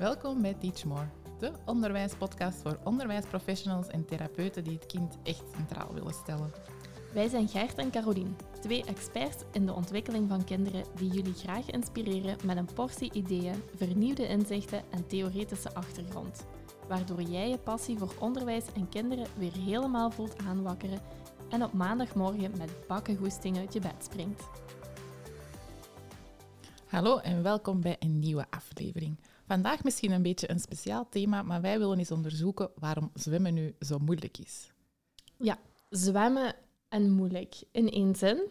Welkom 0.00 0.42
bij 0.42 0.54
Teach 0.54 0.84
More, 0.84 1.08
de 1.38 1.52
onderwijspodcast 1.64 2.60
voor 2.62 2.78
onderwijsprofessionals 2.84 3.86
en 3.86 4.04
therapeuten 4.04 4.64
die 4.64 4.72
het 4.72 4.86
kind 4.86 5.18
echt 5.22 5.44
centraal 5.56 5.94
willen 5.94 6.14
stellen. 6.14 6.52
Wij 7.12 7.28
zijn 7.28 7.48
Gert 7.48 7.78
en 7.78 7.90
Carolien, 7.90 8.36
twee 8.60 8.84
experts 8.84 9.44
in 9.52 9.66
de 9.66 9.72
ontwikkeling 9.72 10.28
van 10.28 10.44
kinderen 10.44 10.84
die 10.96 11.10
jullie 11.10 11.34
graag 11.34 11.70
inspireren 11.70 12.36
met 12.44 12.56
een 12.56 12.68
portie 12.74 13.12
ideeën, 13.12 13.62
vernieuwde 13.76 14.26
inzichten 14.26 14.82
en 14.90 15.06
theoretische 15.06 15.74
achtergrond. 15.74 16.46
Waardoor 16.90 17.22
jij 17.22 17.48
je 17.48 17.58
passie 17.58 17.98
voor 17.98 18.14
onderwijs 18.18 18.64
en 18.74 18.88
kinderen 18.88 19.26
weer 19.38 19.52
helemaal 19.52 20.10
voelt 20.10 20.38
aanwakkeren 20.38 21.00
en 21.48 21.64
op 21.64 21.72
maandagmorgen 21.72 22.58
met 22.58 22.86
bakkengoesting 22.86 23.58
uit 23.58 23.72
je 23.72 23.80
bed 23.80 23.94
springt. 23.98 24.42
Hallo 26.86 27.18
en 27.18 27.42
welkom 27.42 27.80
bij 27.80 27.96
een 27.98 28.18
nieuwe 28.18 28.46
aflevering. 28.50 29.16
Vandaag 29.46 29.84
misschien 29.84 30.10
een 30.12 30.22
beetje 30.22 30.50
een 30.50 30.60
speciaal 30.60 31.08
thema, 31.08 31.42
maar 31.42 31.60
wij 31.60 31.78
willen 31.78 31.98
eens 31.98 32.10
onderzoeken 32.10 32.70
waarom 32.74 33.10
zwemmen 33.14 33.54
nu 33.54 33.74
zo 33.80 33.98
moeilijk 33.98 34.38
is. 34.38 34.72
Ja, 35.36 35.58
zwemmen 35.88 36.54
en 36.88 37.10
moeilijk 37.10 37.54
in 37.72 37.90
één 37.90 38.14
zin. 38.14 38.42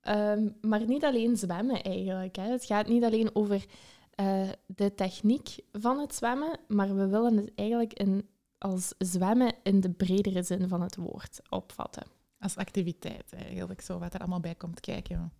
Ehm, 0.00 0.48
maar 0.60 0.86
niet 0.86 1.04
alleen 1.04 1.36
zwemmen 1.36 1.82
eigenlijk. 1.82 2.36
Hè. 2.36 2.50
Het 2.50 2.64
gaat 2.64 2.88
niet 2.88 3.04
alleen 3.04 3.34
over 3.34 3.64
eh, 4.10 4.48
de 4.66 4.94
techniek 4.94 5.56
van 5.72 5.98
het 5.98 6.14
zwemmen, 6.14 6.58
maar 6.68 6.96
we 6.96 7.06
willen 7.06 7.36
het 7.36 7.52
eigenlijk 7.54 7.92
in, 7.92 8.28
als 8.58 8.94
zwemmen 8.98 9.54
in 9.62 9.80
de 9.80 9.90
bredere 9.90 10.42
zin 10.42 10.68
van 10.68 10.82
het 10.82 10.96
woord 10.96 11.40
opvatten. 11.48 12.06
Als 12.38 12.56
activiteit 12.56 13.32
eigenlijk, 13.32 13.80
zo 13.80 13.98
wat 13.98 14.14
er 14.14 14.20
allemaal 14.20 14.40
bij 14.40 14.54
komt 14.54 14.80
kijken. 14.80 15.32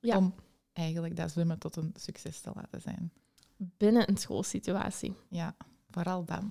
Ja. 0.00 0.16
Om 0.16 0.34
eigenlijk 0.72 1.16
dat 1.16 1.30
zwemmen 1.30 1.58
tot 1.58 1.76
een 1.76 1.94
succes 1.96 2.40
te 2.40 2.50
laten 2.54 2.80
zijn. 2.80 3.12
Binnen 3.56 4.08
een 4.08 4.16
schoolsituatie. 4.16 5.14
Ja, 5.28 5.56
vooral 5.90 6.24
dan. 6.24 6.50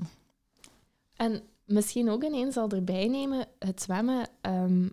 En 1.15 1.43
misschien 1.65 2.09
ook 2.09 2.23
ineens 2.23 2.57
al 2.57 2.69
erbij 2.69 3.07
nemen, 3.07 3.47
het 3.59 3.81
zwemmen, 3.81 4.27
ehm, 4.41 4.89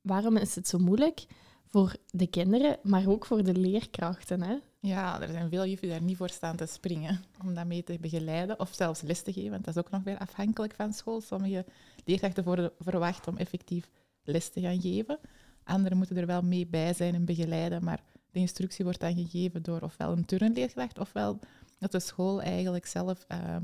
waarom 0.00 0.36
is 0.36 0.54
het 0.54 0.68
zo 0.68 0.78
moeilijk? 0.78 1.26
Voor 1.64 1.96
de 2.06 2.26
kinderen, 2.26 2.78
maar 2.82 3.08
ook 3.08 3.26
voor 3.26 3.42
de 3.42 3.54
leerkrachten. 3.54 4.42
Hè? 4.42 4.58
Ja, 4.80 5.20
er 5.20 5.28
zijn 5.28 5.48
veel 5.48 5.66
juffen 5.66 5.88
daar 5.88 6.02
niet 6.02 6.16
voor 6.16 6.28
staan 6.28 6.56
te 6.56 6.66
springen 6.66 7.24
om 7.44 7.54
dat 7.54 7.66
mee 7.66 7.84
te 7.84 7.98
begeleiden 8.00 8.60
of 8.60 8.74
zelfs 8.74 9.00
les 9.00 9.22
te 9.22 9.32
geven, 9.32 9.50
want 9.50 9.64
dat 9.64 9.76
is 9.76 9.82
ook 9.82 9.90
nog 9.90 10.02
weer 10.02 10.18
afhankelijk 10.18 10.74
van 10.74 10.92
school. 10.92 11.20
Sommige 11.20 11.64
leerkrachten 12.04 12.44
worden 12.44 12.72
verwacht 12.78 13.28
om 13.28 13.36
effectief 13.36 13.90
les 14.22 14.48
te 14.48 14.60
gaan 14.60 14.80
geven. 14.80 15.18
Anderen 15.64 15.98
moeten 15.98 16.16
er 16.16 16.26
wel 16.26 16.42
mee 16.42 16.66
bij 16.66 16.94
zijn 16.94 17.14
en 17.14 17.24
begeleiden, 17.24 17.84
maar 17.84 18.02
de 18.30 18.38
instructie 18.38 18.84
wordt 18.84 19.00
dan 19.00 19.14
gegeven 19.14 19.62
door 19.62 19.80
ofwel 19.80 20.12
een 20.12 20.24
turnleerkracht, 20.24 20.98
ofwel 20.98 21.38
dat 21.78 21.92
de 21.92 22.00
school 22.00 22.42
eigenlijk 22.42 22.86
zelf 22.86 23.24
uh, 23.28 23.56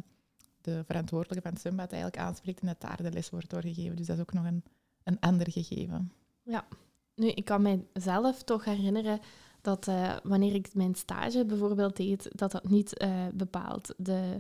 de 0.61 0.83
verantwoordelijke 0.85 1.43
van 1.43 1.53
het 1.53 1.61
zwembad 1.61 1.93
eigenlijk 1.93 2.23
aanspreekt 2.23 2.61
en 2.61 2.67
dat 2.67 2.81
daar 2.81 3.03
de 3.03 3.11
les 3.11 3.31
wordt 3.31 3.51
doorgegeven. 3.51 3.97
Dus 3.97 4.07
dat 4.07 4.17
is 4.17 4.23
ook 4.23 4.33
nog 4.33 4.45
een, 4.45 4.65
een 5.03 5.21
ander 5.21 5.51
gegeven. 5.51 6.13
Ja, 6.43 6.67
nu, 7.15 7.29
ik 7.29 7.45
kan 7.45 7.63
mijzelf 7.63 8.43
toch 8.43 8.65
herinneren 8.65 9.21
dat 9.65 9.89
uh, 9.89 10.17
wanneer 10.23 10.55
ik 10.55 10.75
mijn 10.75 10.95
stage 10.95 11.45
bijvoorbeeld 11.45 11.97
deed, 11.97 12.29
dat 12.33 12.53
dat 12.53 12.69
niet 12.69 13.03
uh, 13.03 13.27
bepaald 13.35 13.95
de, 13.97 14.37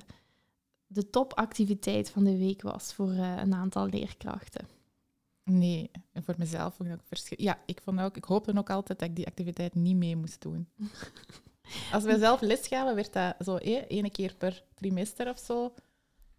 de 0.86 1.10
topactiviteit 1.10 2.10
van 2.10 2.24
de 2.24 2.38
week 2.38 2.62
was 2.62 2.94
voor 2.94 3.10
uh, 3.10 3.36
een 3.36 3.54
aantal 3.54 3.86
leerkrachten. 3.86 4.66
Nee, 5.44 5.90
en 6.12 6.24
voor 6.24 6.34
mezelf 6.38 6.74
vond 6.74 6.88
ik 6.88 6.94
ook 6.94 7.04
verschil. 7.04 7.36
Ja, 7.40 7.58
ik, 7.66 7.80
vond 7.82 8.00
ook, 8.00 8.16
ik 8.16 8.24
hoopte 8.24 8.56
ook 8.56 8.70
altijd 8.70 8.98
dat 8.98 9.08
ik 9.08 9.16
die 9.16 9.26
activiteit 9.26 9.74
niet 9.74 9.96
mee 9.96 10.16
moest 10.16 10.42
doen. 10.42 10.68
Als 11.92 12.04
we 12.04 12.18
zelf 12.18 12.40
les 12.40 12.66
gaven, 12.66 12.94
werd 12.94 13.12
dat 13.12 13.34
zo 13.44 13.56
eh, 13.56 13.82
één 13.88 14.10
keer 14.10 14.34
per 14.34 14.64
trimester 14.74 15.28
of 15.28 15.38
zo 15.38 15.74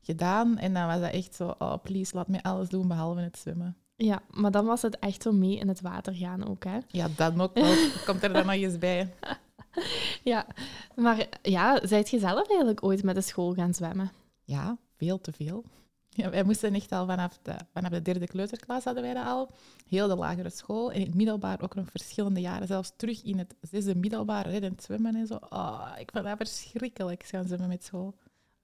gedaan. 0.02 0.58
En 0.58 0.74
dan 0.74 0.88
was 0.88 1.00
dat 1.00 1.12
echt 1.12 1.36
zo, 1.36 1.56
oh 1.60 1.76
please, 1.84 2.16
laat 2.16 2.28
me 2.28 2.44
alles 2.44 2.70
doen 2.70 2.88
behalve 2.88 3.20
het 3.20 3.38
zwemmen. 3.38 3.78
Ja, 3.96 4.22
maar 4.32 4.52
dan 4.52 4.66
was 4.66 4.82
het 4.82 5.00
echt 5.00 5.22
zo 5.22 5.32
mee 5.32 5.58
in 5.58 5.68
het 5.68 5.82
water 5.82 6.14
gaan 6.14 6.48
ook, 6.48 6.64
hè? 6.64 6.78
Ja, 6.88 7.08
dat 7.16 7.40
ook 7.40 7.54
wel. 7.54 7.76
Komt 8.06 8.24
er 8.24 8.34
dan 8.34 8.46
nog 8.46 8.56
eens 8.56 8.78
bij. 8.78 9.14
Ja, 10.24 10.48
maar 10.96 11.28
ja, 11.42 11.88
zijt 11.88 12.10
je 12.10 12.20
zelf 12.20 12.48
eigenlijk 12.48 12.84
ooit 12.84 13.04
met 13.04 13.16
de 13.16 13.22
school 13.22 13.54
gaan 13.54 13.74
zwemmen? 13.74 14.12
Ja, 14.44 14.78
veel 14.98 15.22
te 15.22 15.32
veel. 15.32 15.64
Ja, 16.10 16.30
wij 16.30 16.44
moesten 16.44 16.74
echt 16.74 16.92
al 16.92 17.06
vanaf 17.06 17.40
de, 17.42 17.56
vanaf 17.74 17.92
de 17.92 18.02
derde 18.02 18.28
kleuterklas 18.28 18.84
hadden 18.84 19.04
wij 19.04 19.14
dat 19.14 19.26
al. 19.26 19.52
Heel 19.88 20.08
de 20.08 20.16
lagere 20.16 20.50
school. 20.50 20.92
En 20.92 21.00
in 21.00 21.06
het 21.06 21.16
middelbaar 21.16 21.62
ook 21.62 21.76
nog 21.76 21.90
verschillende 21.90 22.42
jaren. 22.42 22.68
Zelfs 22.68 22.94
terug 22.96 23.24
in 23.24 23.38
het 23.38 23.56
zesde 23.62 23.96
middelbaar, 23.96 24.50
reddend 24.50 24.84
zwemmen 24.84 25.16
en 25.16 25.28
zo. 25.28 25.38
Oh, 25.50 25.92
ik 26.00 26.12
vond 26.12 26.26
dat 26.26 26.38
verschrikkelijk, 26.38 27.24
gaan 27.24 27.46
zwemmen 27.46 27.68
met 27.68 27.84
school. 27.84 28.16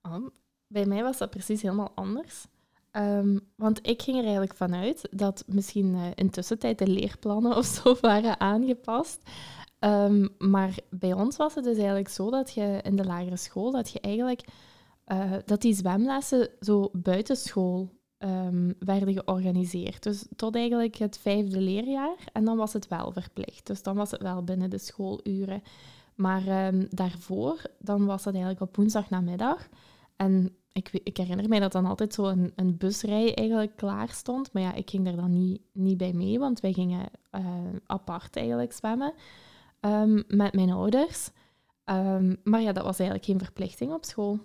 Oh, 0.01 0.27
bij 0.67 0.85
mij 0.85 1.03
was 1.03 1.17
dat 1.17 1.29
precies 1.29 1.61
helemaal 1.61 1.91
anders. 1.95 2.45
Um, 2.91 3.39
want 3.55 3.87
ik 3.87 4.01
ging 4.01 4.17
er 4.17 4.23
eigenlijk 4.23 4.55
vanuit 4.55 5.07
dat 5.11 5.43
misschien 5.47 5.95
uh, 5.95 6.05
intussen 6.15 6.59
tijd 6.59 6.77
de 6.77 6.87
leerplannen 6.87 7.57
of 7.57 7.65
zo 7.65 7.97
waren 8.01 8.39
aangepast. 8.39 9.29
Um, 9.79 10.29
maar 10.37 10.77
bij 10.89 11.13
ons 11.13 11.37
was 11.37 11.55
het 11.55 11.63
dus 11.63 11.77
eigenlijk 11.77 12.09
zo 12.09 12.29
dat 12.29 12.53
je 12.53 12.79
in 12.83 12.95
de 12.95 13.05
lagere 13.05 13.37
school, 13.37 13.71
dat 13.71 13.91
je 13.91 13.99
eigenlijk 13.99 14.43
uh, 15.07 15.31
dat 15.45 15.61
die 15.61 15.73
zwemlessen 15.73 16.49
zo 16.59 16.89
buitenschool 16.93 17.89
um, 18.17 18.75
werden 18.79 19.13
georganiseerd. 19.13 20.03
Dus 20.03 20.25
tot 20.35 20.55
eigenlijk 20.55 20.95
het 20.95 21.17
vijfde 21.17 21.61
leerjaar. 21.61 22.15
En 22.33 22.45
dan 22.45 22.57
was 22.57 22.73
het 22.73 22.87
wel 22.87 23.11
verplicht. 23.11 23.67
Dus 23.67 23.83
dan 23.83 23.95
was 23.95 24.11
het 24.11 24.21
wel 24.21 24.43
binnen 24.43 24.69
de 24.69 24.77
schooluren. 24.77 25.63
Maar 26.15 26.73
daarvoor, 26.89 27.61
dan 27.79 28.05
was 28.05 28.23
dat 28.23 28.33
eigenlijk 28.33 28.63
op 28.63 28.75
woensdagnamiddag. 28.75 29.67
En 30.15 30.55
ik, 30.73 30.89
ik, 31.03 31.17
herinner 31.17 31.49
mij 31.49 31.59
dat 31.59 31.71
dan 31.71 31.85
altijd 31.85 32.13
zo 32.13 32.25
een, 32.25 32.51
een, 32.55 32.77
busrij 32.77 33.35
eigenlijk 33.35 33.75
klaar 33.75 34.09
stond. 34.09 34.53
Maar 34.53 34.61
ja, 34.61 34.73
ik 34.73 34.89
ging 34.89 35.05
daar 35.05 35.15
dan 35.15 35.31
niet, 35.31 35.61
niet 35.71 35.97
bij 35.97 36.13
mee, 36.13 36.39
want 36.39 36.59
wij 36.59 36.73
gingen 36.73 37.09
uh, 37.31 37.45
apart 37.85 38.35
eigenlijk 38.35 38.73
zwemmen 38.73 39.13
um, 39.81 40.23
met 40.27 40.53
mijn 40.53 40.71
ouders. 40.71 41.29
maar 42.43 42.61
ja, 42.61 42.71
dat 42.71 42.83
was 42.83 42.99
eigenlijk 42.99 43.25
geen 43.25 43.39
verplichting 43.39 43.91
op 43.91 44.05
school. 44.05 44.39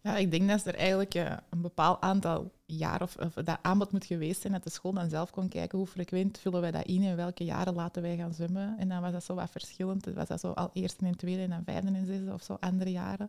Ja, 0.00 0.16
ik 0.16 0.30
denk 0.30 0.48
dat 0.48 0.64
er 0.64 0.74
eigenlijk 0.74 1.14
uh, 1.14 1.36
een 1.50 1.60
bepaald 1.60 2.00
aantal 2.00 2.50
jaar 2.64 3.02
of, 3.02 3.14
dat 3.44 3.58
aanbod 3.62 3.92
moet 3.92 4.04
geweest 4.04 4.40
zijn 4.40 4.52
dat 4.52 4.64
de 4.64 4.70
school 4.70 4.92
dan 4.92 5.08
zelf 5.08 5.30
kon 5.30 5.48
kijken 5.48 5.78
hoe 5.78 5.86
frequent 5.86 6.38
vullen 6.38 6.60
wij 6.60 6.70
dat 6.70 6.86
in 6.86 7.02
en 7.02 7.16
welke 7.16 7.44
jaren 7.44 7.74
laten 7.74 8.02
wij 8.02 8.16
gaan 8.16 8.34
zwemmen. 8.34 8.78
En 8.78 8.88
dan 8.88 9.00
was 9.00 9.12
dat 9.12 9.24
zo 9.24 9.34
wat 9.34 9.50
verschillend. 9.50 10.06
Was 10.14 10.28
dat 10.28 10.40
zo 10.40 10.50
al 10.50 10.70
eerste 10.72 11.06
en 11.06 11.16
tweede 11.16 11.42
en 11.42 11.50
dan 11.50 11.64
vijfde 11.64 11.92
en 11.92 12.06
zesde 12.06 12.32
of 12.32 12.42
zo 12.42 12.56
andere 12.60 12.90
jaren. 12.90 13.28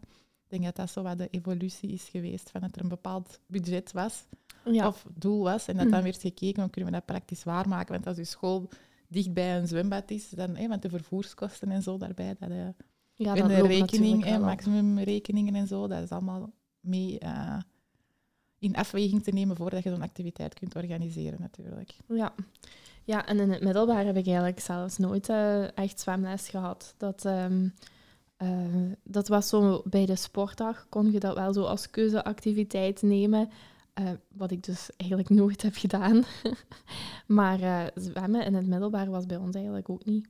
Ik 0.49 0.59
denk 0.59 0.63
dat 0.63 0.75
dat 0.75 0.89
zo 0.89 1.01
wat 1.01 1.17
de 1.17 1.27
evolutie 1.29 1.89
is 1.89 2.03
geweest 2.03 2.49
van 2.49 2.61
dat 2.61 2.75
er 2.75 2.81
een 2.81 2.89
bepaald 2.89 3.39
budget 3.47 3.91
was 3.91 4.25
ja. 4.65 4.87
of 4.87 5.05
doel 5.13 5.43
was 5.43 5.67
en 5.67 5.77
dat 5.77 5.89
dan 5.89 6.03
werd 6.03 6.21
gekeken 6.21 6.61
hoe 6.61 6.71
kunnen 6.71 6.91
we 6.91 6.97
dat 6.97 7.05
praktisch 7.05 7.43
waarmaken. 7.43 7.93
Want 7.93 8.07
als 8.07 8.17
je 8.17 8.23
school 8.23 8.69
dicht 9.07 9.33
bij 9.33 9.57
een 9.57 9.67
zwembad 9.67 10.11
is, 10.11 10.29
dan, 10.29 10.55
hè, 10.55 10.67
want 10.67 10.81
de 10.81 10.89
vervoerskosten 10.89 11.71
en 11.71 11.81
zo 11.81 11.97
daarbij, 11.97 12.35
dat, 12.39 12.49
uh, 12.49 12.67
ja, 13.13 13.35
en 13.35 13.47
de 13.47 13.67
rekening, 13.67 14.25
en 14.25 14.41
maximumrekeningen 14.41 15.55
en 15.55 15.67
zo, 15.67 15.87
dat 15.87 16.03
is 16.03 16.09
allemaal 16.09 16.51
mee 16.79 17.19
uh, 17.23 17.57
in 18.59 18.75
afweging 18.75 19.23
te 19.23 19.31
nemen 19.31 19.55
voordat 19.55 19.83
je 19.83 19.89
zo'n 19.89 20.01
activiteit 20.01 20.53
kunt 20.53 20.75
organiseren, 20.75 21.41
natuurlijk. 21.41 21.97
Ja. 22.07 22.33
ja, 23.03 23.25
en 23.25 23.39
in 23.39 23.51
het 23.51 23.63
middelbaar 23.63 24.05
heb 24.05 24.17
ik 24.17 24.25
eigenlijk 24.25 24.59
zelfs 24.59 24.97
nooit 24.97 25.29
uh, 25.29 25.77
echt 25.77 25.99
zwemles 25.99 26.49
gehad. 26.49 26.93
Dat, 26.97 27.25
um, 27.25 27.73
uh, 28.43 28.91
dat 29.03 29.27
was 29.27 29.49
zo 29.49 29.81
bij 29.85 30.05
de 30.05 30.15
sportdag, 30.15 30.85
kon 30.89 31.11
je 31.11 31.19
dat 31.19 31.35
wel 31.35 31.53
zo 31.53 31.63
als 31.63 31.89
keuzeactiviteit 31.89 33.01
nemen. 33.01 33.49
Uh, 33.99 34.09
wat 34.27 34.51
ik 34.51 34.63
dus 34.63 34.89
eigenlijk 34.97 35.29
nooit 35.29 35.61
heb 35.61 35.75
gedaan. 35.75 36.23
maar 37.39 37.91
zwemmen 37.95 38.45
in 38.45 38.53
het 38.53 38.67
middelbaar 38.67 39.09
was 39.09 39.25
bij 39.25 39.37
ons 39.37 39.55
eigenlijk 39.55 39.89
ook 39.89 40.05
niet 40.05 40.27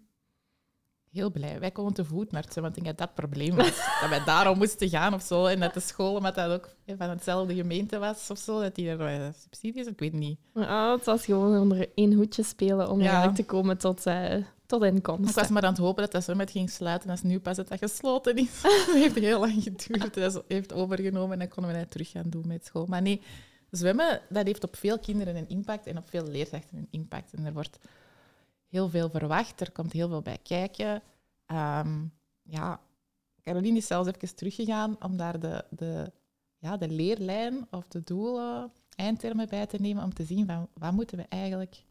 heel 1.12 1.32
blij. 1.32 1.60
Wij 1.60 1.72
konden 1.72 1.94
te 1.94 2.06
voet 2.06 2.32
naar 2.32 2.42
het 2.42 2.52
zwemmen. 2.52 2.76
Ik 2.76 2.84
denk 2.84 2.98
dat 2.98 3.14
probleem 3.14 3.56
was. 3.56 3.66
dat 4.02 4.10
wij 4.10 4.24
daarom 4.24 4.58
moesten 4.58 4.90
gaan 4.90 5.14
of 5.14 5.22
zo. 5.22 5.46
En 5.46 5.60
dat 5.60 5.74
de 5.74 5.80
school, 5.80 6.16
omdat 6.16 6.36
dat 6.36 6.52
ook 6.52 6.70
van 6.98 7.10
hetzelfde 7.10 7.56
gemeente 7.56 7.98
was 7.98 8.30
of 8.30 8.38
zo, 8.38 8.62
dat 8.62 8.76
die 8.76 8.90
er 8.90 9.34
subsidies, 9.42 9.88
ik 9.88 10.00
weet 10.00 10.14
niet. 10.14 10.40
Oh, 10.54 10.92
het 10.92 11.06
was 11.06 11.26
gewoon 11.26 11.62
onder 11.62 11.90
één 11.96 12.14
hoedje 12.14 12.44
spelen 12.44 12.90
om 12.90 13.00
ja. 13.00 13.06
eigenlijk 13.06 13.36
te 13.36 13.46
komen 13.46 13.78
tot, 13.78 14.08
uh, 14.08 14.36
tot 14.70 14.84
inkomsten. 14.84 15.30
Ik 15.30 15.36
was 15.36 15.50
maar 15.50 15.64
aan 15.64 15.74
het 15.74 15.82
hopen 15.82 16.04
dat 16.04 16.12
dat 16.12 16.24
zwembad 16.24 16.52
ging 16.52 16.70
sluiten 16.70 17.10
als 17.10 17.22
nu 17.22 17.40
pas 17.40 17.58
het 17.58 17.68
dat 17.68 17.80
gesloten 17.80 18.36
is. 18.36 18.62
dat 18.86 18.94
heeft 18.94 19.16
heel 19.16 19.40
lang 19.40 19.64
geduurd. 19.64 20.14
Dat 20.14 20.44
heeft 20.48 20.74
overgenomen 20.74 21.32
en 21.32 21.40
dan 21.40 21.48
konden 21.48 21.72
we 21.72 21.80
dat 21.80 21.92
terug 21.92 22.10
gaan 22.10 22.30
doen 22.30 22.48
met 22.48 22.66
school. 22.66 22.86
Maar 22.86 23.02
nee, 23.02 23.22
zwemmen, 23.72 24.22
dat 24.30 24.46
heeft 24.46 24.64
op 24.64 24.76
veel 24.76 25.00
kinderen 25.00 25.36
een 25.36 25.50
impact 25.50 25.86
en 25.86 25.98
op 25.98 26.10
veel 26.10 26.28
leerkrachten 26.28 26.78
een 26.78 26.88
impact. 26.92 27.34
En 27.34 27.46
er 27.46 27.54
wordt 27.54 27.80
heel 28.68 28.90
veel 28.90 29.10
verwacht. 29.10 29.62
Er 29.62 29.72
komt 29.72 29.94
heel 29.94 30.08
veel 30.08 30.22
bij 30.22 30.38
kijken. 30.44 31.02
Um, 31.48 32.14
ja, 32.44 32.80
Caroline 33.44 33.78
is 33.78 33.88
zelfs 33.88 34.10
even 34.10 34.36
teruggegaan 34.36 34.96
om 35.04 35.18
daar 35.18 35.40
de, 35.40 35.66
de, 35.70 36.12
ja, 36.58 36.78
de 36.78 36.90
leerlijn 36.90 37.68
of 37.72 37.88
de 37.88 38.04
doelen 38.04 38.72
eindtermen 38.96 39.50
bij 39.50 39.66
te 39.66 39.78
nemen 39.78 40.04
om 40.04 40.14
te 40.14 40.24
zien 40.24 40.46
van 40.46 40.68
wat 40.74 40.94
moeten 40.94 41.18
we 41.18 41.26
eigenlijk 41.30 41.84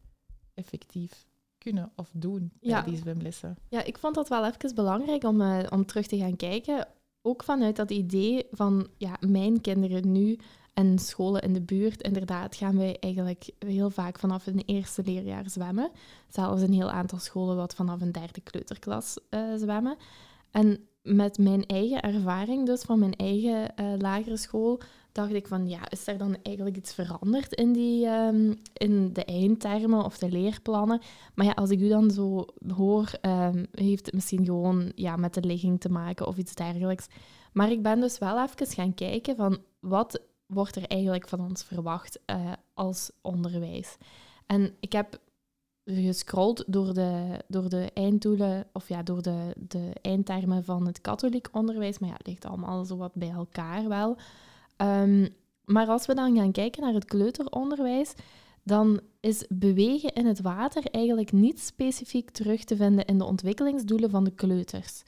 effectief 0.55 1.27
kunnen 1.59 1.93
of 1.97 2.11
doen 2.13 2.53
bij 2.61 2.71
Ja. 2.71 2.83
die 2.83 2.97
zwemlessen. 2.97 3.57
Ja, 3.69 3.85
ik 3.85 3.99
vond 3.99 4.15
dat 4.15 4.29
wel 4.29 4.47
even 4.47 4.75
belangrijk 4.75 5.25
om, 5.25 5.41
eh, 5.41 5.59
om 5.71 5.87
terug 5.87 6.07
te 6.07 6.19
gaan 6.19 6.37
kijken. 6.37 6.87
Ook 7.23 7.43
vanuit 7.45 7.77
dat 7.77 7.91
idee 7.91 8.47
van 8.51 8.89
ja, 8.97 9.17
mijn 9.21 9.61
kinderen 9.61 10.13
nu 10.13 10.39
en 10.75 10.99
scholen 10.99 11.43
in 11.43 11.53
de 11.53 11.61
buurt. 11.61 12.03
Inderdaad, 12.03 12.57
gaan 12.57 12.77
wij 12.77 12.97
eigenlijk 13.01 13.51
heel 13.59 13.91
vaak 13.91 14.19
vanaf 14.19 14.47
een 14.47 14.63
eerste 14.67 15.03
leerjaar 15.05 15.51
zwemmen. 15.51 15.91
Zelfs 16.29 16.63
een 16.63 16.73
heel 16.73 16.91
aantal 16.91 17.19
scholen 17.19 17.57
wat 17.57 17.75
vanaf 17.75 18.01
een 18.01 18.13
derde 18.13 18.41
kleuterklas 18.41 19.19
eh, 19.31 19.41
zwemmen. 19.57 19.97
En 20.51 20.89
met 21.03 21.39
mijn 21.39 21.67
eigen 21.67 22.01
ervaring, 22.01 22.67
dus 22.67 22.83
van 22.83 22.99
mijn 22.99 23.17
eigen 23.17 23.77
eh, 23.77 23.87
lagere 23.99 24.37
school, 24.37 24.81
dacht 25.13 25.33
ik 25.33 25.47
van 25.47 25.69
ja, 25.69 25.91
is 25.91 26.07
er 26.07 26.19
dan 26.19 26.37
eigenlijk 26.43 26.77
iets 26.77 26.95
veranderd 26.95 27.53
in, 27.53 27.73
die, 27.73 28.07
ehm, 28.07 28.55
in 28.73 29.13
de 29.13 29.25
eindtermen 29.25 30.05
of 30.05 30.19
de 30.19 30.31
leerplannen? 30.31 31.01
Maar 31.35 31.47
ja, 31.47 31.53
als 31.53 31.71
ik 31.71 31.81
u 31.81 31.89
dan 31.89 32.11
zo 32.11 32.47
hoor, 32.77 33.11
ehm, 33.21 33.65
heeft 33.73 34.07
het 34.07 34.15
misschien 34.15 34.45
gewoon 34.45 34.93
ja, 34.95 35.17
met 35.17 35.35
de 35.35 35.41
ligging 35.41 35.81
te 35.81 35.89
maken 35.89 36.27
of 36.27 36.37
iets 36.37 36.55
dergelijks. 36.55 37.07
Maar 37.53 37.71
ik 37.71 37.83
ben 37.83 38.01
dus 38.01 38.19
wel 38.19 38.43
even 38.43 38.67
gaan 38.67 38.95
kijken 38.95 39.37
van 39.37 39.59
wat 39.81 40.21
wordt 40.47 40.77
er 40.77 40.87
eigenlijk 40.87 41.29
van 41.29 41.41
ons 41.41 41.63
verwacht 41.63 42.19
eh, 42.25 42.53
als 42.75 43.11
onderwijs. 43.23 43.97
En 44.47 44.75
ik 44.81 44.93
heb 44.93 45.21
gescrolld 45.95 46.65
door 46.67 46.95
de, 46.95 47.41
door 47.49 47.69
de 47.69 47.91
einddoelen, 47.95 48.67
of 48.73 48.89
ja, 48.89 49.03
door 49.03 49.23
de, 49.23 49.55
de 49.69 49.91
eindtermen 50.03 50.65
van 50.65 50.87
het 50.87 51.01
katholiek 51.01 51.49
onderwijs. 51.53 51.99
Maar 51.99 52.09
ja, 52.09 52.15
het 52.17 52.27
ligt 52.27 52.45
allemaal 52.45 52.85
zo 52.85 52.97
wat 52.97 53.15
bij 53.15 53.31
elkaar 53.31 53.89
wel. 53.89 54.17
Ehm, 54.77 55.29
maar 55.65 55.87
als 55.87 56.07
we 56.07 56.15
dan 56.15 56.37
gaan 56.37 56.53
kijken 56.53 56.83
naar 56.83 56.93
het 56.93 57.05
kleuteronderwijs, 57.05 58.15
dan 58.63 59.01
is 59.21 59.45
bewegen 59.49 60.13
in 60.13 60.27
het 60.27 60.41
water 60.41 60.85
eigenlijk 60.91 61.33
niet 61.33 61.61
specifiek 61.61 62.31
terug 62.31 62.65
te 62.65 62.77
vinden 62.77 63.05
in 63.05 63.19
de 63.19 63.25
ontwikkelingsdoelen 63.25 64.11
van 64.11 64.25
de 64.25 64.35
kleuters. 64.35 65.03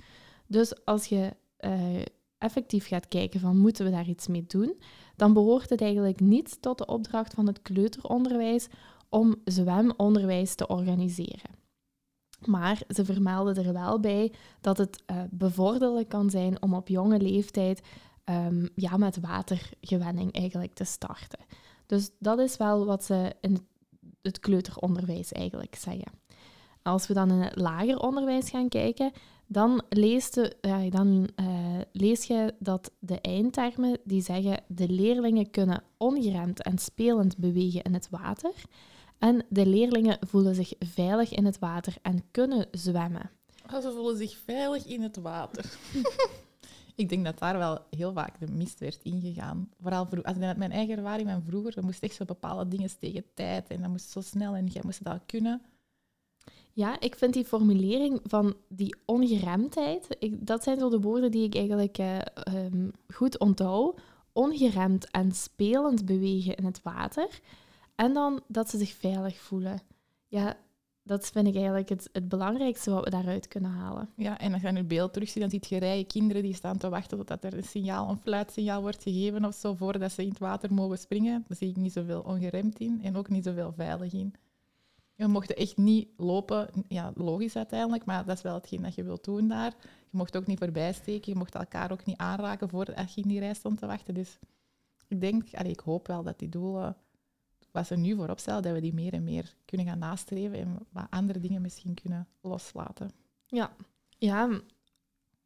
Dus 0.46 0.84
als 0.84 1.06
je 1.06 1.36
eh, 1.56 2.02
effectief 2.38 2.86
gaat 2.86 3.08
kijken 3.08 3.40
van 3.40 3.58
moeten 3.58 3.84
we 3.84 3.90
daar 3.90 4.08
iets 4.08 4.26
mee 4.26 4.44
doen, 4.46 4.80
dan 5.16 5.32
behoort 5.32 5.70
het 5.70 5.80
eigenlijk 5.80 6.20
niet 6.20 6.62
tot 6.62 6.78
de 6.78 6.86
opdracht 6.86 7.34
van 7.34 7.46
het 7.46 7.62
kleuteronderwijs 7.62 8.68
om 9.10 9.34
zwemonderwijs 9.44 10.54
te 10.54 10.66
organiseren. 10.66 11.58
Maar 12.46 12.82
ze 12.88 13.04
vermelden 13.04 13.56
er 13.66 13.72
wel 13.72 14.00
bij 14.00 14.32
dat 14.60 14.78
het 14.78 15.02
eh, 15.06 15.16
bevorderlijk 15.30 16.08
kan 16.08 16.30
zijn 16.30 16.62
om 16.62 16.74
op 16.74 16.88
jonge 16.88 17.20
leeftijd 17.20 17.82
ehm, 18.24 18.66
ja, 18.74 18.96
met 18.96 19.20
watergewenning 19.20 20.32
eigenlijk 20.32 20.74
te 20.74 20.84
starten. 20.84 21.38
Dus 21.86 22.10
dat 22.18 22.38
is 22.38 22.56
wel 22.56 22.86
wat 22.86 23.04
ze 23.04 23.32
in 23.40 23.52
het- 24.22 24.40
kleuteronderwijs 24.40 25.32
eigenlijk 25.32 25.74
zeggen. 25.74 26.12
Als 26.82 27.06
we 27.06 27.14
dan 27.14 27.30
in 27.30 27.38
het 27.40 27.56
lager 27.56 27.98
onderwijs 27.98 28.50
gaan 28.50 28.68
kijken, 28.68 29.12
dan, 29.46 29.82
leest 29.88 30.50
dan 30.90 31.28
eh, 31.34 31.46
lees 31.92 32.24
je 32.24 32.54
dat 32.58 32.90
de 32.98 33.20
eindtermen 33.20 33.98
die 34.04 34.22
zeggen 34.22 34.62
de 34.68 34.88
leerlingen 34.88 35.50
kunnen 35.50 35.82
ongeremd 35.96 36.62
en 36.62 36.78
spelend 36.78 37.36
bewegen 37.36 37.82
in 37.82 37.94
het 37.94 38.08
water 38.10 38.52
en 39.20 39.44
de 39.48 39.66
leerlingen 39.66 40.18
voelen 40.20 40.54
zich 40.54 40.72
veilig 40.78 41.32
in 41.32 41.44
het 41.44 41.58
water 41.58 41.96
en 42.02 42.22
kunnen 42.30 42.66
zwemmen. 42.70 43.30
Oh, 43.72 43.80
ze 43.80 43.92
voelen 43.92 44.16
zich 44.16 44.36
veilig 44.44 44.86
in 44.86 45.02
het 45.02 45.16
water. 45.16 45.64
ik 46.94 47.08
denk 47.08 47.24
dat 47.24 47.38
daar 47.38 47.58
wel 47.58 47.78
heel 47.90 48.12
vaak 48.12 48.40
de 48.40 48.52
mist 48.52 48.80
werd 48.80 49.00
ingegaan. 49.02 49.70
Vooral 49.80 50.08
als 50.22 50.36
ik 50.36 50.56
mijn 50.56 50.72
eigen 50.72 50.96
ervaring 50.96 51.28
van 51.28 51.42
vroeger, 51.42 51.74
dan 51.74 51.84
moest 51.84 52.02
echt 52.02 52.14
zo 52.14 52.24
bepaalde 52.24 52.68
dingen 52.68 52.98
tegen 52.98 53.24
tijd 53.34 53.68
en 53.68 53.80
dan 53.80 53.90
moest 53.90 54.10
zo 54.10 54.20
snel 54.20 54.54
en 54.54 54.66
jij 54.66 54.82
moest 54.84 55.04
dat 55.04 55.20
kunnen. 55.26 55.62
Ja, 56.72 57.00
ik 57.00 57.16
vind 57.16 57.32
die 57.32 57.44
formulering 57.44 58.20
van 58.22 58.54
die 58.68 58.96
ongeremdheid, 59.04 60.16
ik, 60.18 60.46
dat 60.46 60.62
zijn 60.62 60.78
zo 60.78 60.88
de 60.88 61.00
woorden 61.00 61.30
die 61.30 61.44
ik 61.44 61.54
eigenlijk 61.54 61.98
eh, 61.98 62.18
ehm, 62.34 62.88
goed 63.14 63.38
onthoud. 63.38 64.00
Ongeremd 64.32 65.10
en 65.10 65.32
spelend 65.32 66.04
bewegen 66.04 66.54
in 66.54 66.64
het 66.64 66.82
water. 66.82 67.40
En 68.00 68.12
dan 68.12 68.42
dat 68.46 68.70
ze 68.70 68.78
zich 68.78 68.92
veilig 68.92 69.40
voelen. 69.40 69.80
Ja, 70.26 70.56
dat 71.02 71.30
vind 71.30 71.46
ik 71.46 71.54
eigenlijk 71.54 71.88
het, 71.88 72.08
het 72.12 72.28
belangrijkste 72.28 72.90
wat 72.90 73.04
we 73.04 73.10
daaruit 73.10 73.48
kunnen 73.48 73.70
halen. 73.70 74.08
Ja, 74.16 74.38
en 74.38 74.52
als 74.52 74.62
je 74.62 74.70
nu 74.70 74.84
beeld 74.84 75.12
terugziet, 75.12 75.40
dan 75.40 75.50
zie 75.50 75.60
je 75.68 75.78
rijen 75.78 76.06
kinderen 76.06 76.42
die 76.42 76.54
staan 76.54 76.76
te 76.76 76.88
wachten 76.88 77.18
totdat 77.18 77.44
er 77.44 77.54
een 77.54 77.64
signaal, 77.64 78.08
een 78.08 78.20
fluitsignaal 78.20 78.80
wordt 78.80 79.02
gegeven 79.02 79.44
of 79.44 79.54
zo, 79.54 79.74
voordat 79.74 80.12
ze 80.12 80.22
in 80.22 80.28
het 80.28 80.38
water 80.38 80.74
mogen 80.74 80.98
springen. 80.98 81.44
Daar 81.48 81.56
zie 81.56 81.68
ik 81.68 81.76
niet 81.76 81.92
zoveel 81.92 82.20
ongeremd 82.20 82.78
in 82.78 83.00
en 83.02 83.16
ook 83.16 83.28
niet 83.28 83.44
zoveel 83.44 83.72
veilig 83.72 84.12
in. 84.12 84.34
Je 85.14 85.26
mocht 85.26 85.54
echt 85.54 85.76
niet 85.76 86.08
lopen, 86.16 86.68
ja, 86.88 87.12
logisch 87.14 87.56
uiteindelijk, 87.56 88.04
maar 88.04 88.24
dat 88.24 88.36
is 88.36 88.42
wel 88.42 88.54
hetgeen 88.54 88.82
dat 88.82 88.94
je 88.94 89.02
wilt 89.02 89.24
doen 89.24 89.48
daar. 89.48 89.74
Je 90.10 90.16
mocht 90.16 90.36
ook 90.36 90.46
niet 90.46 90.58
voorbij 90.58 90.92
steken, 90.92 91.32
je 91.32 91.38
mocht 91.38 91.54
elkaar 91.54 91.92
ook 91.92 92.04
niet 92.04 92.18
aanraken 92.18 92.68
voordat 92.68 93.14
je 93.14 93.22
in 93.22 93.28
die 93.28 93.40
rij 93.40 93.54
stond 93.54 93.78
te 93.78 93.86
wachten. 93.86 94.14
Dus 94.14 94.38
ik 95.08 95.20
denk, 95.20 95.54
allee, 95.54 95.72
ik 95.72 95.80
hoop 95.80 96.06
wel 96.06 96.22
dat 96.22 96.38
die 96.38 96.48
doelen, 96.48 96.96
wat 97.72 97.86
ze 97.86 97.96
nu 97.96 98.14
voorop 98.16 98.38
stellen, 98.38 98.62
dat 98.62 98.72
we 98.72 98.80
die 98.80 98.94
meer 98.94 99.12
en 99.12 99.24
meer 99.24 99.54
kunnen 99.64 99.86
gaan 99.86 99.98
nastreven 99.98 100.58
en 100.58 100.78
wat 100.92 101.06
andere 101.10 101.38
dingen 101.40 101.62
misschien 101.62 101.94
kunnen 101.94 102.28
loslaten. 102.40 103.10
Ja, 103.46 103.70
ja, 104.18 104.48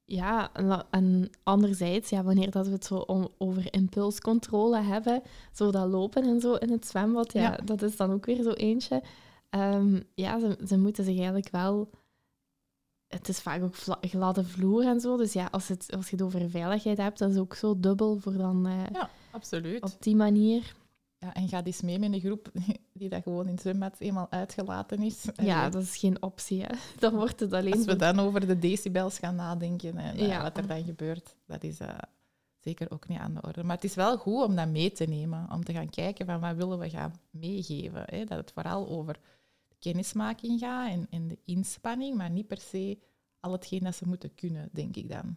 ja 0.04 0.50
en 0.90 1.30
anderzijds, 1.42 2.10
ja, 2.10 2.22
wanneer 2.22 2.50
dat 2.50 2.66
we 2.66 2.72
het 2.72 2.84
zo 2.84 2.96
om- 2.96 3.28
over 3.38 3.72
impulscontrole 3.72 4.80
hebben, 4.82 5.22
zo 5.52 5.70
dat 5.70 5.88
lopen 5.88 6.22
en 6.24 6.40
zo 6.40 6.54
in 6.54 6.70
het 6.70 6.86
zwembad, 6.86 7.32
ja, 7.32 7.40
Ja. 7.42 7.56
dat 7.64 7.82
is 7.82 7.96
dan 7.96 8.10
ook 8.12 8.26
weer 8.26 8.42
zo 8.42 8.50
eentje. 8.52 9.02
Ehm, 9.50 10.00
ja, 10.14 10.38
ze, 10.40 10.58
ze 10.66 10.78
moeten 10.78 11.04
zich 11.04 11.16
eigenlijk 11.16 11.50
wel... 11.50 11.90
Het 13.08 13.28
is 13.28 13.40
vaak 13.40 13.62
ook 13.62 13.74
gladde 14.00 14.44
vloer 14.44 14.86
en 14.86 15.00
zo, 15.00 15.16
dus 15.16 15.32
ja, 15.32 15.48
als, 15.50 15.68
het, 15.68 15.92
als 15.96 16.10
je 16.10 16.16
het 16.16 16.24
over 16.24 16.50
veiligheid 16.50 16.98
hebt, 16.98 17.18
dat 17.18 17.30
is 17.30 17.36
ook 17.36 17.54
zo 17.54 17.80
dubbel 17.80 18.16
voor 18.16 18.32
dan 18.36 18.66
eh, 18.66 18.82
Ja, 18.92 19.10
absoluut. 19.30 19.82
op 19.82 19.96
die 20.02 20.16
manier. 20.16 20.74
Ja, 21.24 21.34
en 21.34 21.48
ga 21.48 21.64
eens 21.64 21.80
mee 21.80 21.98
met 21.98 22.12
een 22.12 22.20
groep 22.20 22.50
die 22.92 23.08
dat 23.08 23.22
gewoon 23.22 23.46
in 23.46 23.52
het 23.52 23.60
zwembad 23.60 23.94
eenmaal 23.98 24.30
uitgelaten 24.30 25.02
is. 25.02 25.24
En 25.34 25.44
Ja, 25.44 25.68
dat 25.68 25.82
is 25.82 25.96
geen 25.96 26.22
optie, 26.22 26.62
hè. 26.62 26.74
Dan 26.98 27.14
wordt 27.14 27.40
het 27.40 27.52
alleen... 27.52 27.72
Als 27.72 27.84
we 27.84 27.96
dan 27.96 28.18
over 28.18 28.46
de 28.46 28.58
decibels 28.58 29.18
gaan 29.18 29.34
nadenken 29.34 29.96
en 29.98 30.16
eh, 30.16 30.26
Ja. 30.26 30.42
wat 30.42 30.56
er 30.56 30.66
dan 30.66 30.84
gebeurt, 30.84 31.36
dat 31.46 31.62
is 31.62 31.78
eh, 31.78 31.98
zeker 32.60 32.90
ook 32.90 33.08
niet 33.08 33.18
aan 33.18 33.34
de 33.34 33.42
orde. 33.42 33.64
Maar 33.64 33.74
het 33.74 33.84
is 33.84 33.94
wel 33.94 34.16
goed 34.18 34.44
om 34.44 34.56
dat 34.56 34.68
mee 34.68 34.92
te 34.92 35.04
nemen, 35.04 35.52
om 35.52 35.64
te 35.64 35.72
gaan 35.72 35.90
kijken 35.90 36.26
van 36.26 36.40
wat 36.40 36.56
willen 36.56 36.78
we 36.78 36.90
gaan 36.90 37.20
meegeven. 37.30 38.02
Hè? 38.06 38.24
Dat 38.24 38.38
het 38.38 38.52
vooral 38.52 38.88
over 38.88 39.16
kennismaking 39.78 40.60
gaat 40.60 40.90
en, 40.90 41.06
en 41.10 41.28
de 41.28 41.38
inspanning, 41.44 42.16
maar 42.16 42.30
niet 42.30 42.46
per 42.46 42.60
se 42.60 42.98
al 43.40 43.52
hetgeen 43.52 43.80
dat 43.80 43.94
ze 43.94 44.08
moeten 44.08 44.34
kunnen, 44.34 44.68
denk 44.72 44.96
ik 44.96 45.08
dan. 45.08 45.36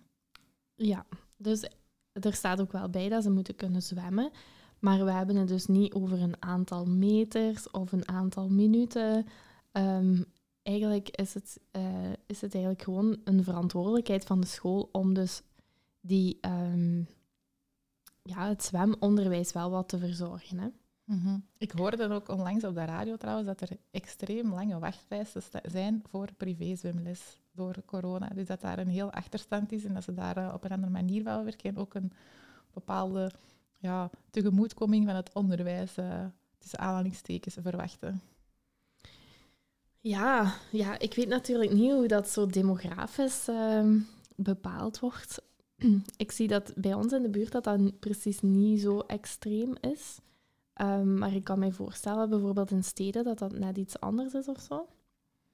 Ja, 0.76 1.06
dus 1.38 1.70
er 2.12 2.34
staat 2.34 2.62
ook 2.62 2.72
wel 2.72 2.90
bij 2.90 3.10
dat 3.10 3.24
ze 3.24 3.30
moeten 3.30 3.56
kunnen 3.56 3.82
zwemmen. 3.82 4.32
Maar 4.80 5.06
we 5.06 5.12
hebben 5.12 5.36
het 5.36 5.48
dus 5.48 5.66
niet 5.66 5.94
over 5.94 6.22
een 6.22 6.42
aantal 6.42 6.86
meters 6.86 7.72
of 7.72 7.92
een 7.92 8.08
aantal 8.08 8.50
minuten. 8.50 9.26
Ehm, 9.72 10.24
eigenlijk 10.64 11.10
is 11.10 11.34
het, 11.34 11.60
eh, 11.72 12.12
is 12.26 12.42
het 12.42 12.54
eigenlijk 12.54 12.84
gewoon 12.84 13.18
een 13.24 13.44
verantwoordelijkheid 13.44 14.26
van 14.26 14.42
de 14.42 14.48
school 14.48 14.90
om 14.92 15.14
dus 15.14 15.42
die, 16.02 16.38
ehm, 16.42 16.98
ja, 18.22 18.48
het 18.48 18.64
zwemonderwijs 18.64 19.54
wel 19.54 19.70
wat 19.70 19.90
te 19.90 19.98
verzorgen. 19.98 20.60
Hè? 20.60 20.68
Mhm. 21.04 21.38
Ik 21.58 21.72
hoorde 21.72 22.10
ook 22.10 22.30
onlangs 22.30 22.64
op 22.64 22.74
de 22.74 22.86
radio 22.86 23.18
trouwens 23.18 23.48
dat 23.48 23.62
er 23.62 23.78
extreem 23.92 24.54
lange 24.54 24.80
wachtlijsten 24.80 25.42
zijn 25.64 26.04
voor 26.10 26.34
privézwemles 26.38 27.40
door 27.52 27.76
corona. 27.86 28.28
Dus 28.28 28.48
dat 28.48 28.62
daar 28.62 28.80
een 28.80 28.88
heel 28.88 29.12
achterstand 29.12 29.72
is 29.72 29.84
en 29.86 29.94
dat 29.94 30.04
ze 30.04 30.14
daar 30.14 30.38
eh, 30.38 30.54
op 30.54 30.64
een 30.64 30.72
andere 30.72 30.92
manier 30.92 31.24
wel 31.24 31.44
werken. 31.44 31.70
En 31.70 31.78
ook 31.78 31.94
een 31.94 32.12
bepaalde 32.74 33.32
ja, 33.78 34.10
tegemoetkoming 34.30 35.06
van 35.06 35.16
het 35.16 35.34
onderwijs 35.34 35.98
eh, 35.98 36.26
tussen 36.58 36.80
aanhalingstekens 36.80 37.58
verwachten. 37.62 38.22
Ja, 40.00 40.54
ja, 40.72 41.00
ik 41.00 41.14
weet 41.14 41.28
natuurlijk 41.28 41.72
niet 41.72 41.92
hoe 41.92 42.08
dat 42.08 42.30
zo 42.30 42.46
demografisch 42.46 43.48
ehm, 43.48 44.00
bepaald 44.36 45.00
wordt. 45.00 45.42
Ik 46.18 46.32
zie 46.32 46.48
dat 46.48 46.74
bij 46.76 46.94
ons 46.94 47.14
in 47.14 47.22
de 47.22 47.30
buurt 47.30 47.52
dat 47.52 47.64
dat 47.64 48.00
precies 48.00 48.42
niet 48.42 48.82
zo 48.82 49.00
extreem 49.00 49.76
is. 49.82 50.20
Ehm, 50.74 51.18
maar 51.18 51.34
ik 51.34 51.44
kan 51.44 51.60
mij 51.60 51.72
voorstellen, 51.72 52.30
bijvoorbeeld 52.30 52.72
in 52.72 52.84
steden, 52.84 53.24
dat 53.24 53.38
dat 53.40 53.52
net 53.52 53.78
iets 53.78 54.00
anders 54.00 54.34
is 54.34 54.48
of 54.48 54.62
zo. 54.62 54.88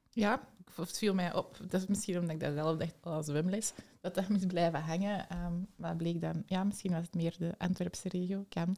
Ja, 0.10 0.48
het 0.75 0.98
viel 0.98 1.13
mij 1.13 1.34
op. 1.34 1.58
Dat 1.67 1.82
is 1.82 1.88
misschien 1.88 2.20
omdat 2.20 2.36
ik 2.36 2.39
dat 2.39 2.53
zelf 2.53 2.77
dacht 2.77 2.96
als 3.01 3.25
zwemles, 3.25 3.74
dat 4.01 4.15
dat 4.15 4.29
moest 4.29 4.48
blijven 4.48 4.82
hangen. 4.82 5.29
Ehm, 5.29 5.53
maar 5.75 5.96
bleek 5.96 6.22
dan, 6.22 6.43
ja, 6.46 6.63
misschien 6.63 6.91
was 6.91 7.01
het 7.01 7.15
meer 7.15 7.36
de 7.38 7.53
Antwerpse 7.58 8.10
regio, 8.10 8.46
kan. 8.50 8.75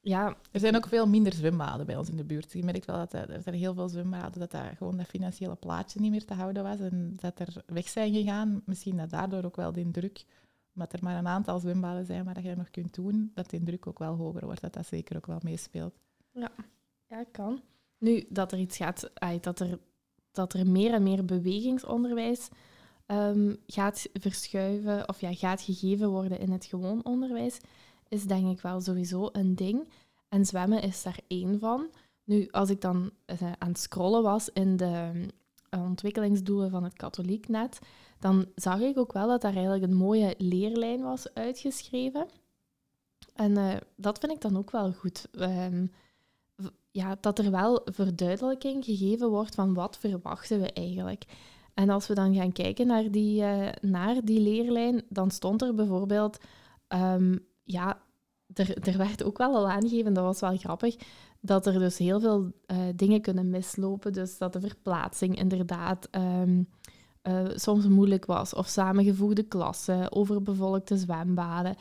Ja, 0.00 0.36
Er 0.52 0.60
zijn 0.60 0.76
ook 0.76 0.86
veel 0.86 1.06
minder 1.06 1.32
zwembaden 1.32 1.86
bij 1.86 1.96
ons 1.96 2.08
in 2.08 2.16
de 2.16 2.24
buurt. 2.24 2.52
Je 2.52 2.64
merkt 2.64 2.84
wel 2.86 2.96
dat 2.96 3.12
er, 3.12 3.30
er 3.30 3.42
zijn 3.42 3.54
heel 3.54 3.74
veel 3.74 3.88
zwembaden, 3.88 4.40
dat, 4.40 4.50
dat 4.50 4.62
gewoon 4.76 4.96
dat 4.96 5.06
financiële 5.06 5.56
plaatje 5.56 6.00
niet 6.00 6.10
meer 6.10 6.24
te 6.24 6.34
houden 6.34 6.62
was 6.62 6.80
en 6.80 7.12
dat 7.16 7.38
er 7.38 7.62
weg 7.66 7.88
zijn 7.88 8.12
gegaan. 8.12 8.62
Misschien 8.64 8.96
dat 8.96 9.10
daardoor 9.10 9.44
ook 9.44 9.56
wel 9.56 9.72
de 9.72 9.90
druk 9.90 10.24
omdat 10.76 10.92
er 10.92 11.02
maar 11.02 11.16
een 11.16 11.26
aantal 11.26 11.58
zwembaden 11.58 12.06
zijn 12.06 12.24
waar 12.24 12.34
dat 12.34 12.42
je 12.42 12.48
dat 12.48 12.58
nog 12.58 12.70
kunt 12.70 12.94
doen, 12.94 13.30
dat 13.34 13.50
de 13.50 13.62
druk 13.62 13.86
ook 13.86 13.98
wel 13.98 14.14
hoger 14.14 14.44
wordt, 14.44 14.60
dat 14.60 14.72
dat 14.72 14.86
zeker 14.86 15.16
ook 15.16 15.26
wel 15.26 15.40
meespeelt. 15.42 15.98
Ja, 16.30 16.50
ja 17.06 17.24
kan. 17.32 17.60
Nu, 17.98 18.24
dat 18.28 18.52
er 18.52 18.58
iets 18.58 18.76
gaat, 18.76 19.10
dat, 19.40 19.60
er, 19.60 19.78
dat 20.36 20.52
er 20.52 20.66
meer 20.66 20.92
en 20.92 21.02
meer 21.02 21.24
bewegingsonderwijs 21.24 22.48
ehm, 23.06 23.54
gaat 23.66 24.08
verschuiven, 24.12 25.08
of 25.08 25.20
ja, 25.20 25.34
gaat 25.34 25.62
gegeven 25.62 26.08
worden 26.08 26.38
in 26.38 26.50
het 26.50 26.64
gewoon 26.64 27.04
onderwijs, 27.04 27.58
is 28.08 28.24
denk 28.24 28.50
ik 28.50 28.60
wel 28.60 28.80
sowieso 28.80 29.28
een 29.32 29.54
ding. 29.54 29.88
En 30.28 30.46
zwemmen 30.46 30.82
is 30.82 31.02
daar 31.02 31.18
één 31.26 31.58
van. 31.58 31.90
Nu, 32.24 32.48
als 32.50 32.70
ik 32.70 32.80
dan 32.80 33.10
eh, 33.24 33.52
aan 33.58 33.68
het 33.68 33.78
scrollen 33.78 34.22
was 34.22 34.48
in 34.52 34.76
de 34.76 35.26
eh, 35.68 35.82
ontwikkelingsdoelen 35.82 36.70
van 36.70 36.84
het 36.84 36.94
katholiek 36.94 37.48
net, 37.48 37.78
dan 38.18 38.46
zag 38.54 38.80
ik 38.80 38.98
ook 38.98 39.12
wel 39.12 39.28
dat 39.28 39.40
daar 39.40 39.54
eigenlijk 39.54 39.84
een 39.84 39.96
mooie 39.96 40.34
leerlijn 40.38 41.02
was 41.02 41.34
uitgeschreven. 41.34 42.26
En 43.34 43.56
eh, 43.56 43.76
dat 43.96 44.18
vind 44.18 44.32
ik 44.32 44.40
dan 44.40 44.56
ook 44.56 44.70
wel 44.70 44.92
goed. 44.92 45.28
Ehm, 45.32 45.86
ja, 46.96 47.16
dat 47.20 47.38
er 47.38 47.50
wel 47.50 47.80
verduidelijking 47.84 48.84
gegeven 48.84 49.28
wordt 49.28 49.54
van 49.54 49.74
wat 49.74 49.98
verwachten 49.98 50.60
we 50.60 50.72
eigenlijk. 50.72 51.24
En 51.74 51.90
als 51.90 52.06
we 52.06 52.14
dan 52.14 52.34
gaan 52.34 52.52
kijken 52.52 52.86
naar 52.86 53.10
die, 53.10 53.42
eh, 53.42 53.72
naar 53.80 54.24
die 54.24 54.40
leerlijn, 54.40 55.02
dan 55.08 55.30
stond 55.30 55.62
er 55.62 55.74
bijvoorbeeld, 55.74 56.38
ehm, 56.88 57.36
ja, 57.64 58.00
er, 58.54 58.88
er 58.88 58.98
werd 58.98 59.24
ook 59.24 59.38
wel 59.38 59.54
al 59.54 59.70
aangegeven, 59.70 60.12
dat 60.12 60.24
was 60.24 60.40
wel 60.40 60.56
grappig, 60.56 60.96
dat 61.40 61.66
er 61.66 61.78
dus 61.78 61.98
heel 61.98 62.20
veel 62.20 62.52
eh, 62.66 62.78
dingen 62.94 63.20
kunnen 63.20 63.50
mislopen. 63.50 64.12
Dus 64.12 64.38
dat 64.38 64.52
de 64.52 64.60
verplaatsing 64.60 65.38
inderdaad 65.38 66.08
ehm, 66.10 66.62
eh, 67.22 67.44
soms 67.54 67.86
moeilijk 67.86 68.26
was. 68.26 68.54
Of 68.54 68.66
samengevoegde 68.66 69.42
klassen, 69.42 70.12
overbevolkte 70.12 70.96
zwembaden. 70.96 71.76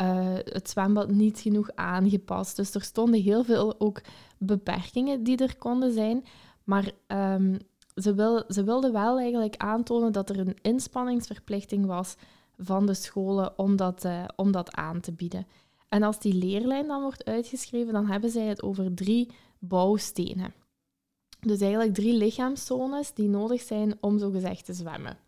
Eh, 0.00 0.34
het 0.44 0.70
zwembad 0.70 1.10
niet 1.10 1.38
genoeg 1.38 1.70
aangepast. 1.74 2.56
Dus 2.56 2.74
er 2.74 2.82
stonden 2.82 3.20
heel 3.20 3.44
veel 3.44 3.74
ook 3.80 4.00
beperkingen 4.38 5.22
die 5.22 5.36
er 5.36 5.56
konden 5.56 5.92
zijn. 5.92 6.24
Maar 6.64 6.90
ehm, 7.06 7.58
ze, 7.94 8.14
wil, 8.14 8.44
ze 8.48 8.64
wilden 8.64 8.92
wel 8.92 9.18
eigenlijk 9.18 9.56
aantonen 9.56 10.12
dat 10.12 10.30
er 10.30 10.38
een 10.38 10.58
inspanningsverplichting 10.62 11.86
was 11.86 12.16
van 12.58 12.86
de 12.86 12.94
scholen 12.94 13.58
om 13.58 13.76
dat, 13.76 14.04
eh, 14.04 14.24
om 14.36 14.52
dat 14.52 14.74
aan 14.74 15.00
te 15.00 15.12
bieden. 15.12 15.46
En 15.88 16.02
als 16.02 16.20
die 16.20 16.34
leerlijn 16.34 16.86
dan 16.86 17.02
wordt 17.02 17.24
uitgeschreven, 17.24 17.92
dan 17.92 18.06
hebben 18.06 18.30
zij 18.30 18.44
het 18.46 18.62
over 18.62 18.94
drie 18.94 19.30
bouwstenen. 19.58 20.54
Dus 21.40 21.60
eigenlijk 21.60 21.94
drie 21.94 22.14
lichaamszones 22.14 23.14
die 23.14 23.28
nodig 23.28 23.60
zijn 23.60 23.96
om 24.00 24.18
zogezegd 24.18 24.64
te 24.64 24.72
zwemmen. 24.72 25.18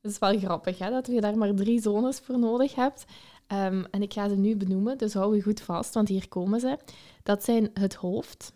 Dat 0.00 0.12
is 0.12 0.18
wel 0.18 0.38
grappig, 0.38 0.78
hè, 0.78 0.90
dat 0.90 1.06
je 1.06 1.20
daar 1.20 1.38
maar 1.38 1.54
drie 1.54 1.80
zones 1.80 2.18
voor 2.18 2.38
nodig 2.38 2.74
hebt. 2.74 3.04
Ehm, 3.46 3.84
en 3.90 4.02
ik 4.02 4.12
ga 4.12 4.28
ze 4.28 4.36
nu 4.36 4.56
benoemen, 4.56 4.98
dus 4.98 5.14
hou 5.14 5.36
je 5.36 5.42
goed 5.42 5.60
vast, 5.60 5.94
want 5.94 6.08
hier 6.08 6.28
komen 6.28 6.60
ze. 6.60 6.78
Dat 7.22 7.44
zijn 7.44 7.70
het 7.74 7.94
hoofd, 7.94 8.52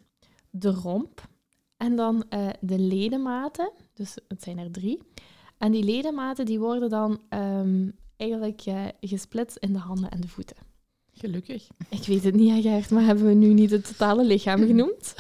de 0.51 0.71
romp 0.71 1.29
en 1.77 1.97
dan 1.97 2.25
eh, 2.29 2.49
de 2.61 2.79
ledematen. 2.79 3.73
Dus 3.93 4.17
het 4.29 4.43
zijn 4.43 4.59
er 4.59 4.71
drie. 4.71 5.03
En 5.59 5.73
die 5.73 5.85
ledematen 5.85 6.45
die 6.45 6.59
worden 6.59 6.91
dan 6.91 7.21
ehm, 7.29 7.89
eigenlijk 8.17 8.63
eh, 8.65 8.85
gesplitst 9.01 9.57
in 9.57 9.73
de 9.73 9.79
handen 9.79 10.11
en 10.11 10.21
de 10.21 10.29
voeten. 10.29 10.57
Gelukkig. 11.13 11.69
Ik 11.89 12.07
weet 12.07 12.25
het 12.25 12.35
niet, 12.35 12.63
Gert, 12.63 12.91
maar 12.91 13.05
hebben 13.05 13.27
we 13.27 13.35
nu 13.35 13.53
niet 13.53 13.71
het 13.71 13.87
totale 13.87 14.25
lichaam 14.25 14.67
genoemd? 14.67 15.15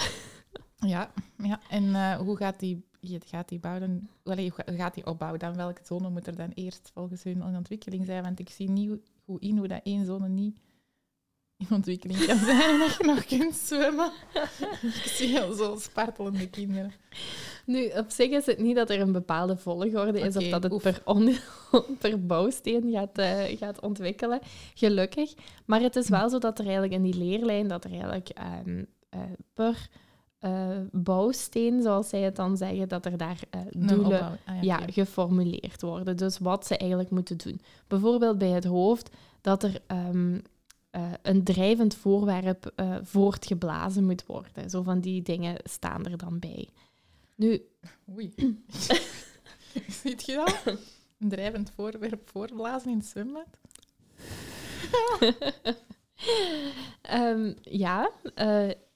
Ja, 0.87 1.13
ja. 1.43 1.61
en 1.69 1.95
eh, 1.95 2.17
hoe 2.17 2.37
gaat 2.37 2.61
die, 2.61 2.85
gaat 3.01 3.49
die 3.49 3.59
bouwen, 3.59 4.09
Allee, 4.25 4.53
hoe 4.67 4.77
gaat 4.77 4.95
die 4.95 5.07
opbouwen 5.07 5.41
dan? 5.41 5.57
Welke 5.57 5.81
zone 5.85 6.11
moet 6.11 6.27
er 6.27 6.37
dan 6.37 6.51
eerst 6.55 6.91
volgens 6.95 7.23
hun 7.23 7.43
in 7.43 7.57
ontwikkeling 7.57 8.07
zijn? 8.07 8.23
Want 8.23 8.41
ik 8.41 8.49
zie 8.49 8.71
niet 8.71 9.01
hoe 9.31 9.41
in 9.41 9.59
hoe 9.59 9.69
dat 9.69 9.81
één 9.83 10.05
zone 10.07 10.29
niet 10.29 10.59
in 11.57 11.67
ontwikkeling 11.71 12.27
kan 12.27 12.39
zijn 12.39 12.71
en 12.71 12.79
dat 12.79 12.97
je 12.99 13.05
nog 13.05 13.25
kunt 13.25 13.55
zwemmen. 13.55 14.13
ik 14.83 15.03
zie 15.05 15.41
al 15.41 15.53
zo 15.53 15.77
spartelende 15.79 16.51
kinderen. 16.51 16.93
Nu, 17.67 17.87
op 17.87 18.11
zich 18.11 18.31
is 18.31 18.47
het 18.47 18.59
niet 18.59 18.77
dat 18.77 18.91
er 18.91 19.01
een 19.01 19.13
bepaalde 19.13 19.57
volgorde 19.57 20.21
is 20.21 20.37
of 20.37 20.49
dat 20.49 20.63
het 20.63 20.73
oef. 20.73 20.83
per, 20.83 21.03
on- 21.05 21.37
per 22.01 22.27
bouwsteen 22.27 22.91
gaat, 22.91 23.19
eh, 23.19 23.57
gaat 23.59 23.81
ontwikkelen, 23.81 24.41
gelukkig. 24.75 25.35
Maar 25.67 25.81
het 25.81 25.97
is 25.97 26.09
wel 26.09 26.29
zo 26.29 26.39
dat 26.39 26.59
er 26.59 26.65
eigenlijk 26.65 26.95
in 26.95 27.03
die 27.03 27.17
leerlijn, 27.17 27.69
dat 27.69 27.85
er 27.85 27.91
eigenlijk 27.91 28.29
ehm, 28.29 28.85
eh, 29.09 29.21
per 29.55 29.89
eh, 30.41 30.79
bouwsteen, 30.91 31.83
zoals 31.83 32.09
zij 32.09 32.21
het 32.21 32.37
dan 32.37 32.57
zeggen, 32.57 32.89
dat 32.89 33.07
er 33.07 33.17
daar 33.17 33.41
eh, 33.51 33.61
doelen. 33.71 34.39
Ah, 34.45 34.63
ja, 34.63 34.77
geformuleerd 34.77 35.83
worden. 35.83 36.17
Dus 36.17 36.39
wat 36.39 36.67
ze 36.67 36.77
eigenlijk 36.77 37.11
moeten 37.11 37.37
doen. 37.37 37.61
Bijvoorbeeld 37.87 38.39
bij 38.39 38.49
het 38.49 38.65
hoofd, 38.65 39.11
dat 39.41 39.63
er 39.63 39.81
ehm, 39.87 40.39
eh, 40.91 41.03
een 41.23 41.45
drijvend 41.45 41.95
voorwerp 41.95 42.73
voortgeblazen 43.03 44.05
moet 44.05 44.27
worden. 44.27 44.71
Zo 44.71 44.83
van 44.83 45.01
die 45.01 45.23
dingen 45.23 45.57
staan 45.65 46.07
er 46.07 46.17
dan 46.17 46.39
bij. 46.39 46.69
Nu, 47.35 47.63
Oei. 48.15 48.35
Ziet 50.03 50.27
je 50.27 50.35
dat? 50.35 50.79
Een 51.19 51.29
drijvend 51.29 51.73
voorwerp 51.75 52.31
voorblazen 52.31 52.91
in 52.91 52.97
het 52.97 53.07
zwembad? 53.07 53.59
Ehm, 57.03 57.53
ja, 57.63 58.11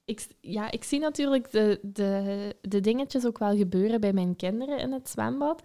ik, 0.04 0.26
ja, 0.40 0.70
ik 0.70 0.84
zie 0.84 0.98
natuurlijk 0.98 1.50
de, 1.50 1.78
de, 1.82 2.56
de 2.60 2.80
dingetjes 2.80 3.26
ook 3.26 3.38
wel 3.38 3.56
gebeuren 3.56 4.00
bij 4.00 4.12
mijn 4.12 4.36
kinderen 4.36 4.78
in 4.78 4.92
het 4.92 5.08
zwembad. 5.08 5.62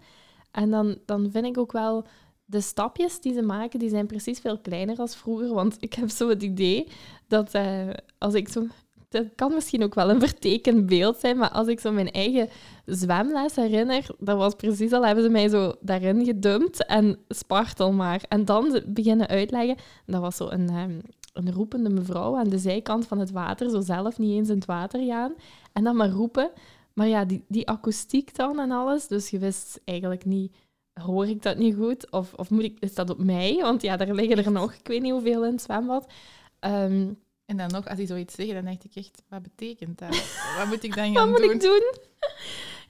En 0.50 0.70
dan, 0.70 0.98
dan 1.06 1.30
vind 1.30 1.46
ik 1.46 1.58
ook 1.58 1.72
wel 1.72 2.06
de 2.44 2.60
stapjes 2.60 3.20
die 3.20 3.32
ze 3.32 3.42
maken, 3.42 3.78
die 3.78 3.88
zijn 3.88 4.06
precies 4.06 4.38
veel 4.38 4.58
kleiner 4.58 4.98
als 4.98 5.16
vroeger. 5.16 5.54
Want 5.54 5.76
ik 5.80 5.94
heb 5.94 6.10
zo 6.10 6.28
het 6.28 6.42
idee 6.42 6.86
dat 7.28 7.54
eh, 7.54 7.88
als 8.18 8.34
ik 8.34 8.48
zo... 8.48 8.66
Dat 9.08 9.26
kan 9.34 9.54
misschien 9.54 9.82
ook 9.82 9.94
wel 9.94 10.10
een 10.10 10.20
vertekend 10.28 10.86
beeld 10.86 11.16
zijn, 11.16 11.38
maar 11.38 11.50
als 11.50 11.68
ik 11.68 11.80
zo 11.80 11.92
mijn 11.92 12.10
eigen 12.10 12.48
zwemles 12.84 13.56
herinner, 13.56 14.06
dat 14.18 14.36
was 14.36 14.54
precies 14.54 14.92
al, 14.92 15.06
hebben 15.06 15.24
ze 15.24 15.30
mij 15.30 15.48
zo 15.48 15.72
daarin 15.80 16.24
gedumpt 16.24 16.86
en 16.86 17.18
spartel 17.28 17.92
maar. 17.92 18.22
En 18.28 18.44
dan 18.44 18.82
beginnen 18.86 19.28
uitleggen, 19.28 19.76
dat 20.06 20.20
was 20.20 20.36
zo 20.36 20.48
een, 20.48 20.68
ehm, 20.68 20.98
een 21.32 21.52
roepende 21.52 21.90
mevrouw 21.90 22.36
aan 22.36 22.48
de 22.48 22.58
zijkant 22.58 23.06
van 23.06 23.18
het 23.18 23.30
water, 23.30 23.70
zo 23.70 23.80
zelf 23.80 24.18
niet 24.18 24.36
eens 24.36 24.48
in 24.48 24.54
het 24.54 24.64
water 24.64 25.06
gaan. 25.06 25.34
En 25.72 25.84
dan 25.84 25.96
maar 25.96 26.10
roepen. 26.10 26.50
Maar 26.92 27.06
ja, 27.06 27.24
die, 27.24 27.44
die 27.48 27.68
akoestiek 27.68 28.34
dan 28.36 28.58
en 28.60 28.70
alles, 28.70 29.06
dus 29.06 29.30
je 29.30 29.38
wist 29.38 29.80
eigenlijk 29.84 30.24
niet, 30.24 30.54
hoor 30.92 31.26
ik 31.28 31.42
dat 31.42 31.56
niet 31.56 31.74
goed? 31.76 32.10
Of, 32.10 32.32
of 32.34 32.50
moet 32.50 32.62
ik, 32.62 32.76
is 32.80 32.94
dat 32.94 33.10
op 33.10 33.18
mij? 33.18 33.58
Want 33.60 33.82
ja, 33.82 33.96
daar 33.96 34.14
liggen 34.14 34.44
er 34.44 34.52
nog, 34.52 34.72
ik 34.74 34.86
weet 34.88 35.02
niet 35.02 35.12
hoeveel 35.12 35.44
in 35.44 35.52
het 35.52 35.62
zwembad. 35.62 36.12
Ehm, 36.58 37.08
En 37.46 37.56
dan 37.56 37.70
nog, 37.70 37.88
als 37.88 37.96
die 37.96 38.06
zoiets 38.06 38.34
zeggen, 38.34 38.54
dan 38.54 38.64
dacht 38.64 38.84
ik 38.84 38.94
echt, 38.94 39.22
wat 39.28 39.42
betekent 39.42 39.98
dat? 39.98 40.22
Wat 40.58 40.66
moet 40.66 40.84
ik 40.84 40.94
dan 40.94 41.08
wat 41.12 41.22
gaan 41.22 41.30
moet 41.30 41.40
doen? 41.40 41.50
ik 41.50 41.60
doen? 41.60 41.92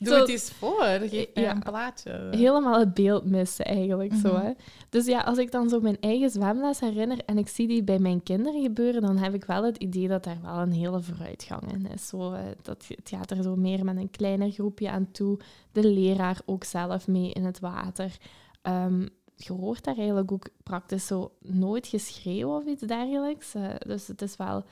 Doe 0.02 0.12
Zo- 0.14 0.21
het 0.21 0.28
eens 0.28 0.50
voor. 0.50 0.83
Geef 0.85 1.11
mij 1.35 1.42
Ja. 1.45 1.50
een 1.50 1.62
plaatje. 1.62 2.28
Helemaal 2.30 2.78
het 2.78 2.95
beeld 2.95 3.25
missen 3.25 3.64
eigenlijk. 3.64 4.12
zo, 4.14 4.33
Mhm. 4.33 4.45
hè. 4.45 4.50
Dus 4.88 5.07
ja, 5.07 5.21
als 5.21 5.38
ik 5.38 5.50
dan 5.52 5.69
zo 5.69 5.80
mijn 5.80 6.00
eigen 6.00 6.30
zwemles 6.30 6.80
herinner 6.80 7.19
en 7.26 7.38
ik 7.38 7.49
zie 7.49 7.69
die 7.69 7.83
bij 7.85 7.99
mijn 7.99 8.23
kinderen 8.23 8.62
gebeuren, 8.62 9.00
dan 9.02 9.16
heb 9.16 9.35
ik 9.35 9.45
wel 9.45 9.64
het 9.64 9.76
idee 9.76 10.09
dat 10.09 10.25
daar 10.25 10.38
wel 10.42 10.59
een 10.59 10.73
hele 10.73 11.00
vooruitgang 11.02 11.73
in 11.73 11.87
is. 11.95 12.09
Zo, 12.09 12.35
dat, 12.62 12.85
het 12.88 13.09
gaat 13.09 13.30
er 13.30 13.42
zo 13.42 13.57
meer 13.57 13.85
met 13.85 13.97
een 13.97 14.11
kleiner 14.11 14.50
groepje 14.50 14.90
aan 14.90 15.09
toe. 15.12 15.38
De 15.73 15.85
leraar 15.92 16.40
ook 16.47 16.64
zelf 16.64 17.07
mee 17.09 17.30
in 17.33 17.45
het 17.45 17.61
water. 17.61 18.16
Ehm, 18.62 19.07
je 19.37 19.52
hoort 19.52 19.85
daar 19.85 19.97
eigenlijk 19.97 20.33
ook 20.33 20.49
praktisch 20.62 21.07
zo 21.07 21.33
nooit 21.40 21.87
geschreeuw 21.87 22.57
of 22.57 22.64
iets 22.64 22.83
dergelijks. 22.83 23.54
Eh, 23.54 23.62
dus 23.87 24.07
het 24.07 24.23
is 24.23 24.37
wel... 24.37 24.64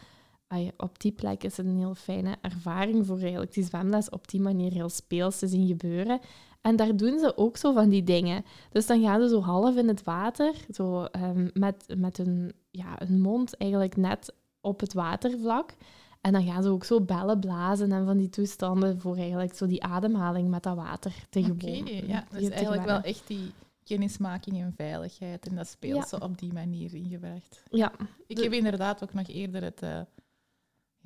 op 0.76 1.00
die 1.00 1.12
plek 1.12 1.44
is 1.44 1.56
het 1.56 1.66
een 1.66 1.78
heel 1.78 1.94
fijne 1.94 2.36
ervaring 2.40 3.06
voor 3.06 3.18
eigenlijk 3.18 3.52
die 3.54 3.64
zwemles 3.64 4.10
op 4.10 4.28
die 4.28 4.40
manier 4.40 4.72
heel 4.72 4.88
speels 4.88 5.38
te 5.38 5.46
zien 5.46 5.66
gebeuren. 5.66 6.20
En 6.60 6.76
daar 6.76 6.96
doen 6.96 7.18
ze 7.18 7.36
ook 7.36 7.56
zo 7.56 7.72
van 7.72 7.88
die 7.88 8.04
dingen. 8.04 8.44
Dus 8.70 8.86
dan 8.86 9.02
gaan 9.02 9.20
ze 9.20 9.28
zo 9.28 9.40
half 9.40 9.76
in 9.76 9.88
het 9.88 10.02
water, 10.04 10.54
zo, 10.70 11.04
ehm, 11.04 11.48
met, 11.52 11.84
met 11.96 12.16
hun, 12.16 12.52
ja, 12.70 12.96
hun 13.04 13.20
mond 13.20 13.56
eigenlijk 13.56 13.96
net 13.96 14.32
op 14.60 14.80
het 14.80 14.92
watervlak. 14.92 15.74
En 16.20 16.32
dan 16.32 16.46
gaan 16.46 16.62
ze 16.62 16.68
ook 16.68 16.84
zo 16.84 17.00
bellen 17.00 17.40
blazen 17.40 17.92
en 17.92 18.04
van 18.04 18.16
die 18.16 18.28
toestanden 18.28 19.00
voor 19.00 19.16
eigenlijk 19.16 19.54
zo 19.54 19.66
die 19.66 19.82
ademhaling 19.82 20.48
met 20.48 20.62
dat 20.62 20.76
water 20.76 21.14
te 21.30 21.38
Oké, 21.38 21.66
gewoon. 21.66 22.06
ja. 22.06 22.24
Dat 22.30 22.38
te 22.38 22.44
is 22.44 22.48
eigenlijk 22.48 22.84
wel 22.84 23.00
echt 23.00 23.26
die 23.26 23.52
kennismaking 23.84 24.60
en 24.60 24.72
veiligheid 24.76 25.46
en 25.46 25.54
dat 25.56 25.66
speelse 25.66 26.20
op 26.20 26.38
die 26.38 26.52
manier 26.52 26.94
ingebracht. 26.94 27.62
Ja, 27.70 27.92
Ik 28.26 28.38
heb 28.38 28.52
inderdaad 28.52 29.02
ook 29.02 29.14
nog 29.14 29.28
eerder 29.28 29.62
het, 29.62 29.82
eh, 29.82 30.00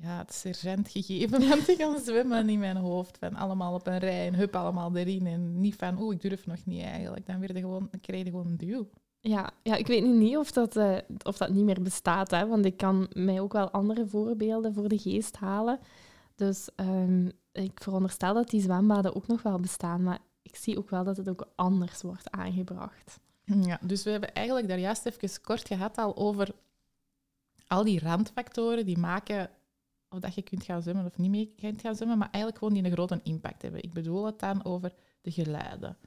ja, 0.03 0.17
het 0.17 0.33
sergeant 0.33 0.89
gegeven 0.89 1.41
om 1.53 1.63
te 1.63 1.75
gaan 1.75 1.99
zwemmen 1.99 2.49
in 2.49 2.59
mijn 2.59 2.77
hoofd. 2.77 3.17
Van 3.17 3.35
allemaal 3.35 3.73
op 3.73 3.87
een 3.87 3.97
rij 3.97 4.27
en 4.27 4.35
hup 4.35 4.55
allemaal 4.55 4.95
erin. 4.95 5.27
En 5.27 5.59
niet 5.61 5.75
van, 5.75 6.01
oeh, 6.01 6.15
ik 6.15 6.21
durf 6.21 6.45
nog 6.45 6.65
niet 6.65 6.83
eigenlijk. 6.83 7.25
Dan, 7.25 7.39
werd 7.39 7.57
gewoon, 7.57 7.87
dan 7.91 7.99
kreeg 7.99 8.23
je 8.23 8.29
gewoon 8.29 8.47
een 8.47 8.57
duw. 8.57 8.89
Ja, 9.19 9.51
ja, 9.63 9.75
ik 9.75 9.87
weet 9.87 10.03
nu 10.03 10.17
niet 10.17 10.37
of 10.37 10.51
dat, 10.51 10.75
eh, 10.75 10.97
of 11.23 11.37
dat 11.37 11.49
niet 11.49 11.63
meer 11.63 11.81
bestaat, 11.81 12.31
hè, 12.31 12.47
want 12.47 12.65
ik 12.65 12.77
kan 12.77 13.07
mij 13.13 13.39
ook 13.39 13.53
wel 13.53 13.71
andere 13.71 14.07
voorbeelden 14.07 14.73
voor 14.73 14.87
de 14.87 14.97
geest 14.97 15.35
halen. 15.35 15.79
Dus 16.35 16.69
ehm, 16.75 17.29
ik 17.51 17.79
veronderstel 17.81 18.33
dat 18.33 18.49
die 18.49 18.61
zwembaden 18.61 19.15
ook 19.15 19.27
nog 19.27 19.41
wel 19.41 19.59
bestaan, 19.59 20.03
maar 20.03 20.19
ik 20.41 20.55
zie 20.55 20.77
ook 20.77 20.89
wel 20.89 21.03
dat 21.03 21.17
het 21.17 21.29
ook 21.29 21.47
anders 21.55 22.01
wordt 22.01 22.31
aangebracht. 22.31 23.19
Ja, 23.43 23.79
dus 23.81 24.03
we 24.03 24.09
hebben 24.09 24.33
eigenlijk 24.33 24.67
daar 24.67 24.79
juist 24.79 25.05
even 25.05 25.41
kort 25.41 25.67
gehad 25.67 25.97
al 25.97 26.15
over 26.15 26.55
al 27.67 27.83
die 27.83 27.99
randfactoren 27.99 28.85
die 28.85 28.97
maken 28.97 29.49
of 30.13 30.19
dat 30.19 30.35
je 30.35 30.41
kunt 30.41 30.63
gaan 30.63 30.81
zwemmen 30.81 31.05
of 31.05 31.17
niet 31.17 31.29
mee 31.29 31.53
kunt 31.55 31.81
gaan 31.81 31.95
zwemmen, 31.95 32.17
maar 32.17 32.29
eigenlijk 32.29 32.57
gewoon 32.57 32.73
die 32.73 32.83
een 32.83 32.91
grote 32.91 33.19
impact 33.23 33.61
hebben. 33.61 33.83
Ik 33.83 33.93
bedoel 33.93 34.25
het 34.25 34.39
dan 34.39 34.65
over 34.65 34.93
de 35.21 35.31
geluiden. 35.31 35.97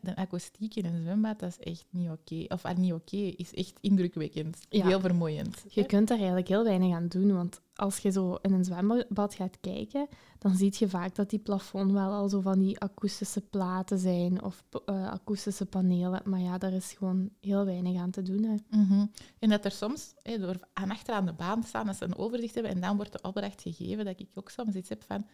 De 0.00 0.16
akoestiek 0.16 0.74
in 0.74 0.84
een 0.84 1.02
zwembad, 1.02 1.38
dat 1.38 1.48
is 1.48 1.58
echt 1.58 1.86
niet 1.90 2.10
oké. 2.10 2.44
Of 2.48 2.64
ah, 2.64 2.76
niet 2.76 2.92
oké, 2.92 3.16
is 3.16 3.54
echt 3.54 3.78
indrukwekkend. 3.80 4.58
Heel 4.68 5.00
vermoeiend. 5.00 5.64
Je 5.68 5.86
kunt 5.86 6.08
daar 6.08 6.16
eigenlijk 6.16 6.48
heel 6.48 6.64
weinig 6.64 6.94
aan 6.94 7.08
doen, 7.08 7.32
want 7.32 7.60
als 7.74 7.98
je 7.98 8.10
zo 8.10 8.38
in 8.42 8.52
een 8.52 8.64
zwembad 8.64 9.34
gaat 9.34 9.60
kijken, 9.60 10.08
dan 10.38 10.54
zie 10.54 10.74
je 10.78 10.88
vaak 10.88 11.14
dat 11.14 11.30
die 11.30 11.38
plafond 11.38 11.92
wel 11.92 12.12
al 12.12 12.28
zo 12.28 12.40
van 12.40 12.58
die 12.58 12.80
akoestische 12.80 13.40
platen 13.40 13.98
zijn 13.98 14.42
of 14.42 14.64
uh, 14.86 15.10
akoestische 15.10 15.66
panelen. 15.66 16.22
Maar 16.24 16.40
ja, 16.40 16.58
daar 16.58 16.72
is 16.72 16.92
gewoon 16.92 17.30
heel 17.40 17.64
weinig 17.64 18.00
aan 18.00 18.10
te 18.10 18.22
doen. 18.22 18.42
Hè. 18.42 18.78
Mhm. 18.78 19.06
En 19.38 19.48
dat 19.48 19.64
er 19.64 19.70
soms, 19.70 20.14
hè, 20.22 20.38
door 20.38 20.56
aan 20.72 20.90
achteraan 20.90 21.26
de 21.26 21.32
baan 21.32 21.60
te 21.60 21.66
staan, 21.66 21.88
als 21.88 21.98
ze 21.98 22.04
een 22.04 22.16
overzicht 22.16 22.54
hebben 22.54 22.72
en 22.72 22.80
dan 22.80 22.96
wordt 22.96 23.12
de 23.12 23.22
opdracht 23.22 23.62
gegeven, 23.62 24.04
dat 24.04 24.20
ik 24.20 24.28
ook 24.34 24.50
soms 24.50 24.74
iets 24.74 24.88
heb 24.88 25.02
van, 25.02 25.26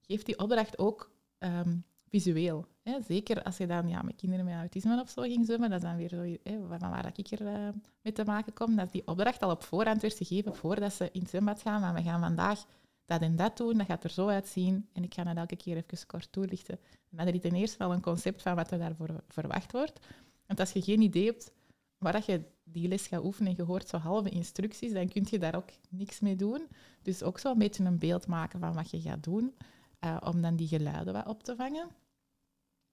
geef 0.00 0.22
die 0.22 0.38
opdracht 0.38 0.78
ook 0.78 1.12
ehm, 1.38 1.76
visueel. 2.08 2.66
Hè? 2.82 3.00
Zeker 3.06 3.42
als 3.42 3.56
je 3.56 3.66
dan 3.66 3.88
ja, 3.88 4.02
met 4.02 4.16
kinderen 4.16 4.44
met 4.44 4.54
autisme 4.54 5.00
of 5.00 5.10
zo 5.10 5.22
ging 5.22 5.44
zwemmen, 5.44 5.70
dat 5.70 5.82
is 5.82 5.88
dan 5.88 5.96
weer 5.96 6.08
zo, 6.08 6.22
hè, 6.42 6.58
van 6.68 6.90
waar 6.90 7.12
ik 7.14 7.30
er 7.30 7.40
uh, 7.40 7.68
mee 8.02 8.12
te 8.12 8.24
maken 8.24 8.52
kom, 8.52 8.76
dat 8.76 8.92
die 8.92 9.06
opdracht 9.06 9.42
al 9.42 9.50
op 9.50 9.62
voorhand 9.62 10.02
werd 10.02 10.16
gegeven 10.16 10.56
voordat 10.56 10.92
ze 10.92 11.08
in 11.12 11.20
het 11.20 11.30
zwembad 11.30 11.62
gaan, 11.62 11.80
maar 11.80 11.94
we 11.94 12.02
gaan 12.02 12.20
vandaag 12.20 12.64
dat 13.06 13.20
en 13.20 13.36
dat 13.36 13.56
doen, 13.56 13.78
dat 13.78 13.86
gaat 13.86 14.04
er 14.04 14.10
zo 14.10 14.28
uitzien 14.28 14.88
en 14.92 15.02
ik 15.02 15.14
ga 15.14 15.24
dat 15.24 15.36
elke 15.36 15.56
keer 15.56 15.76
even 15.76 16.06
kort 16.06 16.32
toelichten. 16.32 16.78
En 17.10 17.16
dan 17.16 17.26
heb 17.26 17.34
je 17.34 17.40
ten 17.40 17.54
eerste 17.54 17.84
al 17.84 17.92
een 17.92 18.00
concept 18.00 18.42
van 18.42 18.54
wat 18.54 18.70
er 18.70 18.78
daarvoor 18.78 19.22
verwacht 19.28 19.72
wordt. 19.72 20.00
Want 20.46 20.60
als 20.60 20.72
je 20.72 20.82
geen 20.82 21.00
idee 21.00 21.24
hebt 21.24 21.52
waar 21.98 22.22
je 22.26 22.42
die 22.64 22.88
les 22.88 23.06
gaat 23.06 23.24
oefenen 23.24 23.50
en 23.50 23.56
je 23.56 23.62
hoort 23.62 23.88
zo 23.88 23.96
halve 23.96 24.28
instructies, 24.28 24.92
dan 24.92 25.08
kun 25.08 25.26
je 25.30 25.38
daar 25.38 25.56
ook 25.56 25.68
niks 25.88 26.20
mee 26.20 26.36
doen. 26.36 26.66
Dus 27.02 27.22
ook 27.22 27.38
zo 27.38 27.52
een 27.52 27.58
beetje 27.58 27.84
een 27.84 27.98
beeld 27.98 28.26
maken 28.26 28.60
van 28.60 28.74
wat 28.74 28.90
je 28.90 29.00
gaat 29.00 29.24
doen. 29.24 29.54
Eh, 29.98 30.16
om 30.24 30.42
dan 30.42 30.56
die 30.56 30.68
geluiden 30.68 31.12
wat 31.12 31.26
op 31.26 31.42
te 31.42 31.56
vangen. 31.56 31.88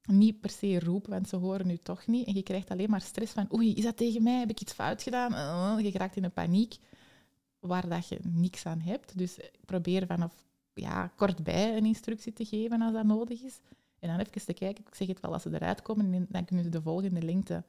Niet 0.05 0.39
per 0.39 0.49
se 0.49 0.79
roepen, 0.79 1.11
want 1.11 1.29
ze 1.29 1.35
horen 1.35 1.67
nu 1.67 1.77
toch 1.77 2.07
niet. 2.07 2.27
En 2.27 2.33
je 2.33 2.43
krijgt 2.43 2.69
alleen 2.69 2.89
maar 2.89 3.01
stress 3.01 3.33
van, 3.33 3.53
oei, 3.53 3.73
is 3.73 3.83
dat 3.83 3.97
tegen 3.97 4.23
mij? 4.23 4.39
Heb 4.39 4.49
ik 4.49 4.61
iets 4.61 4.73
fout 4.73 5.03
gedaan? 5.03 5.33
Uh, 5.33 5.83
je 5.83 5.97
raakt 5.97 6.15
in 6.15 6.23
een 6.23 6.31
paniek 6.31 6.77
waar 7.59 7.89
dat 7.89 8.07
je 8.07 8.19
niks 8.23 8.65
aan 8.65 8.79
hebt. 8.79 9.17
Dus 9.17 9.39
probeer 9.65 10.05
vanaf 10.05 10.33
ja, 10.73 11.07
kortbij 11.07 11.77
een 11.77 11.85
instructie 11.85 12.33
te 12.33 12.45
geven 12.45 12.81
als 12.81 12.93
dat 12.93 13.05
nodig 13.05 13.41
is. 13.41 13.59
En 13.99 14.09
dan 14.09 14.19
even 14.19 14.45
te 14.45 14.53
kijken, 14.53 14.83
ik 14.87 14.95
zeg 14.95 15.07
het 15.07 15.19
wel, 15.19 15.33
als 15.33 15.41
ze 15.41 15.53
eruit 15.53 15.81
komen, 15.81 16.25
dan 16.29 16.45
kunnen 16.45 16.65
ze 16.65 16.71
de 16.71 16.81
volgende 16.81 17.21
lengte 17.21 17.63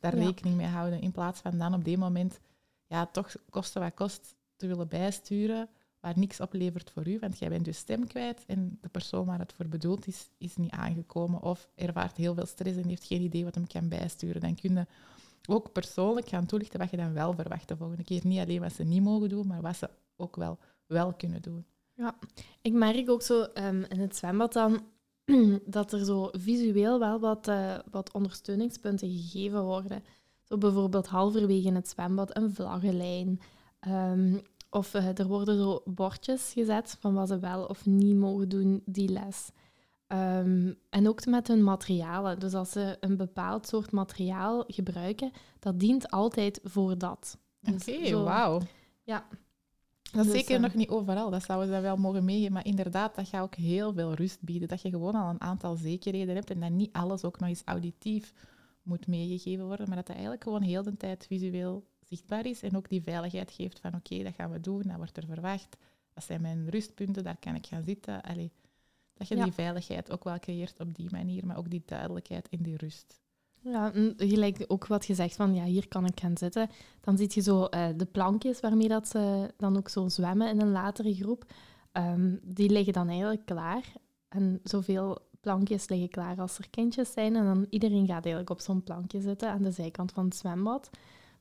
daar 0.00 0.14
rekening 0.14 0.56
mee 0.56 0.66
houden. 0.66 1.00
In 1.00 1.12
plaats 1.12 1.40
van 1.40 1.58
dan 1.58 1.74
op 1.74 1.84
dit 1.84 1.98
moment 1.98 2.40
ja, 2.86 3.06
toch 3.06 3.34
kosten 3.50 3.80
wat 3.80 3.94
kost 3.94 4.34
te 4.56 4.66
willen 4.66 4.88
bijsturen 4.88 5.68
waar 6.02 6.18
niks 6.18 6.40
oplevert 6.40 6.90
voor 6.90 7.08
u, 7.08 7.18
want 7.18 7.38
jij 7.38 7.48
bent 7.48 7.66
je 7.66 7.72
stem 7.72 8.06
kwijt 8.06 8.44
en 8.46 8.78
de 8.80 8.88
persoon 8.88 9.26
waar 9.26 9.38
het 9.38 9.52
voor 9.52 9.68
bedoeld 9.68 10.06
is, 10.06 10.30
is 10.38 10.56
niet 10.56 10.70
aangekomen 10.70 11.42
of 11.42 11.68
ervaart 11.74 12.16
heel 12.16 12.34
veel 12.34 12.46
stress 12.46 12.76
en 12.76 12.88
heeft 12.88 13.04
geen 13.04 13.22
idee 13.22 13.44
wat 13.44 13.54
hem 13.54 13.66
kan 13.66 13.88
bijsturen. 13.88 14.40
Dan 14.40 14.54
kun 14.54 14.74
je 14.74 14.86
ook 15.48 15.72
persoonlijk 15.72 16.28
gaan 16.28 16.46
toelichten 16.46 16.78
wat 16.78 16.90
je 16.90 16.96
dan 16.96 17.12
wel 17.12 17.34
verwacht 17.34 17.68
de 17.68 17.76
volgende 17.76 18.04
keer. 18.04 18.20
Niet 18.24 18.40
alleen 18.40 18.60
wat 18.60 18.72
ze 18.72 18.82
niet 18.84 19.02
mogen 19.02 19.28
doen, 19.28 19.46
maar 19.46 19.60
wat 19.60 19.76
ze 19.76 19.90
ook 20.16 20.36
wel, 20.36 20.58
wel 20.86 21.12
kunnen 21.12 21.42
doen. 21.42 21.64
Ja, 21.94 22.14
ik 22.62 22.72
merk 22.72 23.10
ook 23.10 23.22
zo 23.22 23.46
um, 23.54 23.84
in 23.88 24.00
het 24.00 24.16
zwembad 24.16 24.52
dan 24.52 24.84
dat 25.64 25.92
er 25.92 26.04
zo 26.04 26.28
visueel 26.32 26.98
wel 26.98 27.20
wat, 27.20 27.48
uh, 27.48 27.78
wat 27.90 28.12
ondersteuningspunten 28.12 29.10
gegeven 29.10 29.64
worden. 29.64 30.04
Zo 30.42 30.58
bijvoorbeeld 30.58 31.06
halverwege 31.06 31.72
het 31.72 31.88
zwembad 31.88 32.36
een 32.36 32.54
vlaggenlijn. 32.54 33.40
Um, 33.88 34.40
of 34.74 34.94
uh, 34.94 35.18
er 35.18 35.26
worden 35.26 35.58
zo 35.58 35.82
bordjes 35.84 36.52
gezet 36.52 36.96
van 37.00 37.14
wat 37.14 37.28
ze 37.28 37.38
wel 37.38 37.64
of 37.64 37.86
niet 37.86 38.16
mogen 38.16 38.48
doen 38.48 38.82
die 38.84 39.08
les. 39.08 39.50
Um, 40.08 40.78
en 40.90 41.08
ook 41.08 41.26
met 41.26 41.48
hun 41.48 41.64
materialen. 41.64 42.38
Dus 42.38 42.54
als 42.54 42.70
ze 42.70 42.96
een 43.00 43.16
bepaald 43.16 43.66
soort 43.66 43.92
materiaal 43.92 44.64
gebruiken, 44.66 45.30
dat 45.58 45.80
dient 45.80 46.10
altijd 46.10 46.60
voor 46.62 46.98
dat. 46.98 47.38
Dus 47.60 47.88
Oké, 47.88 47.96
okay, 47.96 48.14
wauw. 48.14 48.60
Ja. 49.02 49.26
Dat 50.02 50.24
is 50.24 50.30
dus, 50.30 50.40
zeker 50.40 50.56
uh, 50.56 50.62
nog 50.62 50.74
niet 50.74 50.88
overal, 50.88 51.30
dat 51.30 51.42
zouden 51.42 51.74
ze 51.74 51.80
wel 51.80 51.96
mogen 51.96 52.24
meegeven. 52.24 52.52
Maar 52.52 52.66
inderdaad, 52.66 53.14
dat 53.14 53.28
gaat 53.28 53.42
ook 53.42 53.54
heel 53.54 53.92
veel 53.92 54.14
rust 54.14 54.40
bieden. 54.40 54.68
Dat 54.68 54.82
je 54.82 54.90
gewoon 54.90 55.14
al 55.14 55.30
een 55.30 55.40
aantal 55.40 55.76
zekerheden 55.76 56.34
hebt 56.34 56.50
en 56.50 56.60
dat 56.60 56.70
niet 56.70 56.92
alles 56.92 57.24
ook 57.24 57.38
nog 57.38 57.48
eens 57.48 57.62
auditief 57.64 58.32
moet 58.82 59.06
meegegeven 59.06 59.66
worden, 59.66 59.86
maar 59.86 59.96
dat 59.96 60.06
dat 60.06 60.14
eigenlijk 60.14 60.44
gewoon 60.44 60.62
heel 60.62 60.82
de 60.82 60.96
tijd 60.96 61.26
visueel 61.26 61.84
zichtbaar 62.16 62.46
is 62.46 62.62
en 62.62 62.76
ook 62.76 62.88
die 62.88 63.02
veiligheid 63.02 63.50
geeft 63.50 63.80
van 63.80 63.94
oké, 63.94 64.22
dat 64.22 64.34
gaan 64.34 64.50
we 64.50 64.60
doen, 64.60 64.82
dat 64.82 64.96
wordt 64.96 65.16
er 65.16 65.26
verwacht. 65.26 65.76
Dat 66.14 66.24
zijn 66.24 66.40
mijn 66.40 66.70
rustpunten, 66.70 67.24
daar 67.24 67.36
kan 67.40 67.54
ik 67.54 67.66
gaan 67.66 67.84
zitten. 67.84 68.22
Allee, 68.22 68.52
dat 69.14 69.28
je 69.28 69.36
die 69.36 69.52
veiligheid 69.52 70.10
ook 70.10 70.24
wel 70.24 70.38
creëert 70.38 70.80
op 70.80 70.94
die 70.94 71.10
manier, 71.10 71.46
maar 71.46 71.56
ook 71.56 71.70
die 71.70 71.82
duidelijkheid 71.86 72.48
en 72.48 72.62
die 72.62 72.76
rust. 72.76 73.20
Ja, 73.60 73.92
gelijk 74.16 74.64
ook 74.66 74.86
wat 74.86 75.06
je 75.06 75.14
zegt 75.14 75.36
van 75.36 75.54
ja, 75.54 75.64
hier 75.64 75.88
kan 75.88 76.06
ik 76.06 76.20
gaan 76.20 76.36
zitten. 76.36 76.70
Dan 77.00 77.16
zie 77.16 77.30
je 77.30 77.40
zo 77.40 77.68
uh, 77.70 77.88
de 77.96 78.06
plankjes 78.06 78.60
waarmee 78.60 78.88
dat 78.88 79.08
ze 79.08 79.50
dan 79.56 79.76
ook 79.76 79.88
zo 79.88 80.08
zwemmen 80.08 80.48
in 80.48 80.60
een 80.60 80.70
latere 80.70 81.14
groep. 81.14 81.52
Um, 81.92 82.40
die 82.42 82.70
liggen 82.70 82.92
dan 82.92 83.08
eigenlijk 83.08 83.44
klaar. 83.44 83.92
En 84.28 84.60
zoveel 84.62 85.18
plankjes 85.40 85.88
liggen 85.88 86.08
klaar 86.08 86.40
als 86.40 86.58
er 86.58 86.70
kindjes 86.70 87.12
zijn. 87.12 87.36
En 87.36 87.44
dan 87.44 87.66
iedereen 87.70 88.06
gaat 88.06 88.24
eigenlijk 88.24 88.50
op 88.50 88.60
zo'n 88.60 88.82
plankje 88.82 89.20
zitten 89.20 89.50
aan 89.50 89.62
de 89.62 89.70
zijkant 89.70 90.12
van 90.12 90.24
het 90.24 90.36
zwembad. 90.36 90.90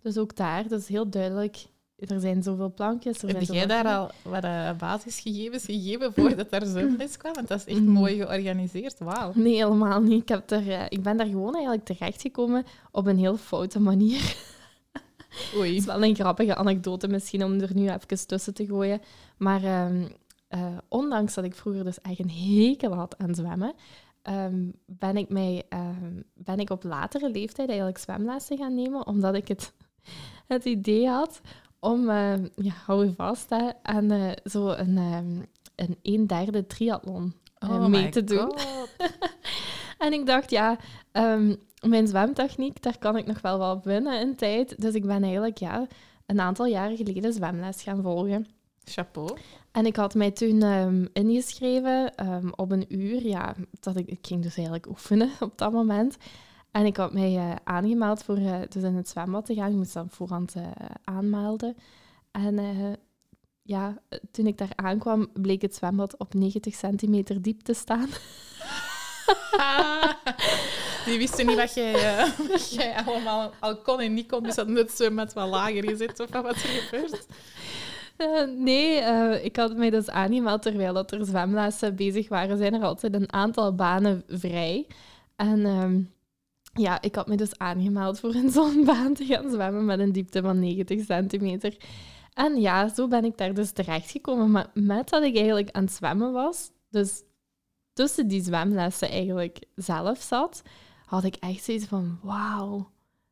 Dus 0.02 0.18
ook 0.18 0.36
daar, 0.36 0.68
dat 0.68 0.80
is 0.80 0.88
heel 0.88 1.10
duidelijk. 1.10 1.66
Er 1.98 2.20
zijn 2.20 2.44
zoveel 2.44 2.74
plankjes. 2.74 3.22
Er 3.22 3.28
Heb 3.30 3.42
jij 3.42 3.66
daar 3.66 3.86
al 3.86 4.12
wat 4.24 4.44
uh, 4.44 4.72
basisgegevens 4.78 5.66
gegeven 5.66 6.14
voordat 6.14 6.48
er 6.50 6.66
zwemles 6.66 7.18
kwam? 7.18 7.34
Want 7.34 7.48
dat 7.48 7.60
is 7.60 7.66
echt 7.66 7.82
mm. 7.82 7.88
mooi 7.88 8.16
georganiseerd. 8.16 9.00
Wauw. 9.00 9.32
Nee, 9.36 9.56
helemaal 9.56 10.02
niet. 10.02 10.22
Ik, 10.22 10.30
heb 10.30 10.52
er, 10.52 10.68
uh, 10.68 10.86
ik 10.90 11.02
ben 11.02 11.18
daar 11.18 11.28
gewoon 11.28 11.54
eigenlijk 11.54 11.86
terechtgekomen 11.86 12.66
op 12.92 13.06
een 13.06 13.18
heel 13.18 13.38
foute 13.38 13.80
manier. 13.80 14.36
Oei. 15.58 15.70
Het 15.70 15.80
is 15.80 15.86
wel 15.86 16.04
een 16.04 16.16
grappige 16.16 16.56
anekdote 16.56 17.08
misschien 17.08 17.44
om 17.44 17.60
er 17.60 17.74
nu 17.74 17.90
even 17.90 18.28
tussen 18.28 18.54
te 18.54 18.66
gooien. 18.66 19.02
Maar 19.38 19.64
uh, 19.64 20.78
ondanks 20.88 21.34
dat 21.34 21.44
ik 21.44 21.56
vroeger 21.56 21.84
dus 21.84 22.02
echt 22.02 22.20
een 22.20 22.32
hekel 22.32 22.94
had 22.94 23.18
aan 23.18 23.36
zwemmen, 23.36 23.74
um, 24.30 24.74
ben, 24.86 25.18
ik 25.18 25.30
mij, 25.30 25.64
um, 25.70 26.24
ben 26.34 26.60
ik 26.60 26.70
op 26.70 26.84
latere 26.84 27.30
leeftijd 27.30 27.68
eigenlijk 27.68 27.98
zwemlessen 27.98 28.58
gaan 28.58 28.76
nemen, 28.76 29.08
omdat 29.08 29.36
ik 29.36 29.48
het 29.48 29.74
het 30.48 30.66
idee 30.66 31.08
had 31.08 31.42
om, 31.80 32.10
uh, 32.10 32.34
ja, 32.56 32.74
hou 32.86 33.06
je 33.06 33.14
vast, 33.14 33.50
hè, 33.50 33.70
aan 33.82 34.12
uh, 34.12 34.32
zo 34.44 34.68
een, 34.68 34.98
um, 34.98 35.46
een 35.76 35.98
een 36.02 36.28
derde 36.28 36.68
triathlon 36.68 37.34
uh, 37.64 37.70
oh 37.70 37.86
mee 37.86 38.10
te 38.10 38.24
doen. 38.24 38.54
en 40.06 40.14
ik 40.14 40.26
dacht, 40.26 40.50
ja, 40.50 40.78
um, 41.12 41.56
mijn 41.88 42.08
zwemtechniek, 42.08 42.82
daar 42.82 42.98
kan 42.98 43.18
ik 43.18 43.26
nog 43.26 43.42
wel 43.42 43.58
wat 43.58 43.86
winnen 43.86 44.20
in 44.20 44.36
tijd. 44.36 44.82
Dus 44.82 44.94
ik 44.94 45.06
ben 45.06 45.24
eigenlijk 45.24 45.58
ja, 45.58 45.88
een 46.26 46.40
aantal 46.40 46.66
jaren 46.66 46.98
geleden 46.98 47.34
zwemles 47.34 47.82
gaan 47.82 48.02
volgen. 48.02 48.48
Chapeau. 48.84 49.38
En 49.72 49.86
ik 49.86 49.96
had 49.96 50.16
mij 50.16 50.32
toen 50.32 50.64
um, 50.64 51.10
ingeschreven 51.14 52.12
op 52.56 52.72
een 52.72 52.86
uur. 52.96 53.28
Ja, 53.28 53.56
dat 53.80 53.96
ik, 53.96 54.08
ik 54.08 54.20
ging 54.22 54.42
dus 54.42 54.56
eigenlijk 54.56 54.88
oefenen 54.88 55.30
op 55.40 55.58
dat 55.58 55.72
moment. 55.72 56.18
En 56.72 56.86
ik 56.86 56.98
had 56.98 57.14
mij 57.14 57.36
uh, 57.36 57.56
aangemeld 57.64 58.24
voor 58.24 58.38
uh, 58.38 58.60
dus 58.70 58.84
in 58.84 58.96
het 58.96 59.10
zwembad 59.10 59.46
te 59.46 59.54
gaan. 59.54 59.70
Ik 59.70 59.76
moest 59.76 59.94
dan 59.94 60.10
voorhand 60.10 60.56
uh, 60.56 60.68
aanmelden. 61.04 61.76
En 62.32 62.60
ja, 63.62 63.98
toen 64.32 64.48
ik 64.48 64.58
daar 64.58 64.72
aankwam, 64.76 65.30
bleek 65.34 65.62
het 65.62 65.76
zwembad 65.76 66.18
op 66.18 66.34
90 66.34 66.76
centimeter 66.76 67.42
diep 67.42 67.62
te 67.62 67.74
staan. 67.74 68.08
Die 71.06 71.18
wisten 71.18 71.46
niet 71.46 71.56
wat 71.56 71.74
jij, 71.74 71.94
wat 72.52 72.74
jij 72.74 72.96
allemaal 73.06 73.52
al 73.60 73.78
kon 73.78 74.00
en 74.00 74.14
niet 74.14 74.28
kon. 74.28 74.44
Dus 74.44 74.56
hadden 74.56 74.76
het 74.76 74.92
zwembad 74.92 75.34
wat 75.34 75.50
lager 75.50 75.90
gezet 75.90 76.20
of 76.20 76.30
wat 76.30 76.56
er 76.56 76.60
gebeurt. 76.60 77.26
nee, 78.58 79.02
ik 79.44 79.56
had 79.56 79.76
mij 79.76 79.90
dus 79.90 80.10
aangemeld 80.10 80.62
terwijl 80.62 80.94
dat 80.94 81.12
er 81.12 81.26
zwemlessen 81.26 81.96
bezig 81.96 82.30
waren. 82.30 82.58
Zijn 82.58 82.74
er 82.74 82.84
altijd 82.84 83.14
een 83.14 83.34
aantal 83.34 83.76
banen 83.76 84.24
vrij. 84.28 84.88
En... 85.36 85.66
Ehm, 85.66 86.00
ja, 86.74 87.02
ik 87.02 87.16
had 87.16 87.28
me 87.28 87.36
dus 87.36 87.58
aangemeld 87.58 88.20
voor 88.20 88.36
een 88.36 88.50
zo'n 88.58 88.86
baan 88.86 89.14
te 89.14 89.26
gaan 89.26 89.50
zwemmen 89.50 89.86
met 89.86 90.00
een 90.00 90.12
diepte 90.12 90.42
van 90.42 90.60
90 90.60 91.06
centimeter. 91.06 91.78
En 92.34 92.62
ja, 92.62 92.90
zo 92.90 93.08
ben 93.08 93.26
ik 93.26 93.38
daar 93.38 93.54
dus 93.54 93.72
terechtgekomen. 93.72 94.52
Maar 94.52 94.70
met 94.74 95.10
dat 95.10 95.24
ik 95.24 95.36
eigenlijk 95.36 95.72
aan 95.72 95.84
het 95.84 95.94
zwemmen 95.94 96.32
was, 96.32 96.72
dus 96.90 97.24
tussen 97.94 98.28
die 98.28 98.44
zwemlessen 98.44 99.10
eigenlijk 99.10 99.66
zelf 99.76 100.22
zat, 100.22 100.62
had 101.06 101.24
ik 101.24 101.36
echt 101.36 101.64
zoiets 101.64 101.86
van, 101.86 102.20
wauw, 102.22 102.92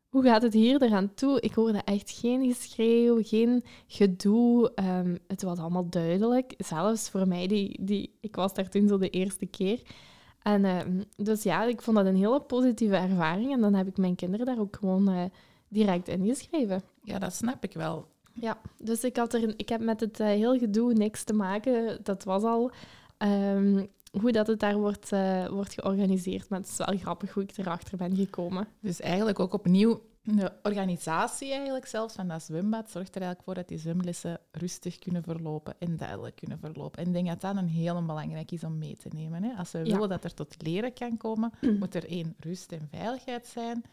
hoe 0.10 0.24
gaat 0.24 0.42
het 0.42 0.54
hier 0.54 0.82
eraan 0.82 1.14
toe? 1.14 1.42
Ik 1.42 1.54
hoorde 1.54 1.82
echt 1.86 2.12
geen 2.12 2.54
geschreeuw, 2.54 3.24
geen 3.24 3.64
gedoe. 3.88 4.72
Um, 4.76 5.18
het 5.28 5.42
was 5.42 5.58
allemaal 5.58 5.90
duidelijk. 5.90 6.54
Zelfs 6.58 7.10
voor 7.10 7.28
mij, 7.28 7.48
die, 7.48 7.80
die, 7.86 8.18
ik 8.22 8.36
was 8.36 8.54
daar 8.54 8.70
toen 8.70 8.88
zo 8.88 8.98
de 8.98 9.10
eerste 9.10 9.46
keer. 9.46 9.82
En 10.42 10.66
ehm, 10.66 11.02
dus 11.16 11.44
ja, 11.44 11.64
ik 11.64 11.82
vond 11.82 11.98
dat 11.98 12.06
een 12.06 12.16
hele 12.16 12.42
positieve 12.42 12.96
ervaring. 12.96 13.54
En 13.54 13.62
dan 13.62 13.74
heb 13.74 13.88
ik 13.88 13.98
mijn 13.98 14.16
kinderen 14.16 14.46
daar 14.46 14.60
ook 14.60 14.78
gewoon 14.80 15.10
uh, 15.10 15.24
direct 15.68 16.08
ingeschreven. 16.08 16.82
Ja, 17.04 17.20
dat 17.20 17.34
snap 17.34 17.64
ik 17.64 17.74
wel. 17.74 18.08
Ja, 18.34 18.58
dus 18.78 19.04
ik, 19.04 19.16
had 19.16 19.34
er, 19.34 19.54
ik 19.58 19.70
heb 19.70 19.82
met 19.82 20.00
het 20.00 20.20
uh, 20.20 20.28
heel 20.28 20.58
gedoe 20.58 20.94
niks 20.94 21.24
te 21.24 21.34
maken. 21.34 22.00
Dat 22.04 22.24
was 22.24 22.44
al 22.44 22.72
um, 23.18 23.88
hoe 24.22 24.32
dat 24.32 24.48
het 24.48 24.60
daar 24.60 24.78
wordt, 24.78 25.12
uh, 25.12 25.48
wordt 25.48 25.74
georganiseerd. 25.74 26.50
Maar 26.50 26.60
het 26.60 26.68
is 26.68 26.78
wel 26.78 26.98
grappig 26.98 27.34
hoe 27.34 27.44
ik 27.44 27.58
erachter 27.58 27.98
ben 27.98 28.16
gekomen. 28.16 28.68
Dus 28.80 29.02
eigenlijk 29.02 29.40
ook 29.40 29.54
opnieuw 29.54 30.02
de 30.22 30.52
organisatie 30.64 31.52
eigenlijk 31.52 31.86
zelfs 31.86 32.14
van 32.16 32.28
dat 32.28 32.44
zwembad 32.44 32.90
zorgt 32.90 33.16
er 33.16 33.22
eigenlijk 33.22 33.44
voor 33.44 33.54
dat 33.54 33.68
die 33.68 33.78
zwemlessen 33.78 34.40
rustig 34.52 35.00
kunnen 35.00 35.24
verlopen 35.24 35.76
en 35.80 35.98
duidelijk 35.98 36.36
kunnen 36.36 36.60
verlopen. 36.60 37.00
En 37.00 37.08
ik 37.08 37.14
denk 37.14 37.28
dat 37.28 37.42
dat 37.42 37.56
een 37.56 37.70
heel 37.70 38.06
belangrijk 38.06 38.52
is 38.52 38.64
om 38.64 38.78
mee 38.78 38.96
te 38.96 39.10
nemen. 39.14 39.44
Hè. 39.44 39.54
Als 39.58 39.72
we 39.72 39.84
willen 39.84 40.10
dat 40.10 40.24
er 40.24 40.34
tot 40.34 40.56
leren 40.62 40.94
kan 40.94 41.18
komen, 41.18 41.52
moet 41.80 41.96
er 41.96 42.08
één 42.08 42.36
rust 42.40 42.72
en 42.72 42.88
veiligheid 42.92 43.48
zijn 43.48 43.84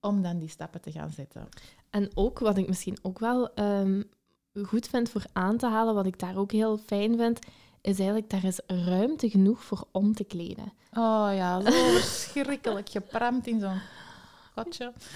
om 0.00 0.22
dan 0.22 0.38
die 0.38 0.48
stappen 0.48 0.80
te 0.80 0.92
gaan 0.92 1.10
zetten. 1.10 1.48
En 1.90 2.10
ook, 2.14 2.38
wat 2.38 2.56
ik 2.56 2.68
misschien 2.68 2.98
ook 3.02 3.18
wel 3.18 3.58
um, 3.58 4.04
goed 4.62 4.88
vind 4.88 5.08
voor 5.08 5.24
aan 5.32 5.56
te 5.56 5.66
halen, 5.66 5.94
wat 5.94 6.06
ik 6.06 6.18
daar 6.18 6.36
ook 6.36 6.52
heel 6.52 6.78
fijn 6.78 7.16
vind, 7.16 7.38
is 7.80 7.98
eigenlijk, 7.98 8.30
daar 8.30 8.44
is 8.44 8.60
ruimte 8.66 9.30
genoeg 9.30 9.64
voor 9.64 9.86
om 9.92 10.14
te 10.14 10.24
kleden. 10.24 10.72
Oh 10.92 11.30
ja, 11.32 11.60
zo 11.60 11.70
verschrikkelijk 11.70 12.88
gepramd 12.88 13.46
in 13.46 13.60
zo'n 13.60 13.80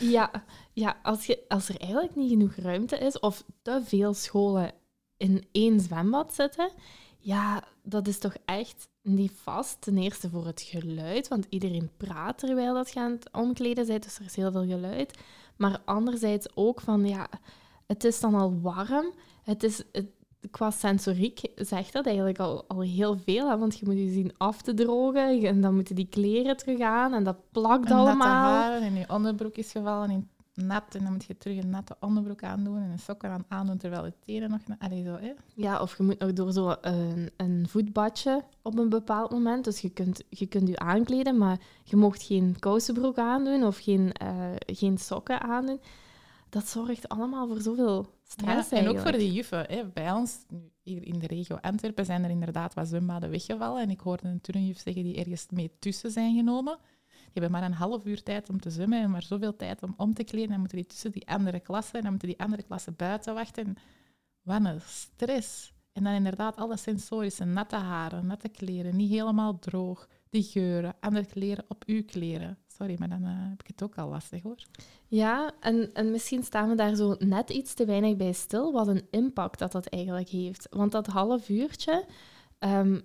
Ja, 0.00 0.30
ja 0.72 0.96
als, 1.02 1.26
je, 1.26 1.44
als 1.48 1.68
er 1.68 1.80
eigenlijk 1.80 2.16
niet 2.16 2.30
genoeg 2.30 2.54
ruimte 2.54 2.98
is, 2.98 3.18
of 3.18 3.44
te 3.62 3.80
veel 3.84 4.14
scholen 4.14 4.72
in 5.16 5.46
één 5.52 5.80
zwembad 5.80 6.34
zitten, 6.34 6.70
ja, 7.18 7.64
dat 7.82 8.08
is 8.08 8.18
toch 8.18 8.36
echt 8.44 8.88
niet 9.02 9.32
vast. 9.32 9.80
Ten 9.80 9.98
eerste 9.98 10.30
voor 10.30 10.46
het 10.46 10.60
geluid, 10.60 11.28
want 11.28 11.46
iedereen 11.48 11.90
praat 11.96 12.38
terwijl 12.38 12.74
dat 12.74 12.90
gaan 12.90 13.18
omkleden 13.32 13.86
zijn, 13.86 14.00
dus 14.00 14.18
er 14.18 14.24
is 14.24 14.36
heel 14.36 14.52
veel 14.52 14.66
geluid. 14.66 15.18
Maar 15.56 15.80
anderzijds 15.84 16.46
ook 16.54 16.80
van, 16.80 17.06
ja, 17.06 17.28
het 17.86 18.04
is 18.04 18.20
dan 18.20 18.34
al 18.34 18.60
warm. 18.60 19.12
Het 19.42 19.62
is, 19.62 19.82
het, 19.92 20.06
qua 20.50 20.70
sensoriek 20.70 21.40
zegt 21.54 21.92
dat 21.92 22.06
eigenlijk 22.06 22.38
al, 22.38 22.64
al 22.68 22.80
heel 22.80 23.18
veel. 23.18 23.50
Hè? 23.50 23.58
Want 23.58 23.78
je 23.78 23.86
moet 23.86 23.98
je 23.98 24.10
zien 24.10 24.32
af 24.36 24.62
te 24.62 24.74
drogen 24.74 25.42
en 25.42 25.60
dan 25.60 25.74
moeten 25.74 25.94
die 25.94 26.08
kleren 26.10 26.56
terug 26.56 26.80
aan 26.80 27.14
en 27.14 27.24
dat 27.24 27.36
plakt 27.52 27.90
en 27.90 27.96
allemaal. 27.96 28.52
Haren, 28.52 28.82
en 28.82 28.94
je 28.94 29.08
onderbroek 29.08 29.56
is 29.56 29.70
gevallen 29.70 30.10
in 30.10 30.28
nat 30.54 30.94
en 30.94 31.02
dan 31.02 31.12
moet 31.12 31.24
je 31.24 31.36
terug 31.36 31.62
een 31.62 31.70
natte 31.70 31.96
onderbroek 32.00 32.42
aandoen 32.42 32.76
en 32.76 32.90
een 32.90 32.98
sokken 32.98 33.30
aan 33.30 33.44
aandoen 33.48 33.76
terwijl 33.76 34.04
je 34.04 34.12
tenen 34.24 34.50
nog... 34.50 34.60
Allee, 34.78 35.04
zo, 35.04 35.16
hè? 35.20 35.32
Ja, 35.54 35.80
of 35.80 35.96
je 35.96 36.02
moet 36.02 36.18
nog 36.18 36.32
door 36.32 36.52
zo'n 36.52 36.76
een, 36.80 37.30
een 37.36 37.66
voetbadje 37.68 38.42
op 38.62 38.78
een 38.78 38.88
bepaald 38.88 39.30
moment. 39.30 39.64
Dus 39.64 39.80
je 39.80 39.90
kunt 39.90 40.22
je, 40.28 40.46
kunt 40.46 40.68
je 40.68 40.78
aankleden, 40.78 41.38
maar 41.38 41.58
je 41.84 41.96
mocht 41.96 42.22
geen 42.22 42.56
kousenbroek 42.58 43.18
aandoen 43.18 43.64
of 43.64 43.78
geen, 43.78 44.12
uh, 44.22 44.52
geen 44.66 44.98
sokken 44.98 45.40
aandoen. 45.40 45.80
Dat 46.54 46.68
zorgt 46.68 47.08
allemaal 47.08 47.46
voor 47.46 47.60
zoveel 47.60 48.06
stress 48.22 48.70
ja, 48.70 48.76
En 48.76 48.88
ook 48.88 48.98
voor 48.98 49.12
de 49.12 49.32
juffen. 49.32 49.66
Hè. 49.68 49.86
Bij 49.86 50.12
ons, 50.12 50.44
hier 50.82 51.02
in 51.02 51.18
de 51.18 51.26
regio 51.26 51.56
Antwerpen, 51.56 52.04
zijn 52.04 52.24
er 52.24 52.30
inderdaad 52.30 52.74
wat 52.74 52.88
zwembaden 52.88 53.30
weggevallen. 53.30 53.82
En 53.82 53.90
ik 53.90 54.00
hoorde 54.00 54.28
een 54.28 54.40
turnjuf 54.40 54.78
zeggen 54.78 55.02
die 55.02 55.16
ergens 55.16 55.46
mee 55.50 55.76
tussen 55.78 56.10
zijn 56.10 56.34
genomen. 56.36 56.78
Die 57.08 57.42
hebben 57.42 57.50
maar 57.50 57.62
een 57.62 57.72
half 57.72 58.04
uur 58.04 58.22
tijd 58.22 58.48
om 58.48 58.60
te 58.60 58.70
zwemmen 58.70 59.00
en 59.02 59.10
maar 59.10 59.22
zoveel 59.22 59.56
tijd 59.56 59.82
om 59.82 59.94
om 59.96 60.14
te 60.14 60.24
kleden. 60.24 60.48
Dan 60.48 60.58
moeten 60.58 60.76
die 60.76 60.86
tussen 60.86 61.12
die 61.12 61.28
andere 61.28 61.60
klassen 61.60 61.94
en 61.94 62.02
dan 62.02 62.10
moeten 62.10 62.28
die 62.28 62.40
andere 62.40 62.62
klassen 62.62 62.96
buiten 62.96 63.34
wachten. 63.34 63.76
Wat 64.42 64.64
een 64.64 64.80
stress. 64.80 65.72
En 65.92 66.04
dan 66.04 66.12
inderdaad 66.12 66.56
alle 66.56 66.76
sensorische, 66.76 67.44
natte 67.44 67.76
haren, 67.76 68.26
natte 68.26 68.48
kleren, 68.48 68.96
niet 68.96 69.10
helemaal 69.10 69.58
droog. 69.58 70.08
Die 70.30 70.42
geuren, 70.42 70.94
andere 71.00 71.26
kleren 71.26 71.64
op 71.68 71.82
uw 71.86 72.04
kleren. 72.04 72.58
Sorry, 72.76 72.96
maar 72.98 73.08
dan 73.08 73.22
uh, 73.22 73.28
heb 73.30 73.60
ik 73.60 73.66
het 73.66 73.82
ook 73.82 73.98
al 73.98 74.08
lastig 74.08 74.42
hoor. 74.42 74.62
Ja, 75.06 75.52
en, 75.60 75.90
en 75.92 76.10
misschien 76.10 76.42
staan 76.42 76.68
we 76.68 76.74
daar 76.74 76.94
zo 76.94 77.16
net 77.18 77.50
iets 77.50 77.74
te 77.74 77.84
weinig 77.84 78.16
bij 78.16 78.32
stil, 78.32 78.72
wat 78.72 78.88
een 78.88 79.06
impact 79.10 79.58
dat 79.58 79.72
dat 79.72 79.86
eigenlijk 79.86 80.28
heeft. 80.28 80.66
Want 80.70 80.92
dat 80.92 81.06
half 81.06 81.48
uurtje, 81.48 82.06
um, 82.58 83.02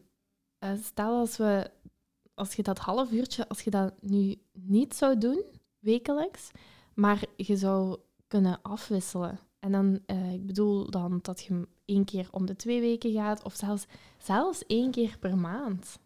uh, 0.64 0.72
stel 0.82 1.18
als, 1.18 1.38
we, 1.38 1.72
als 2.34 2.54
je 2.54 2.64
dat 2.64 2.78
half 2.78 3.12
uurtje, 3.12 3.48
als 3.48 3.62
je 3.62 3.70
dat 3.70 3.94
nu 4.02 4.42
niet 4.52 4.96
zou 4.96 5.18
doen, 5.18 5.44
wekelijks, 5.80 6.52
maar 6.94 7.24
je 7.36 7.58
zou 7.58 7.98
kunnen 8.28 8.62
afwisselen. 8.62 9.40
En 9.60 9.72
dan, 9.72 10.00
uh, 10.08 10.34
ik 10.34 10.46
bedoel 10.46 10.90
dan 10.90 11.20
dat 11.22 11.44
je 11.44 11.68
één 11.86 12.06
keer 12.06 12.28
om 12.32 12.46
de 12.46 12.56
twee 12.56 12.80
weken 12.82 13.12
gaat, 13.12 13.44
of 13.44 13.56
zelfs, 13.56 13.86
zelfs 14.18 14.66
één 14.66 14.92
keer 14.92 15.18
per 15.20 15.38
maand. 15.38 16.00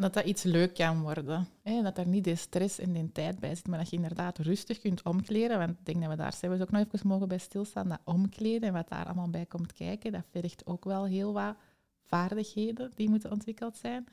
Dat 0.00 0.14
dat 0.14 0.24
iets 0.24 0.42
leuk 0.42 0.74
kan 0.74 1.00
worden. 1.00 1.48
Hè? 1.62 1.82
Dat 1.82 1.98
er 1.98 2.06
niet 2.06 2.24
de 2.24 2.34
stress 2.34 2.78
en 2.78 2.92
de 2.92 3.12
tijd 3.12 3.38
bij 3.38 3.54
zit, 3.54 3.66
maar 3.66 3.78
dat 3.78 3.90
je 3.90 3.96
inderdaad 3.96 4.38
rustig 4.38 4.78
kunt 4.78 5.02
omkleden. 5.02 5.58
Want 5.58 5.70
ik 5.70 5.84
denk 5.84 6.00
dat 6.00 6.10
we 6.10 6.16
daar 6.16 6.32
zelfs 6.32 6.60
ook 6.60 6.70
nog 6.70 6.84
even 6.92 7.08
mogen 7.08 7.28
bij 7.28 7.38
stilstaan. 7.38 7.88
Dat 7.88 8.00
omkleden 8.04 8.68
en 8.68 8.74
wat 8.74 8.88
daar 8.88 9.04
allemaal 9.04 9.30
bij 9.30 9.46
komt 9.46 9.72
kijken, 9.72 10.12
dat 10.12 10.24
vergt 10.30 10.66
ook 10.66 10.84
wel 10.84 11.04
heel 11.04 11.32
wat 11.32 11.56
vaardigheden 12.02 12.90
die 12.94 13.08
moeten 13.08 13.30
ontwikkeld 13.30 13.76
zijn. 13.76 14.06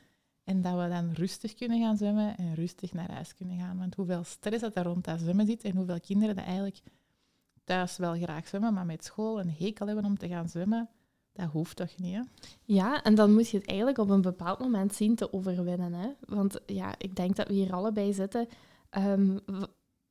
En 0.43 0.61
dat 0.61 0.81
we 0.81 0.89
dan 0.89 1.11
rustig 1.13 1.53
kunnen 1.53 1.79
gaan 1.81 1.97
zwemmen 1.97 2.37
en 2.37 2.55
rustig 2.55 2.93
naar 2.93 3.11
huis 3.11 3.35
kunnen 3.35 3.59
gaan. 3.59 3.77
Want 3.77 3.95
hoeveel 3.95 4.23
stress 4.23 4.61
dat 4.61 4.75
er 4.75 4.83
rond 4.83 5.05
dat 5.05 5.19
zwemmen 5.19 5.45
zit 5.45 5.63
en 5.63 5.75
hoeveel 5.75 5.99
kinderen 5.99 6.35
dat 6.35 6.45
eigenlijk 6.45 6.79
thuis 7.63 7.97
wel 7.97 8.13
graag 8.13 8.47
zwemmen, 8.47 8.73
maar 8.73 8.85
met 8.85 9.03
school 9.03 9.39
een 9.39 9.55
hekel 9.57 9.85
hebben 9.85 10.05
om 10.05 10.17
te 10.17 10.27
gaan 10.27 10.49
zwemmen, 10.49 10.89
dat 11.39 11.51
hoeft 11.51 11.75
toch 11.75 11.97
niet, 11.97 12.15
hè? 12.15 12.21
Ja, 12.63 13.03
en 13.03 13.15
dan 13.15 13.33
moet 13.33 13.49
je 13.49 13.57
het 13.57 13.67
eigenlijk 13.67 13.97
op 13.97 14.09
een 14.09 14.21
bepaald 14.21 14.59
moment 14.59 14.93
zien 14.93 15.15
te 15.15 15.33
overwinnen. 15.33 15.93
Hè? 15.93 16.09
Want 16.19 16.59
ja, 16.65 16.93
ik 16.97 17.15
denk 17.15 17.35
dat 17.35 17.47
we 17.47 17.53
hier 17.53 17.73
allebei 17.73 18.13
zitten. 18.13 18.47
Um, 18.97 19.39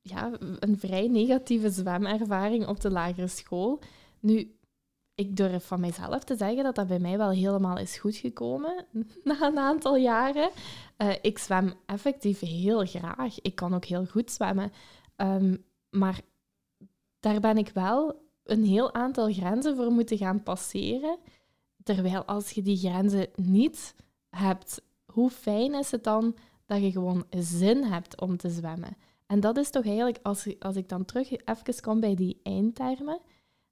ja, 0.00 0.30
een 0.58 0.78
vrij 0.78 1.08
negatieve 1.08 1.70
zwemervaring 1.70 2.66
op 2.66 2.80
de 2.80 2.90
lagere 2.90 3.26
school. 3.26 3.80
Nu, 4.20 4.58
ik 5.14 5.36
durf 5.36 5.66
van 5.66 5.80
mijzelf 5.80 6.24
te 6.24 6.36
zeggen 6.36 6.64
dat 6.64 6.74
dat 6.74 6.86
bij 6.86 6.98
mij 6.98 7.18
wel 7.18 7.30
helemaal 7.30 7.78
is 7.78 7.98
goed 7.98 8.16
gekomen 8.16 8.86
na 9.24 9.40
een 9.40 9.58
aantal 9.58 9.96
jaren. 9.96 10.50
Uh, 10.98 11.14
ik 11.22 11.38
zwem 11.38 11.74
effectief 11.86 12.40
heel 12.40 12.86
graag. 12.86 13.40
Ik 13.40 13.54
kan 13.54 13.74
ook 13.74 13.84
heel 13.84 14.04
goed 14.04 14.30
zwemmen. 14.30 14.72
Um, 15.16 15.64
maar 15.90 16.20
daar 17.20 17.40
ben 17.40 17.58
ik 17.58 17.68
wel 17.68 18.27
een 18.48 18.64
heel 18.64 18.94
aantal 18.94 19.32
grenzen 19.32 19.76
voor 19.76 19.90
moeten 19.90 20.18
gaan 20.18 20.42
passeren. 20.42 21.18
Terwijl 21.82 22.24
als 22.24 22.50
je 22.50 22.62
die 22.62 22.76
grenzen 22.76 23.26
niet 23.34 23.94
hebt, 24.30 24.82
hoe 25.04 25.30
fijn 25.30 25.74
is 25.74 25.90
het 25.90 26.04
dan 26.04 26.36
dat 26.66 26.82
je 26.82 26.90
gewoon 26.90 27.24
zin 27.30 27.84
hebt 27.84 28.20
om 28.20 28.36
te 28.36 28.50
zwemmen? 28.50 28.96
En 29.26 29.40
dat 29.40 29.56
is 29.56 29.70
toch 29.70 29.84
eigenlijk, 29.84 30.18
als, 30.22 30.46
als 30.58 30.76
ik 30.76 30.88
dan 30.88 31.04
terug 31.04 31.30
even 31.30 31.80
kom 31.80 32.00
bij 32.00 32.14
die 32.14 32.40
eindtermen. 32.42 33.20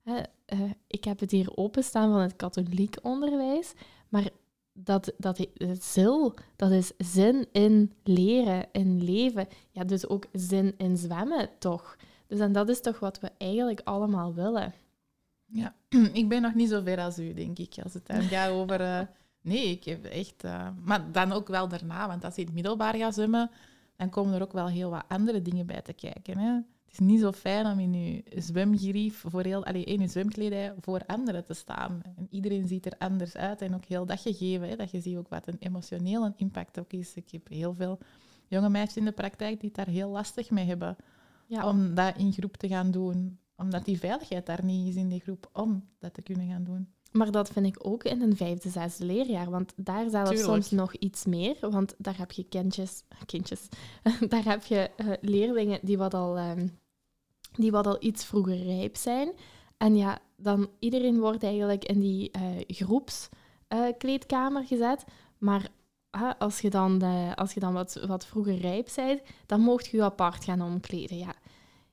Uh, 0.05 0.71
ik 0.87 1.05
heb 1.05 1.21
het 1.21 1.31
hier 1.31 1.57
openstaan 1.57 2.11
van 2.11 2.21
het 2.21 2.37
katholiek 2.37 2.97
onderwijs, 3.03 3.73
maar 4.09 4.29
dat, 4.73 5.12
dat, 5.17 5.47
zil, 5.81 6.35
dat 6.57 6.71
is 6.71 6.93
zin 6.99 7.47
in 7.53 7.93
leren, 8.03 8.67
in 8.73 9.05
leven. 9.05 9.49
Ja, 9.71 9.85
dus 9.85 10.09
ook 10.09 10.27
zin 10.33 10.75
in 10.77 10.97
zwemmen, 10.97 11.49
toch? 11.59 11.97
Dus 12.27 12.39
en 12.39 12.53
dat 12.53 12.69
is 12.69 12.81
toch 12.81 12.99
wat 12.99 13.21
we 13.21 13.31
eigenlijk 13.39 13.81
allemaal 13.85 14.35
willen. 14.35 14.75
Ja, 15.47 15.75
ik 16.12 16.29
ben 16.29 16.43
nog 16.43 16.55
niet 16.55 16.69
zo 16.69 16.83
ver 16.83 16.99
als 16.99 17.19
u, 17.19 17.35
denk 17.35 17.59
ik. 17.59 17.75
Als 17.83 17.95
het 17.95 18.12
gaat 18.31 18.51
over... 18.51 18.81
Uh, 18.81 19.01
nee, 19.41 19.71
ik 19.71 19.85
heb 19.85 20.05
echt... 20.05 20.45
Uh, 20.45 20.69
maar 20.85 21.12
dan 21.12 21.33
ook 21.33 21.49
wel 21.49 21.69
daarna, 21.69 22.07
want 22.07 22.25
als 22.25 22.35
je 22.35 22.41
in 22.41 22.47
het 22.47 22.55
middelbaar 22.55 22.95
gaat 22.95 23.15
zwemmen, 23.15 23.51
dan 23.97 24.11
komen 24.11 24.35
er 24.35 24.43
ook 24.43 24.53
wel 24.53 24.69
heel 24.69 24.91
wat 24.91 25.05
andere 25.09 25.43
dingen 25.43 25.67
bij 25.67 25.83
te 25.83 25.93
kijken. 25.93 26.39
Hè? 26.39 26.53
Het 26.55 26.93
is 26.93 26.99
niet 26.99 27.21
zo 27.21 27.33
fijn 27.33 27.67
om 27.67 27.79
in 27.79 27.93
je 27.95 28.23
zwemgerief, 28.37 29.25
voor 29.27 29.43
heel, 29.43 29.65
allez, 29.65 29.85
in 29.85 30.01
je 30.01 30.09
zwemkledij, 30.09 30.75
voor 30.81 31.01
anderen 31.07 31.45
te 31.45 31.55
staan. 31.55 32.01
En 32.17 32.27
iedereen 32.31 32.69
ziet 32.69 32.87
er 32.87 32.95
anders 32.99 33.37
uit 33.37 33.61
en 33.61 33.75
ook 33.75 33.85
heel 33.85 34.07
dat 34.07 34.21
gegeven. 34.21 34.69
Hè? 34.69 34.77
Dat 34.77 34.91
je 34.91 35.01
ziet 35.01 35.17
ook 35.17 35.29
wat 35.29 35.47
een 35.47 35.57
emotionele 35.59 36.33
impact 36.37 36.79
ook 36.79 36.93
is. 36.93 37.15
Ik 37.15 37.31
heb 37.31 37.49
heel 37.49 37.75
veel 37.75 37.99
jonge 38.49 38.69
meisjes 38.69 38.97
in 38.97 39.05
de 39.05 39.12
praktijk 39.12 39.61
die 39.61 39.71
het 39.75 39.85
daar 39.85 39.95
heel 39.95 40.09
lastig 40.09 40.51
mee 40.51 40.67
hebben 40.67 40.97
ja. 41.46 41.68
om 41.68 41.94
dat 41.94 42.16
in 42.16 42.32
groep 42.32 42.56
te 42.56 42.68
gaan 42.68 42.90
doen. 42.90 43.38
Omdat 43.56 43.85
die 43.85 43.98
veiligheid 43.98 44.46
daar 44.46 44.64
niet 44.64 44.88
is 44.88 44.94
in 44.94 45.09
die 45.09 45.20
groep 45.20 45.50
om 45.52 45.88
dat 45.98 46.14
te 46.14 46.22
kunnen 46.22 46.48
gaan 46.48 46.64
doen. 46.64 46.88
Maar 47.12 47.30
dat 47.30 47.48
vind 47.48 47.66
ik 47.66 47.87
ook 47.87 48.04
in 48.04 48.22
een 48.22 48.37
vijfde, 48.37 48.70
zesde 48.70 49.04
leerjaar. 49.04 49.50
Want 49.50 49.72
daar 49.76 50.11
zelfs 50.11 50.42
soms 50.42 50.70
nog 50.70 50.94
iets 50.94 51.24
meer. 51.24 51.56
Want 51.61 51.94
daar 51.98 52.18
heb 52.18 52.32
je 52.32 52.44
kindjes... 52.44 53.02
kindjes 53.26 53.68
daar 54.28 54.44
heb 54.44 54.64
je 54.64 54.90
uh, 54.96 55.12
leerlingen 55.20 55.78
die 55.82 55.98
wat, 55.98 56.14
al, 56.14 56.38
uh, 56.38 56.52
die 57.52 57.70
wat 57.70 57.87
al 57.87 57.96
iets 58.00 58.24
vroeger 58.24 58.62
rijp 58.62 58.96
zijn. 58.96 59.32
En 59.76 59.96
ja, 59.96 60.18
dan 60.37 60.70
iedereen 60.78 61.18
wordt 61.18 61.42
eigenlijk 61.42 61.85
in 61.85 62.00
die 62.00 62.30
uh, 62.37 62.42
groepskleedkamer 62.66 64.64
gezet. 64.64 65.04
Maar 65.38 65.68
als 66.38 66.61
je 66.61 66.70
dan, 66.70 67.02
als 67.35 67.52
je 67.52 67.61
dan 67.61 67.72
wat, 67.72 68.00
wat 68.07 68.26
vroeger 68.26 68.57
rijp 68.59 68.88
bent, 68.94 69.20
dan 69.46 69.61
mocht 69.61 69.87
je 69.87 69.96
je 69.96 70.02
apart 70.02 70.44
gaan 70.44 70.62
omkleden. 70.62 71.18
Ja. 71.18 71.35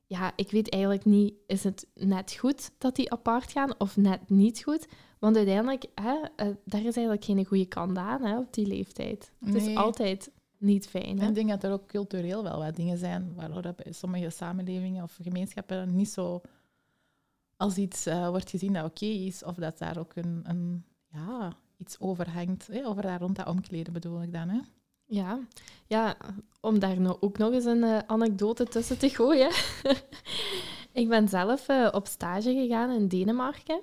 ja, 0.05 0.33
ik 0.35 0.51
weet 0.51 0.69
eigenlijk 0.69 1.05
niet, 1.05 1.33
is 1.47 1.63
het 1.63 1.87
net 1.93 2.33
goed 2.39 2.71
dat 2.77 2.95
die 2.95 3.11
apart 3.11 3.51
gaan 3.51 3.79
of 3.79 3.97
net 3.97 4.29
niet 4.29 4.63
goed? 4.63 4.87
Want 5.19 5.35
uiteindelijk, 5.35 5.85
hè, 5.95 6.15
uh, 6.15 6.55
daar 6.65 6.79
is 6.85 6.95
eigenlijk 6.95 7.25
geen 7.25 7.45
goede 7.45 7.65
kant 7.65 7.97
aan 7.97 8.21
hè, 8.21 8.37
op 8.37 8.53
die 8.53 8.67
leeftijd. 8.67 9.31
Het 9.45 9.55
is 9.55 9.75
altijd 9.75 10.31
niet 10.57 10.87
fijn. 10.87 11.19
Hè? 11.19 11.27
Ik 11.27 11.35
denk 11.35 11.49
dat 11.49 11.63
er 11.63 11.71
ook 11.71 11.87
cultureel 11.87 12.43
wel 12.43 12.59
wat 12.59 12.75
dingen 12.75 12.97
zijn 12.97 13.33
waardoor 13.35 13.61
dat 13.61 13.75
bij 13.75 13.91
sommige 13.91 14.29
samenlevingen 14.29 15.03
of 15.03 15.19
gemeenschappen 15.21 15.95
niet 15.95 16.09
zo 16.09 16.41
als 17.57 17.77
iets 17.77 18.07
uh, 18.07 18.29
wordt 18.29 18.49
gezien 18.49 18.73
dat 18.73 18.85
oké 18.85 19.05
okay 19.05 19.15
is, 19.15 19.43
of 19.43 19.55
dat 19.55 19.77
daar 19.77 19.97
ook 19.97 20.15
een, 20.15 20.41
een 20.43 20.85
ja, 21.07 21.53
iets 21.77 21.99
over 21.99 22.29
hangt. 22.29 22.67
Hè? 22.67 22.85
Over 22.85 23.01
daar 23.01 23.19
rond 23.19 23.35
dat 23.35 23.47
omkleden 23.47 23.93
bedoel 23.93 24.21
ik 24.21 24.33
dan. 24.33 24.49
Hè? 24.49 24.59
Ja. 25.05 25.39
ja, 25.85 26.17
om 26.61 26.79
daar 26.79 26.97
ook 27.19 27.37
nog 27.37 27.51
eens 27.51 27.65
een 27.65 27.83
uh, 27.83 27.97
anekdote 28.07 28.65
tussen 28.65 28.97
te 28.97 29.09
gooien. 29.09 29.51
ik 31.01 31.09
ben 31.09 31.27
zelf 31.27 31.69
uh, 31.69 31.89
op 31.91 32.07
stage 32.07 32.53
gegaan 32.53 32.91
in 32.91 33.07
Denemarken. 33.07 33.81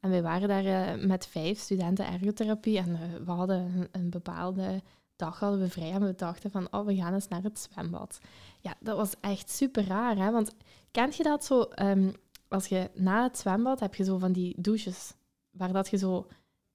En 0.00 0.10
we 0.10 0.22
waren 0.22 0.48
daar 0.48 0.98
met 0.98 1.26
vijf 1.26 1.58
studenten 1.58 2.06
ergotherapie. 2.06 2.78
En 2.78 2.98
we 3.24 3.30
hadden 3.30 3.88
een, 3.92 4.10
bepaalde 4.10 4.82
dag 5.16 5.40
hadden 5.40 5.60
we 5.60 5.68
vrij 5.68 5.90
en 5.90 6.04
we 6.04 6.14
dachten 6.14 6.50
van, 6.50 6.68
oh, 6.70 6.86
we 6.86 6.94
gaan 6.94 7.14
eens 7.14 7.28
naar 7.28 7.42
het 7.42 7.58
zwembad. 7.58 8.18
Ja, 8.60 8.74
dat 8.80 8.96
was 8.96 9.14
echt 9.20 9.50
super 9.50 9.86
raar, 9.86 10.16
hè? 10.16 10.30
Want 10.30 10.54
kent 10.90 11.16
je 11.16 11.22
dat 11.22 11.44
zo, 11.44 11.68
um, 11.82 12.12
als 12.48 12.66
je 12.66 12.90
na 12.94 13.22
het 13.22 13.38
zwembad 13.38 13.80
heb 13.80 13.94
je 13.94 14.04
zo 14.04 14.18
van 14.18 14.32
die 14.32 14.54
douches, 14.58 15.14
waar 15.50 15.72
dat 15.72 15.88
je 15.88 15.96
zo 15.96 16.26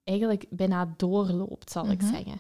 eigenlijk 0.05 0.45
bijna 0.49 0.93
doorloopt, 0.97 1.71
zal 1.71 1.89
ik 1.89 2.01
zeggen. 2.01 2.39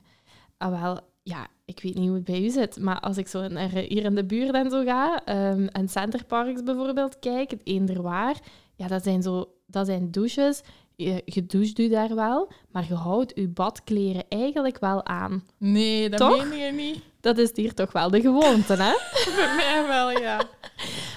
Ah, 0.57 0.81
wel, 0.81 0.99
ja, 1.23 1.47
ik 1.65 1.79
weet 1.81 1.95
niet 1.95 2.07
hoe 2.07 2.15
het 2.15 2.23
bij 2.23 2.43
u 2.43 2.49
zit, 2.49 2.79
maar 2.79 2.99
als 2.99 3.17
ik 3.17 3.27
zo 3.27 3.47
naar 3.47 3.69
hier 3.69 4.03
in 4.03 4.15
de 4.15 4.25
buurt 4.25 4.53
en 4.53 4.69
zo 4.69 4.83
ga, 4.83 5.21
um, 5.51 5.67
en 5.67 5.89
Centerparks 5.89 6.63
bijvoorbeeld 6.63 7.19
kijk, 7.19 7.51
het 7.51 7.61
eender 7.63 8.01
waar, 8.01 8.39
ja, 8.75 8.87
dat 8.87 9.03
zijn 9.03 9.21
zo, 9.21 9.49
dat 9.65 9.85
zijn 9.85 10.11
douches 10.11 10.61
je, 10.95 11.21
je 11.25 11.45
doucht 11.45 11.79
u 11.79 11.89
daar 11.89 12.15
wel, 12.15 12.51
maar 12.71 12.85
je 12.87 12.93
houdt 12.93 13.31
je 13.35 13.47
badkleren 13.47 14.23
eigenlijk 14.29 14.79
wel 14.79 15.05
aan. 15.05 15.43
Nee, 15.57 16.09
dat 16.09 16.19
toch? 16.19 16.47
meen 16.47 16.57
je 16.57 16.71
niet. 16.71 17.03
Dat 17.19 17.37
is 17.37 17.51
hier 17.53 17.73
toch 17.73 17.91
wel 17.91 18.09
de 18.09 18.21
gewoonte, 18.21 18.73
hè? 18.73 18.93
Bij 19.35 19.55
mij 19.55 19.87
wel, 19.87 20.11
ja. 20.11 20.41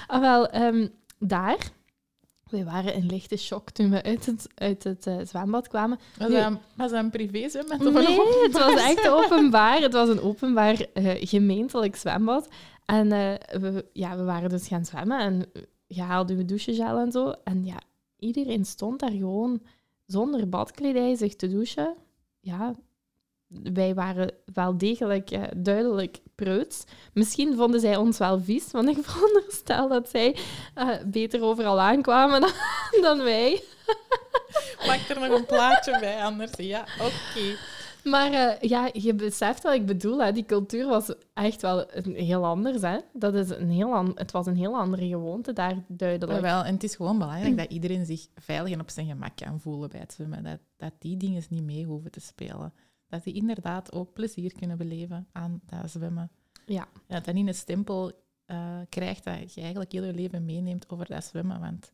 ah, 0.07 0.21
wel, 0.21 0.55
um, 0.55 0.89
daar... 1.19 1.77
We 2.49 2.63
waren 2.63 2.93
in 2.93 3.05
lichte 3.05 3.37
shock 3.37 3.69
toen 3.69 3.89
we 3.89 4.03
uit 4.03 4.25
het, 4.25 4.47
uit 4.55 4.83
het 4.83 5.07
uh, 5.07 5.15
zwembad 5.23 5.67
kwamen. 5.67 5.99
Was, 6.17 6.29
nu, 6.29 6.35
dat, 6.35 6.53
was 6.75 6.91
dat 6.91 7.03
een 7.03 7.09
privézwembad? 7.09 7.79
Nee, 7.79 7.87
een 7.87 8.43
het 8.43 8.51
was 8.51 8.81
echt 8.81 9.09
openbaar. 9.23 9.81
Het 9.81 9.93
was 9.93 10.09
een 10.09 10.21
openbaar 10.21 10.85
uh, 10.93 11.11
gemeentelijk 11.19 11.95
zwembad. 11.95 12.47
En 12.85 13.05
uh, 13.05 13.33
we, 13.61 13.85
ja, 13.93 14.17
we 14.17 14.23
waren 14.23 14.49
dus 14.49 14.67
gaan 14.67 14.85
zwemmen 14.85 15.19
en 15.19 15.45
je 15.87 16.01
haalde 16.01 16.37
je 16.37 16.45
douchegel 16.45 16.97
en 16.97 17.11
zo. 17.11 17.33
En 17.43 17.65
ja, 17.65 17.81
iedereen 18.19 18.65
stond 18.65 18.99
daar 18.99 19.11
gewoon 19.11 19.61
zonder 20.05 20.49
badkledij 20.49 21.15
zich 21.15 21.35
te 21.35 21.47
douchen. 21.47 21.95
Ja, 22.39 22.75
wij 23.49 23.93
waren 23.93 24.31
wel 24.53 24.77
degelijk 24.77 25.31
uh, 25.31 25.43
duidelijk 25.57 26.19
preuts. 26.35 26.83
Misschien 27.13 27.55
vonden 27.55 27.79
zij 27.79 27.95
ons 27.95 28.17
wel 28.17 28.41
vies, 28.41 28.71
want 28.71 28.89
ik 28.89 28.97
veronderstel 29.05 29.87
dat 29.87 30.09
zij 30.09 30.35
uh, 30.77 30.89
beter 31.05 31.41
overal 31.41 31.79
aankwamen 31.79 32.41
dan, 32.41 32.51
dan 33.01 33.23
wij. 33.23 33.63
Maak 34.87 34.99
er 34.99 35.19
nog 35.19 35.37
een 35.37 35.45
plaatje 35.45 35.99
bij, 35.99 36.23
anders. 36.23 36.51
Ja, 36.57 36.81
oké. 36.81 37.11
Okay. 37.35 37.55
Maar 38.03 38.31
uh, 38.31 38.69
ja, 38.69 38.89
je 38.93 39.13
beseft 39.13 39.63
wat 39.63 39.73
ik 39.73 39.85
bedoel. 39.85 40.23
Hè. 40.23 40.31
Die 40.31 40.45
cultuur 40.45 40.87
was 40.87 41.13
echt 41.33 41.61
wel 41.61 41.95
een, 41.95 42.15
heel 42.15 42.45
anders. 42.45 42.81
Hè. 42.81 42.97
Dat 43.13 43.33
is 43.33 43.49
een 43.49 43.69
heel 43.69 43.93
an 43.93 44.11
het 44.15 44.31
was 44.31 44.45
een 44.45 44.55
heel 44.55 44.77
andere 44.77 45.07
gewoonte 45.07 45.53
daar, 45.53 45.75
duidelijk. 45.87 46.41
wel, 46.41 46.63
en 46.63 46.73
het 46.73 46.83
is 46.83 46.95
gewoon 46.95 47.17
belangrijk 47.17 47.57
dat 47.67 47.71
iedereen 47.71 48.05
zich 48.05 48.27
veilig 48.35 48.73
en 48.73 48.79
op 48.79 48.89
zijn 48.89 49.07
gemak 49.07 49.35
kan 49.35 49.59
voelen 49.59 49.89
bij 49.89 49.99
het 49.99 50.13
zwemmen. 50.13 50.43
Dat, 50.43 50.59
dat 50.77 50.93
die 50.99 51.17
dingen 51.17 51.43
niet 51.49 51.63
mee 51.63 51.85
hoeven 51.85 52.11
te 52.11 52.19
spelen. 52.19 52.73
Dat 53.09 53.23
die 53.23 53.33
inderdaad 53.33 53.91
ook 53.91 54.13
plezier 54.13 54.53
kunnen 54.53 54.77
beleven 54.77 55.27
aan 55.31 55.61
dat 55.65 55.91
zwemmen. 55.91 56.31
Ja. 56.65 56.87
En 56.93 57.15
dat 57.15 57.25
dat 57.25 57.33
niet 57.33 57.47
een 57.47 57.53
stempel 57.53 58.11
uh, 58.47 58.79
krijgt 58.89 59.23
dat 59.23 59.53
je 59.53 59.61
eigenlijk 59.61 59.91
heel 59.91 60.03
je 60.03 60.13
leven 60.13 60.45
meeneemt 60.45 60.89
over 60.89 61.05
dat 61.05 61.23
zwemmen. 61.23 61.59
Want 61.59 61.91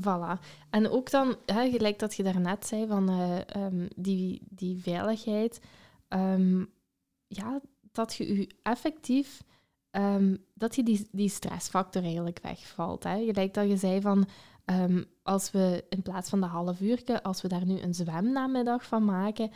Voilà. 0.00 0.40
En 0.70 0.90
ook 0.90 1.10
dan, 1.10 1.36
hè, 1.46 1.70
gelijk 1.70 1.98
dat 1.98 2.14
je 2.14 2.22
daarnet 2.22 2.66
zei, 2.66 2.86
van 2.86 3.10
uh, 3.10 3.38
um, 3.56 3.88
die, 3.96 4.42
die 4.50 4.82
veiligheid, 4.82 5.60
um, 6.08 6.70
ja, 7.26 7.60
dat 7.92 8.14
je 8.14 8.36
je 8.36 8.50
effectief, 8.62 9.42
um, 9.90 10.44
dat 10.54 10.74
je 10.74 10.82
die, 10.82 11.08
die 11.12 11.28
stressfactor 11.28 12.02
eigenlijk 12.02 12.38
wegvalt. 12.42 13.04
Hè. 13.04 13.24
Gelijk 13.24 13.54
dat 13.54 13.68
je 13.68 13.76
zei 13.76 14.00
van, 14.00 14.28
als 15.22 15.50
we 15.50 15.84
in 15.88 16.02
plaats 16.02 16.28
van 16.28 16.40
de 16.40 16.46
half 16.46 16.80
uur, 16.80 17.20
als 17.22 17.42
we 17.42 17.48
daar 17.48 17.66
nu 17.66 17.80
een 17.80 17.94
zwemnamiddag 17.94 18.86
van 18.86 19.04
maken, 19.04 19.50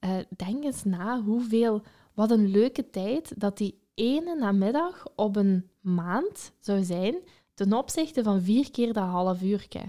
uh, 0.00 0.16
denk 0.36 0.64
eens 0.64 0.84
na 0.84 1.22
hoeveel, 1.22 1.82
wat 2.14 2.30
een 2.30 2.48
leuke 2.48 2.90
tijd 2.90 3.40
dat 3.40 3.56
die 3.58 3.78
ene 3.94 4.34
namiddag 4.34 5.06
op 5.14 5.36
een 5.36 5.70
maand 5.80 6.52
zou 6.60 6.84
zijn 6.84 7.14
ten 7.54 7.72
opzichte 7.72 8.22
van 8.22 8.42
vier 8.42 8.70
keer 8.70 8.92
dat 8.92 9.04
half 9.04 9.42
uurtje. 9.42 9.80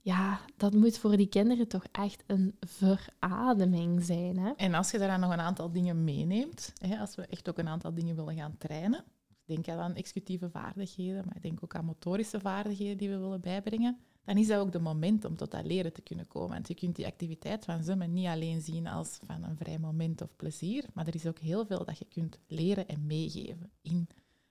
Ja, 0.00 0.40
dat 0.56 0.74
moet 0.74 0.98
voor 0.98 1.16
die 1.16 1.28
kinderen 1.28 1.68
toch 1.68 1.84
echt 1.92 2.24
een 2.26 2.56
verademing 2.60 4.02
zijn. 4.02 4.38
Hè? 4.38 4.50
En 4.50 4.74
als 4.74 4.90
je 4.90 4.98
daaraan 4.98 5.20
nog 5.20 5.32
een 5.32 5.40
aantal 5.40 5.72
dingen 5.72 6.04
meeneemt, 6.04 6.72
hè, 6.78 6.98
als 6.98 7.14
we 7.14 7.26
echt 7.26 7.48
ook 7.48 7.58
een 7.58 7.68
aantal 7.68 7.94
dingen 7.94 8.16
willen 8.16 8.36
gaan 8.36 8.56
trainen, 8.58 9.04
denk 9.44 9.68
aan 9.68 9.94
executieve 9.94 10.50
vaardigheden, 10.50 11.24
maar 11.24 11.36
ik 11.36 11.42
denk 11.42 11.58
ook 11.64 11.74
aan 11.74 11.84
motorische 11.84 12.40
vaardigheden 12.40 12.96
die 12.96 13.08
we 13.08 13.18
willen 13.18 13.40
bijbrengen, 13.40 13.98
dan 14.24 14.36
is 14.36 14.46
dat 14.46 14.60
ook 14.60 14.72
de 14.72 14.80
moment 14.80 15.24
om 15.24 15.36
tot 15.36 15.50
dat 15.50 15.64
leren 15.64 15.92
te 15.92 16.02
kunnen 16.02 16.26
komen. 16.26 16.50
Want 16.50 16.68
je 16.68 16.74
kunt 16.74 16.96
die 16.96 17.06
activiteit 17.06 17.64
van 17.64 17.84
zwemmen 17.84 18.12
niet 18.12 18.26
alleen 18.26 18.60
zien 18.60 18.86
als 18.86 19.18
van 19.24 19.42
een 19.42 19.56
vrij 19.56 19.78
moment 19.78 20.22
of 20.22 20.36
plezier, 20.36 20.84
maar 20.94 21.06
er 21.06 21.14
is 21.14 21.26
ook 21.26 21.38
heel 21.38 21.66
veel 21.66 21.84
dat 21.84 21.98
je 21.98 22.04
kunt 22.04 22.38
leren 22.46 22.88
en 22.88 23.06
meegeven 23.06 23.70
in 23.82 24.08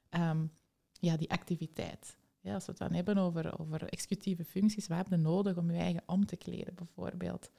um, 0.09 0.51
ja, 0.99 1.17
die 1.17 1.31
activiteit. 1.31 2.17
Ja, 2.41 2.53
als 2.53 2.65
we 2.65 2.71
het 2.71 2.79
dan 2.79 2.93
hebben 2.93 3.17
over, 3.17 3.59
over 3.59 3.83
executieve 3.83 4.43
functies, 4.43 4.87
wat 4.87 4.97
heb 4.97 5.07
je 5.09 5.15
nodig 5.15 5.57
om 5.57 5.71
je 5.71 5.77
eigen 5.77 6.03
om 6.05 6.25
te 6.25 6.35
kleden, 6.35 6.75
bijvoorbeeld? 6.75 7.51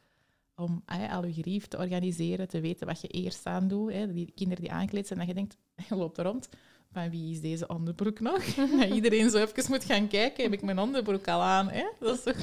Om 0.55 0.83
al 0.87 1.27
je 1.27 1.33
grief 1.33 1.66
te 1.66 1.79
organiseren, 1.79 2.49
te 2.49 2.61
weten 2.61 2.87
wat 2.87 3.01
je 3.01 3.09
eerst 3.09 3.46
aan 3.46 3.68
doet. 3.68 3.92
Hè. 3.92 4.12
Die 4.12 4.33
kinderen 4.35 4.64
die 4.64 4.73
aankleed 4.73 5.07
zijn, 5.07 5.18
dat 5.18 5.29
je 5.29 5.35
denkt, 5.35 5.57
je 5.88 5.96
loopt 5.96 6.18
er 6.18 6.25
rond, 6.25 6.49
van 6.92 7.11
wie 7.11 7.31
is 7.31 7.40
deze 7.40 7.66
onderbroek 7.66 8.20
nog? 8.20 8.42
iedereen 8.92 9.31
zo 9.31 9.38
even 9.38 9.64
moet 9.68 9.85
gaan 9.85 10.09
kijken, 10.09 10.44
heb 10.44 10.53
ik 10.53 10.62
mijn 10.62 10.79
onderbroek 10.79 11.29
al 11.29 11.40
aan? 11.40 11.68
Hè? 11.68 11.85
Dat 11.98 12.16
is 12.16 12.22
toch 12.22 12.37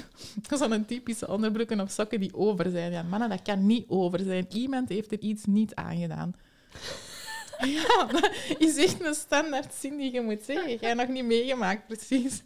dat 0.47 0.62
is 0.62 0.69
een 0.69 0.86
typische 0.86 1.27
onderbroeken 1.27 1.79
of 1.79 1.91
sokken 1.91 2.19
die 2.19 2.36
over 2.36 2.69
zijn. 2.69 2.91
Ja, 2.91 3.03
mannen, 3.03 3.29
dat 3.29 3.41
kan 3.41 3.65
niet 3.65 3.86
over 3.88 4.19
zijn. 4.19 4.45
Iemand 4.49 4.89
heeft 4.89 5.12
er 5.12 5.19
iets 5.19 5.45
niet 5.45 5.75
aangedaan. 5.75 6.33
Ja, 7.57 8.05
dat 8.05 8.31
is 8.57 8.77
echt 8.77 9.05
een 9.05 9.13
standaard 9.13 9.73
zin 9.73 9.97
die 9.97 10.13
je 10.13 10.21
moet 10.21 10.41
zeggen. 10.43 10.77
Jij 10.79 10.93
nog 10.93 11.07
niet 11.07 11.25
meegemaakt, 11.25 11.88
precies. 11.88 12.43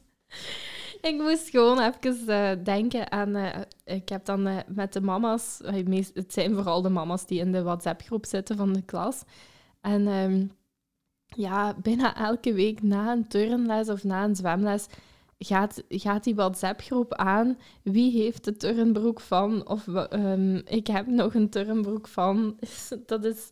Ik 1.01 1.15
moest 1.17 1.49
gewoon 1.49 1.79
even 1.79 2.17
uh, 2.27 2.51
denken 2.63 3.11
aan... 3.11 3.35
Uh, 3.35 3.49
ik 3.85 4.09
heb 4.09 4.25
dan 4.25 4.47
uh, 4.47 4.57
met 4.67 4.93
de 4.93 5.01
mama's... 5.01 5.59
het 6.13 6.33
zijn 6.33 6.53
vooral 6.53 6.81
de 6.81 6.89
mama's 6.89 7.25
die 7.25 7.39
in 7.39 7.51
de 7.51 7.63
WhatsApp-groep 7.63 8.25
zitten 8.25 8.57
van 8.57 8.73
de 8.73 8.81
klas. 8.81 9.23
En 9.81 10.07
um, 10.07 10.51
ja, 11.35 11.75
bijna 11.81 12.15
elke 12.15 12.53
week 12.53 12.81
na 12.81 13.11
een 13.11 13.27
turnles 13.27 13.89
of 13.89 14.03
na 14.03 14.23
een 14.23 14.35
zwemles 14.35 14.87
gaat, 15.39 15.83
gaat 15.89 16.23
die 16.23 16.35
WhatsApp-groep 16.35 17.13
aan. 17.13 17.57
Wie 17.81 18.11
heeft 18.21 18.43
de 18.43 18.57
turnbroek 18.57 19.19
van? 19.19 19.67
Of 19.67 19.87
um, 20.13 20.61
ik 20.65 20.87
heb 20.87 21.07
nog 21.07 21.33
een 21.33 21.49
turnbroek 21.49 22.07
van. 22.07 22.57
Dat 23.05 23.25
is 23.25 23.49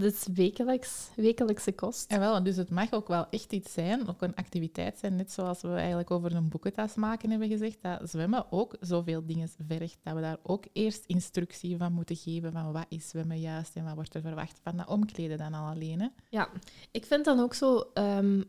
dat 0.00 0.12
is 0.12 0.26
wekelijks, 0.34 1.08
wekelijkse 1.16 1.72
kost. 1.72 2.10
En 2.10 2.20
wel, 2.20 2.42
dus 2.42 2.56
het 2.56 2.70
mag 2.70 2.92
ook 2.92 3.08
wel 3.08 3.26
echt 3.30 3.52
iets 3.52 3.72
zijn, 3.72 4.08
ook 4.08 4.22
een 4.22 4.34
activiteit 4.34 4.98
zijn, 4.98 5.16
net 5.16 5.32
zoals 5.32 5.60
we 5.60 5.68
eigenlijk 5.68 6.10
over 6.10 6.34
een 6.34 6.48
boekentas 6.48 6.94
maken 6.94 7.30
hebben 7.30 7.48
gezegd, 7.48 7.82
dat 7.82 8.10
zwemmen 8.10 8.52
ook 8.52 8.76
zoveel 8.80 9.26
dingen 9.26 9.48
vergt, 9.66 9.98
dat 10.02 10.14
we 10.14 10.20
daar 10.20 10.38
ook 10.42 10.64
eerst 10.72 11.04
instructie 11.06 11.76
van 11.76 11.92
moeten 11.92 12.16
geven 12.16 12.52
van 12.52 12.72
wat 12.72 12.86
is 12.88 13.08
zwemmen 13.08 13.40
juist 13.40 13.76
en 13.76 13.84
wat 13.84 13.94
wordt 13.94 14.14
er 14.14 14.20
verwacht 14.20 14.60
van 14.62 14.76
dat 14.76 14.88
omkleden 14.88 15.38
dan 15.38 15.54
al 15.54 15.70
alleen. 15.70 16.00
Hè? 16.00 16.08
Ja, 16.28 16.48
ik 16.90 17.06
vind 17.06 17.24
dan 17.24 17.40
ook 17.40 17.54
zo 17.54 17.90
um, 17.94 18.44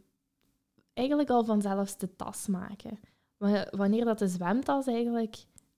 eigenlijk 0.93 1.29
al 1.29 1.45
vanzelfs 1.45 1.97
de 1.97 2.15
tas 2.15 2.47
maken. 2.47 2.99
Wanneer 3.71 4.06
dat 4.06 4.19
de 4.19 4.27
zwemtas 4.27 4.88
eigenlijk 4.88 5.36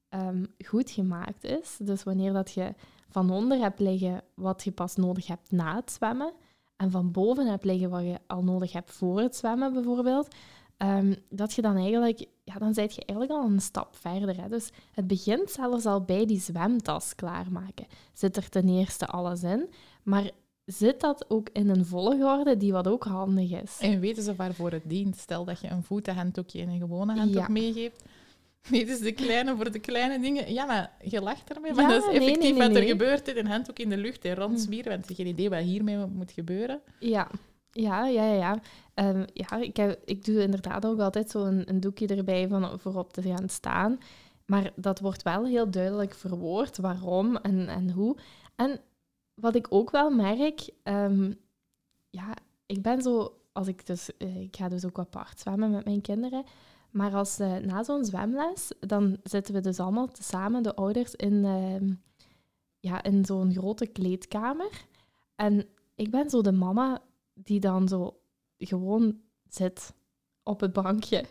um, 0.10 0.48
goed 0.66 0.92
gemaakt 0.92 1.44
is, 1.44 1.78
dus 1.82 2.04
wanneer 2.04 2.34
dat 2.34 2.52
je 2.52 2.74
van 3.08 3.30
onder 3.30 3.58
hebt 3.58 3.80
liggen 3.80 4.22
wat 4.34 4.64
je 4.64 4.72
pas 4.72 4.96
nodig 4.96 5.28
hebt 5.28 5.52
na 5.52 5.76
het 5.76 5.92
zwemmen. 5.92 6.34
En 6.76 6.92
van 6.92 7.12
boven 7.12 7.48
hebt 7.48 7.64
liggen 7.64 7.90
wat 7.90 8.04
je 8.04 8.20
al 8.28 8.44
nodig 8.44 8.72
hebt 8.72 8.92
voor 8.92 9.20
het 9.20 9.36
zwemmen, 9.36 9.74
bijvoorbeeld. 9.74 10.28
Um, 10.78 11.16
dat 11.30 11.54
je 11.54 11.62
dan 11.62 11.76
eigenlijk, 11.76 12.26
ja, 12.44 12.54
dan 12.54 12.74
zit 12.74 12.96
je 12.96 13.06
eigenlijk 13.06 13.40
al 13.40 13.50
een 13.50 13.62
stap 13.62 13.96
verder. 13.96 14.42
Hè. 14.42 14.50
Dus 14.50 14.70
het 14.92 15.08
begint 15.08 15.50
zelfs 15.52 15.86
al 15.86 16.02
bij 16.02 16.26
die 16.26 16.40
zwemtas 16.40 17.16
klaarmaken. 17.16 17.86
Zit 18.14 18.38
er 18.38 18.50
ten 18.50 18.70
eerste 18.70 19.06
alles 19.06 19.44
in, 19.44 19.70
maar 20.04 20.32
zit 20.66 21.02
dat 21.02 21.26
ook 21.30 21.50
in 21.54 21.70
een 21.70 21.86
volgorde 21.86 22.58
die 22.58 22.72
wat 22.72 22.88
ook 22.88 23.04
handig 23.04 23.52
is. 23.52 23.78
En 23.80 24.00
weten 24.00 24.24
ze 24.24 24.36
waarvoor 24.36 24.72
het 24.72 24.90
dient? 24.90 25.18
Stel 25.18 25.46
dat 25.46 25.60
je 25.60 25.70
een 25.70 25.84
voetenhanddoekje 25.84 26.62
en 26.62 26.70
een 26.70 26.80
gewone 26.80 27.16
handdoek 27.16 27.48
ja. 27.48 27.50
meegeeft 27.50 28.04
Nee, 28.72 28.86
dus 28.86 29.00
de 29.00 29.12
kleine 29.12 29.56
voor 29.56 29.72
de 29.72 29.80
kleine 29.80 30.20
dingen. 30.20 30.54
Ja, 30.54 30.66
maar 30.66 30.92
je 31.04 31.22
lacht 31.22 31.54
ermee. 31.54 31.74
Maar 31.74 31.84
Ja, 31.84 31.90
dat 31.90 32.04
is 32.04 32.10
effectief 32.10 32.40
nee, 32.40 32.54
nee, 32.54 32.68
wat 32.68 32.78
er 32.78 32.84
gebeurt. 32.84 33.38
Een 33.38 33.48
handdoek 33.48 33.80
in 33.80 33.90
de 33.90 33.98
lucht 33.98 34.26
en 34.26 34.36
rondzwieren. 34.36 34.92
Want 34.92 35.02
je 35.02 35.14
hebt 35.14 35.22
geen 35.22 35.34
idee 35.34 35.50
wat 35.50 35.60
hiermee 35.60 35.98
moet 35.98 36.32
gebeuren. 36.32 36.82
Ja, 37.00 37.28
ja, 37.72 38.08
ja, 38.08 38.24
ja. 38.24 38.34
ja. 38.34 38.60
Ehm, 38.94 39.26
ja 39.34 39.58
ik, 39.58 39.78
heb, 39.78 40.02
ik 40.06 40.26
doe 40.26 40.42
inderdaad 40.42 40.86
ook 40.86 41.00
altijd 41.00 41.32
zo 41.32 41.44
een, 41.44 41.70
een 41.70 41.80
doekje 41.80 42.08
erbij 42.08 42.48
van 42.48 42.80
voorop 42.80 43.14
te 43.14 43.22
gaan 43.22 43.50
staan. 43.50 44.00
Maar 44.46 44.72
dat 44.76 45.00
wordt 45.00 45.24
wel 45.24 45.46
heel 45.46 45.72
duidelijk 45.72 46.14
verwoord 46.14 46.78
waarom 46.78 47.36
en, 47.36 47.68
en 47.68 47.92
hoe. 47.92 48.18
En 48.56 48.80
wat 49.34 49.56
ik 49.56 49.68
ook 49.70 49.92
wel 49.92 50.10
merk, 50.10 50.70
ehm, 50.84 51.32
ja, 52.10 52.34
ik 52.66 52.82
ben 52.82 53.02
zo, 53.02 53.38
als 53.52 53.68
ik 53.68 53.86
dus, 53.86 54.18
eh, 54.18 54.42
ik 54.42 54.56
ga 54.56 54.70
dus 54.70 54.86
ook 54.86 55.00
apart 55.00 55.40
zwemmen 55.40 55.72
met 55.72 55.86
mijn 55.86 56.02
kinderen. 56.02 56.44
Maar 56.96 57.14
als 57.14 57.40
eh, 57.40 57.56
na 57.56 57.84
zo'n 57.84 58.06
zwemles, 58.06 58.72
dan 58.80 59.18
zitten 59.24 59.54
we 59.54 59.60
dus 59.60 59.80
allemaal 59.80 60.10
samen, 60.20 60.64
de 60.64 60.76
ouders, 60.76 61.16
in, 61.16 61.46
ehm, 61.46 61.94
ja, 62.80 63.04
in 63.04 63.26
zo'n 63.26 63.52
grote 63.52 63.88
kleedkamer. 63.88 64.86
En 65.36 65.68
ik 65.96 66.12
ben 66.12 66.30
zo 66.30 66.42
de 66.42 66.52
mama 66.52 67.02
die 67.34 67.60
dan 67.60 67.88
zo 67.88 68.20
gewoon 68.58 69.20
zit 69.50 69.94
op 70.44 70.60
het 70.60 70.74
bankje. 70.74 71.26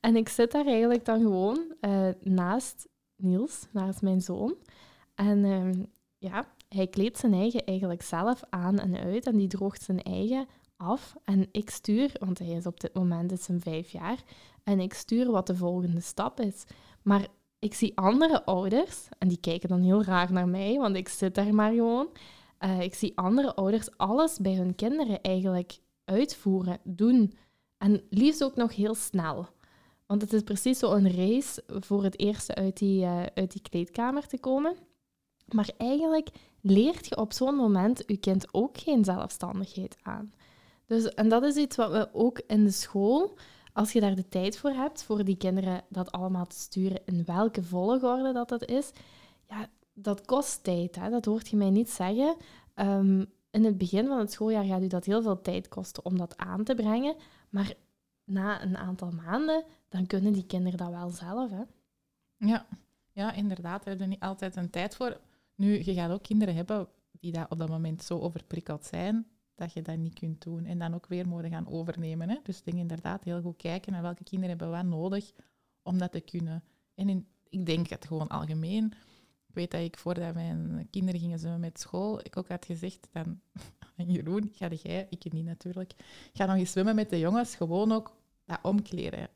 En 0.00 0.16
ik 0.16 0.28
zit 0.28 0.52
daar 0.52 0.66
eigenlijk 0.66 1.04
dan 1.04 1.20
gewoon 1.20 1.74
eh, 1.80 2.08
naast 2.22 2.88
Niels, 3.16 3.66
naast 3.72 4.02
mijn 4.02 4.20
zoon. 4.20 4.54
En 5.14 5.44
ehm, 5.44 5.84
ja, 6.18 6.46
hij 6.68 6.86
kleedt 6.86 7.18
zijn 7.18 7.34
eigen 7.34 7.64
eigenlijk 7.64 8.02
zelf 8.02 8.42
aan 8.50 8.78
en 8.78 8.96
uit 8.96 9.26
en 9.26 9.36
die 9.36 9.48
droogt 9.48 9.82
zijn 9.82 10.02
eigen 10.02 10.46
af. 10.76 11.16
En 11.24 11.48
ik 11.52 11.70
stuur, 11.70 12.12
want 12.18 12.38
hij 12.38 12.48
is 12.48 12.66
op 12.66 12.80
dit 12.80 12.94
moment 12.94 13.46
hem 13.46 13.60
vijf 13.60 13.90
jaar, 13.90 14.22
en 14.68 14.80
ik 14.80 14.94
stuur 14.94 15.30
wat 15.30 15.46
de 15.46 15.56
volgende 15.56 16.00
stap 16.00 16.40
is. 16.40 16.64
Maar 17.02 17.26
ik 17.58 17.74
zie 17.74 17.96
andere 17.96 18.44
ouders, 18.44 19.08
en 19.18 19.28
die 19.28 19.40
kijken 19.40 19.68
dan 19.68 19.80
heel 19.80 20.04
raar 20.04 20.32
naar 20.32 20.48
mij, 20.48 20.78
want 20.78 20.96
ik 20.96 21.08
zit 21.08 21.34
daar 21.34 21.54
maar 21.54 21.72
gewoon. 21.72 22.08
Eh, 22.58 22.80
ik 22.80 22.94
zie 22.94 23.16
andere 23.16 23.54
ouders 23.54 23.96
alles 23.96 24.38
bij 24.38 24.54
hun 24.54 24.74
kinderen 24.74 25.20
eigenlijk 25.20 25.78
uitvoeren, 26.04 26.78
doen. 26.84 27.32
En 27.78 28.02
liefst 28.10 28.44
ook 28.44 28.56
nog 28.56 28.74
heel 28.74 28.94
snel. 28.94 29.46
Want 30.06 30.22
het 30.22 30.32
is 30.32 30.42
precies 30.42 30.78
zo'n 30.78 31.10
race 31.10 31.62
voor 31.66 32.04
het 32.04 32.18
eerste 32.18 32.54
uit 32.54 32.78
die, 32.78 33.04
eh, 33.04 33.22
uit 33.34 33.52
die 33.52 33.62
kleedkamer 33.62 34.26
te 34.26 34.38
komen. 34.38 34.76
Maar 35.54 35.70
eigenlijk 35.76 36.28
leert 36.60 37.08
je 37.08 37.16
op 37.16 37.32
zo'n 37.32 37.54
moment 37.54 38.02
je 38.06 38.16
kind 38.16 38.46
ook 38.50 38.78
geen 38.78 39.04
zelfstandigheid 39.04 39.96
aan. 40.02 40.32
Dus, 40.86 41.08
en 41.08 41.28
dat 41.28 41.42
is 41.42 41.56
iets 41.56 41.76
wat 41.76 41.90
we 41.90 42.08
ook 42.12 42.40
in 42.46 42.64
de 42.64 42.70
school, 42.70 43.36
als 43.78 43.92
je 43.92 44.00
daar 44.00 44.14
de 44.14 44.28
tijd 44.28 44.58
voor 44.58 44.70
hebt, 44.70 45.02
voor 45.02 45.24
die 45.24 45.36
kinderen 45.36 45.82
dat 45.88 46.12
allemaal 46.12 46.46
te 46.46 46.56
sturen, 46.56 47.00
in 47.04 47.24
welke 47.24 47.62
volgorde 47.62 48.32
dat 48.32 48.48
dat 48.48 48.64
is, 48.64 48.90
ja, 49.48 49.68
dat 49.92 50.24
kost 50.24 50.64
tijd. 50.64 50.96
Hè? 50.96 51.10
Dat 51.10 51.24
hoort 51.24 51.48
je 51.48 51.56
mij 51.56 51.70
niet 51.70 51.90
zeggen. 51.90 52.36
Ehm, 52.74 53.24
in 53.50 53.64
het 53.64 53.78
begin 53.78 54.06
van 54.06 54.18
het 54.18 54.32
schooljaar 54.32 54.64
gaat 54.64 54.82
u 54.82 54.86
dat 54.86 55.04
heel 55.04 55.22
veel 55.22 55.40
tijd 55.40 55.68
kosten 55.68 56.04
om 56.04 56.18
dat 56.18 56.36
aan 56.36 56.64
te 56.64 56.74
brengen. 56.74 57.16
Maar 57.48 57.74
na 58.24 58.62
een 58.62 58.76
aantal 58.76 59.10
maanden, 59.10 59.64
dan 59.88 60.06
kunnen 60.06 60.32
die 60.32 60.46
kinderen 60.46 60.78
dat 60.78 60.90
wel 60.90 61.10
zelf. 61.10 61.50
Hè? 61.50 61.62
Ja, 62.36 62.66
ja 63.12 63.32
inderdaad. 63.32 63.84
We 63.84 63.90
hebben 63.90 64.08
niet 64.08 64.20
altijd 64.20 64.56
een 64.56 64.70
tijd 64.70 64.96
voor. 64.96 65.20
Nu, 65.54 65.84
je 65.84 65.94
gaat 65.94 66.10
ook 66.10 66.22
kinderen 66.22 66.54
hebben 66.54 66.88
die 67.10 67.32
daar 67.32 67.46
op 67.48 67.58
dat 67.58 67.68
moment 67.68 68.02
zo 68.02 68.18
overprikkeld 68.18 68.84
zijn 68.84 69.26
dat 69.58 69.72
je 69.72 69.82
dat 69.82 69.96
niet 69.96 70.14
kunt 70.14 70.42
doen. 70.42 70.64
En 70.64 70.78
dan 70.78 70.94
ook 70.94 71.06
weer 71.06 71.28
moeten 71.28 71.50
gaan 71.50 71.68
overnemen. 71.68 72.28
Hè? 72.28 72.36
Dus 72.42 72.58
ik 72.58 72.64
denk 72.64 72.76
inderdaad 72.76 73.24
heel 73.24 73.40
goed 73.40 73.56
kijken 73.56 73.92
naar 73.92 74.02
welke 74.02 74.24
kinderen 74.24 74.58
hebben 74.58 74.76
wat 74.76 74.84
nodig 74.84 75.32
om 75.82 75.98
dat 75.98 76.12
te 76.12 76.20
kunnen. 76.20 76.64
En 76.94 77.26
ik 77.48 77.66
denk 77.66 77.88
het 77.88 78.06
gewoon 78.06 78.28
algemeen. 78.28 78.92
Ik 79.48 79.54
weet 79.54 79.70
dat 79.70 79.80
ik 79.80 79.98
voordat 79.98 80.34
mijn 80.34 80.88
kinderen 80.90 81.20
gingen 81.20 81.38
zwemmen 81.38 81.60
met 81.60 81.80
school, 81.80 82.20
ik 82.20 82.36
ook 82.36 82.48
had 82.48 82.64
gezegd 82.64 83.08
dan, 83.12 83.40
Jeroen, 84.14 84.50
ga 84.54 84.68
jij, 84.68 85.06
ik 85.10 85.32
niet 85.32 85.44
natuurlijk, 85.44 85.92
ga 86.32 86.46
nog 86.46 86.56
eens 86.56 86.70
zwemmen 86.70 86.94
met 86.94 87.10
de 87.10 87.18
jongens, 87.18 87.54
gewoon 87.54 87.92
ook 87.92 88.16
dat 88.44 88.58
omkleden. 88.62 89.28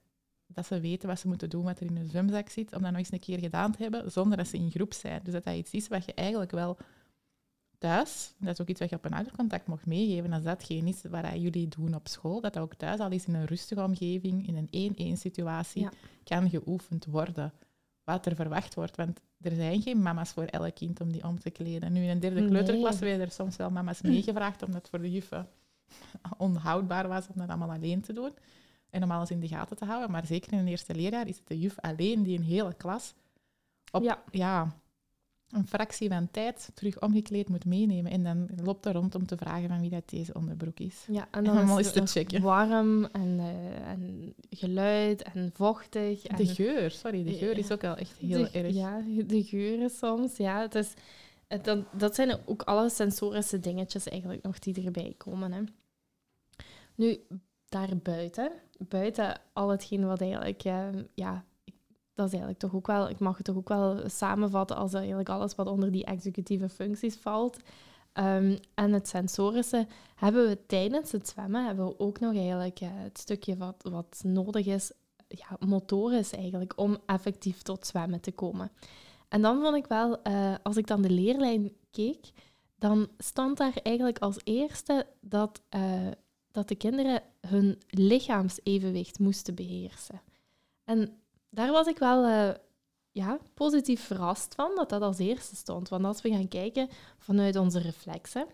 Dat 0.46 0.66
ze 0.66 0.80
weten 0.80 1.08
wat 1.08 1.18
ze 1.18 1.28
moeten 1.28 1.50
doen, 1.50 1.64
wat 1.64 1.80
er 1.80 1.87
in 1.87 1.96
hun 1.96 2.08
zwemzak 2.08 2.48
zit, 2.48 2.74
om 2.74 2.82
dat 2.82 2.90
nog 2.90 3.00
eens 3.00 3.12
een 3.12 3.20
keer 3.20 3.38
gedaan 3.38 3.72
te 3.72 3.82
hebben, 3.82 4.11
zonder 4.11 4.37
dat 4.37 4.46
ze 4.46 4.56
in 4.56 4.70
groep 4.70 4.92
zijn. 4.92 5.20
Dus 5.22 5.32
dat 5.32 5.44
dat 5.44 5.54
iets 5.54 5.70
is 5.70 5.88
wat 5.88 6.04
je 6.04 6.14
eigenlijk 6.14 6.50
wel 6.50 6.76
thuis, 7.83 8.35
dat 8.38 8.53
is 8.53 8.61
ook 8.61 8.68
iets 8.68 8.81
wat 8.81 8.90
je 8.90 8.97
op 8.97 9.05
een 9.05 9.12
oudercontact 9.12 9.66
mocht 9.66 9.87
meegeven, 9.87 10.33
als 10.33 10.42
datgene 10.42 10.88
is 10.88 11.03
wat 11.11 11.27
jullie 11.35 11.68
doen 11.68 11.95
op 11.95 12.09
school, 12.09 12.40
dat 12.40 12.53
dat 12.55 12.62
ook 12.62 12.75
thuis 12.75 13.01
al 13.01 13.11
is 13.11 13.27
in 13.27 13.35
een 13.35 13.45
rustige 13.47 13.83
omgeving, 13.83 14.47
in 14.47 14.57
een 14.57 14.68
één-één 14.71 15.16
situatie, 15.16 15.83
Ja. 15.83 15.90
kan 16.25 16.51
geoefend 16.51 17.05
worden 17.05 17.53
wat 18.05 18.27
er 18.27 18.35
verwacht 18.35 18.75
wordt. 18.75 18.97
Want 18.97 19.21
er 19.40 19.55
zijn 19.55 19.83
geen 19.83 20.03
mama's 20.03 20.31
voor 20.31 20.45
elk 20.45 20.75
kind 20.75 21.01
om 21.01 21.12
die 21.12 21.25
om 21.25 21.38
te 21.40 21.51
kleden. 21.51 21.92
Nu 21.92 22.03
in 22.03 22.09
een 22.09 22.21
derde 22.21 22.40
Nee. 22.40 22.49
kleuterklas 22.49 22.99
werden 22.99 23.27
er 23.27 23.33
soms 23.33 23.57
wel 23.57 23.71
mama's 23.71 24.01
meegevraagd, 24.12 24.62
omdat 24.62 24.81
het 24.81 24.90
voor 24.90 25.01
de 25.01 25.11
juffen 25.11 25.49
onhoudbaar 26.38 27.09
was 27.09 27.27
om 27.29 27.35
dat 27.37 27.49
allemaal 27.49 27.71
alleen 27.71 28.01
te 28.01 28.12
doen. 28.12 28.31
En 28.90 29.03
om 29.03 29.11
alles 29.11 29.31
in 29.31 29.40
de 29.40 29.49
gaten 29.49 29.77
te 29.77 29.85
houden. 29.85 30.11
Maar 30.11 30.27
zeker 30.27 30.53
in 30.53 30.59
een 30.59 30.68
eerste 30.68 30.95
leerjaar 30.95 31.29
is 31.29 31.37
het 31.37 31.47
de 31.47 31.59
juf 31.59 31.79
alleen 31.81 32.23
die 32.23 32.38
een 32.38 32.45
hele 32.45 32.75
klas 32.75 33.14
op 33.92 34.03
Ja. 34.03 34.23
ja, 34.31 34.77
een 35.52 35.66
fractie 35.66 36.08
van 36.08 36.30
tijd 36.30 36.70
terug 36.74 37.00
omgekleed 37.00 37.48
moet 37.48 37.64
meenemen. 37.64 38.12
En 38.12 38.22
dan 38.22 38.48
loopt 38.62 38.86
er 38.86 38.92
rond 38.92 39.14
om 39.14 39.26
te 39.26 39.36
vragen 39.36 39.68
van 39.68 39.80
wie 39.80 39.90
dat 39.90 40.08
deze 40.08 40.34
onderbroek 40.34 40.78
is. 40.78 41.06
Ja, 41.08 41.28
en 41.30 41.46
En 41.46 41.54
dan 41.54 41.78
is 41.78 41.86
het 41.86 41.94
te 41.94 42.06
checken. 42.06 42.42
warm 42.42 43.04
en, 43.04 43.38
eh, 43.38 43.88
en 43.90 44.34
geluid 44.50 45.22
en 45.22 45.50
vochtig. 45.54 46.26
En 46.26 46.36
De 46.36 46.46
geur, 46.46 46.90
sorry, 46.90 47.24
de 47.24 47.32
geur 47.32 47.58
is 47.58 47.72
ook 47.72 47.80
wel 47.80 47.96
echt 47.96 48.16
heel 48.18 48.42
de, 48.42 48.50
erg. 48.50 48.74
Ja, 48.74 49.02
de 49.26 49.44
geuren 49.44 49.90
soms. 49.90 50.36
Ja, 50.36 50.60
het 50.60 50.74
is, 50.74 50.94
het, 51.48 51.76
dat 51.92 52.14
zijn 52.14 52.38
ook 52.44 52.62
alle 52.62 52.90
sensorische 52.90 53.60
dingetjes 53.60 54.08
eigenlijk 54.08 54.42
nog 54.42 54.58
die 54.58 54.84
erbij 54.84 55.14
komen. 55.16 55.52
Hè. 55.52 55.62
Nu, 56.94 57.18
daarbuiten, 57.68 58.52
buiten 58.78 59.40
al 59.52 59.68
hetgeen 59.68 60.06
wat 60.06 60.20
eigenlijk, 60.20 60.64
eh, 60.64 60.88
ja, 61.14 61.44
dat 62.14 62.27
is 62.27 62.33
eigenlijk 62.33 62.59
toch 62.59 62.75
ook 62.75 62.87
wel, 62.87 63.09
ik 63.09 63.18
mag 63.18 63.37
het 63.37 63.46
toch 63.46 63.57
ook 63.57 63.68
wel 63.68 64.09
samenvatten 64.09 64.77
als 64.77 64.94
eigenlijk 64.94 65.29
alles 65.29 65.55
wat 65.55 65.66
onder 65.66 65.92
die 65.92 66.05
executieve 66.05 66.68
functies 66.68 67.16
valt. 67.16 67.57
Ehm, 68.12 68.57
en 68.75 68.92
het 68.92 69.09
sensorische 69.09 69.87
hebben 70.14 70.48
we 70.48 70.66
tijdens 70.66 71.12
het 71.12 71.29
zwemmen 71.29 71.66
hebben 71.66 71.87
we 71.87 71.98
ook 71.98 72.20
nog 72.20 72.35
eigenlijk 72.35 72.81
eh, 72.81 72.88
het 72.92 73.18
stukje 73.18 73.57
wat, 73.57 73.88
wat 73.90 74.20
nodig 74.25 74.66
is, 74.66 74.92
ja, 75.29 75.57
motorisch 75.66 76.33
eigenlijk, 76.33 76.72
om 76.77 76.98
effectief 77.07 77.62
tot 77.62 77.87
zwemmen 77.87 78.20
te 78.20 78.33
komen. 78.33 78.70
En 79.29 79.42
dan 79.42 79.61
vond 79.61 79.77
ik 79.77 79.87
wel, 79.87 80.22
eh, 80.22 80.55
als 80.62 80.77
ik 80.77 80.87
dan 80.87 81.03
de 81.03 81.11
leerlijn 81.11 81.72
keek, 81.90 82.31
dan 82.79 83.09
stond 83.18 83.57
daar 83.57 83.77
eigenlijk 83.83 84.18
als 84.18 84.37
eerste 84.44 85.07
dat, 85.20 85.62
eh, 85.68 86.07
dat 86.51 86.68
de 86.68 86.75
kinderen 86.75 87.22
hun 87.40 87.79
lichaamsevenwicht 87.88 89.18
moesten 89.18 89.55
beheersen. 89.55 90.20
En 90.85 91.21
daar 91.54 91.72
was 91.72 91.86
ik 91.86 91.98
wel 91.98 92.24
eh, 92.24 92.54
ja, 93.10 93.38
positief 93.54 94.00
verrast 94.00 94.54
van, 94.54 94.72
dat 94.74 94.88
dat 94.88 95.02
als 95.02 95.18
eerste 95.18 95.56
stond. 95.56 95.88
Want 95.88 96.04
als 96.04 96.22
we 96.22 96.30
gaan 96.30 96.48
kijken 96.48 96.88
vanuit 97.18 97.56
onze 97.56 97.78
reflexen, 97.78 98.46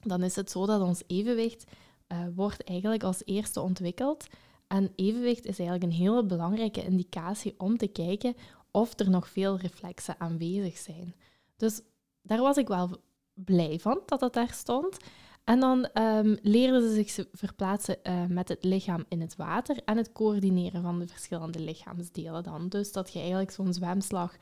dan 0.00 0.22
is 0.22 0.36
het 0.36 0.50
zo 0.50 0.66
dat 0.66 0.80
ons 0.80 1.02
evenwicht 1.06 1.64
eh, 2.06 2.18
wordt 2.34 2.64
eigenlijk 2.64 3.02
als 3.02 3.22
eerste 3.24 3.60
ontwikkeld. 3.60 4.26
En 4.66 4.92
evenwicht 4.96 5.44
is 5.44 5.58
eigenlijk 5.58 5.82
een 5.82 5.98
hele 5.98 6.24
belangrijke 6.24 6.84
indicatie 6.84 7.54
om 7.58 7.76
te 7.76 7.86
kijken 7.86 8.34
of 8.70 8.98
er 8.98 9.10
nog 9.10 9.28
veel 9.28 9.58
reflexen 9.58 10.14
aanwezig 10.18 10.78
zijn. 10.78 11.14
Dus 11.56 11.80
daar 12.22 12.40
was 12.40 12.56
ik 12.56 12.68
wel 12.68 12.90
blij 13.34 13.78
van 13.78 14.00
dat 14.06 14.20
dat 14.20 14.34
daar 14.34 14.52
stond. 14.52 14.96
En 15.44 15.60
dan 15.60 15.84
ehm, 15.84 16.36
leerden 16.42 16.82
ze 16.82 16.94
zich 16.94 17.26
verplaatsen 17.32 18.04
eh, 18.04 18.24
met 18.26 18.48
het 18.48 18.64
lichaam 18.64 19.04
in 19.08 19.20
het 19.20 19.36
water 19.36 19.82
en 19.84 19.96
het 19.96 20.12
coördineren 20.12 20.82
van 20.82 20.98
de 20.98 21.06
verschillende 21.06 21.60
lichaamsdelen 21.60 22.42
dan. 22.42 22.68
Dus 22.68 22.92
dat 22.92 23.12
je 23.12 23.18
eigenlijk 23.18 23.50
zo'n 23.50 23.72
zwemslag 23.72 24.36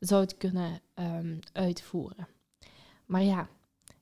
zou 0.00 0.26
kunnen 0.38 0.80
ehm, 0.94 1.38
uitvoeren. 1.52 2.28
Maar 3.06 3.22
ja, 3.22 3.48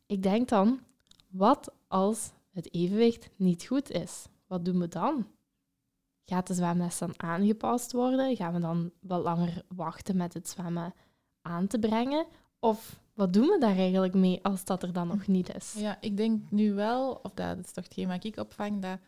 ik 0.07 0.23
denk 0.23 0.49
dan, 0.49 0.81
wat 1.29 1.75
als 1.89 2.33
het 2.51 2.75
evenwicht 2.75 3.31
niet 3.37 3.67
goed 3.67 3.91
is? 3.91 4.27
Wat 4.47 4.65
doen 4.65 4.79
we 4.79 4.89
dan? 4.89 5.27
Gaat 6.25 6.47
de 6.47 6.55
zwemles 6.55 6.99
dan 6.99 7.13
aangepast 7.17 7.93
worden? 7.93 8.37
Gaan 8.37 8.53
we 8.53 8.61
dan 8.61 8.91
wat 9.01 9.23
langer 9.23 9.63
wachten 9.69 10.17
met 10.17 10.35
het 10.35 10.49
zwemmen 10.49 10.95
aan 11.43 11.67
te 11.67 11.79
brengen? 11.79 12.27
Of 12.59 13.01
wat 13.15 13.33
doen 13.33 13.47
we 13.47 13.59
daar 13.59 13.77
eigenlijk 13.77 14.15
mee 14.15 14.39
als 14.43 14.65
dat 14.65 14.83
er 14.83 14.93
dan 14.93 15.09
nog 15.09 15.27
niet 15.27 15.55
is? 15.55 15.75
Ja, 15.79 16.01
ik 16.01 16.17
denk 16.17 16.51
nu 16.51 16.73
wel, 16.73 17.21
of 17.23 17.33
dat 17.35 17.59
is 17.59 17.73
toch 17.73 17.85
hetgeen 17.85 18.09
wat 18.09 18.25
ik 18.25 18.37
opvang, 18.37 18.83
dat 18.83 18.99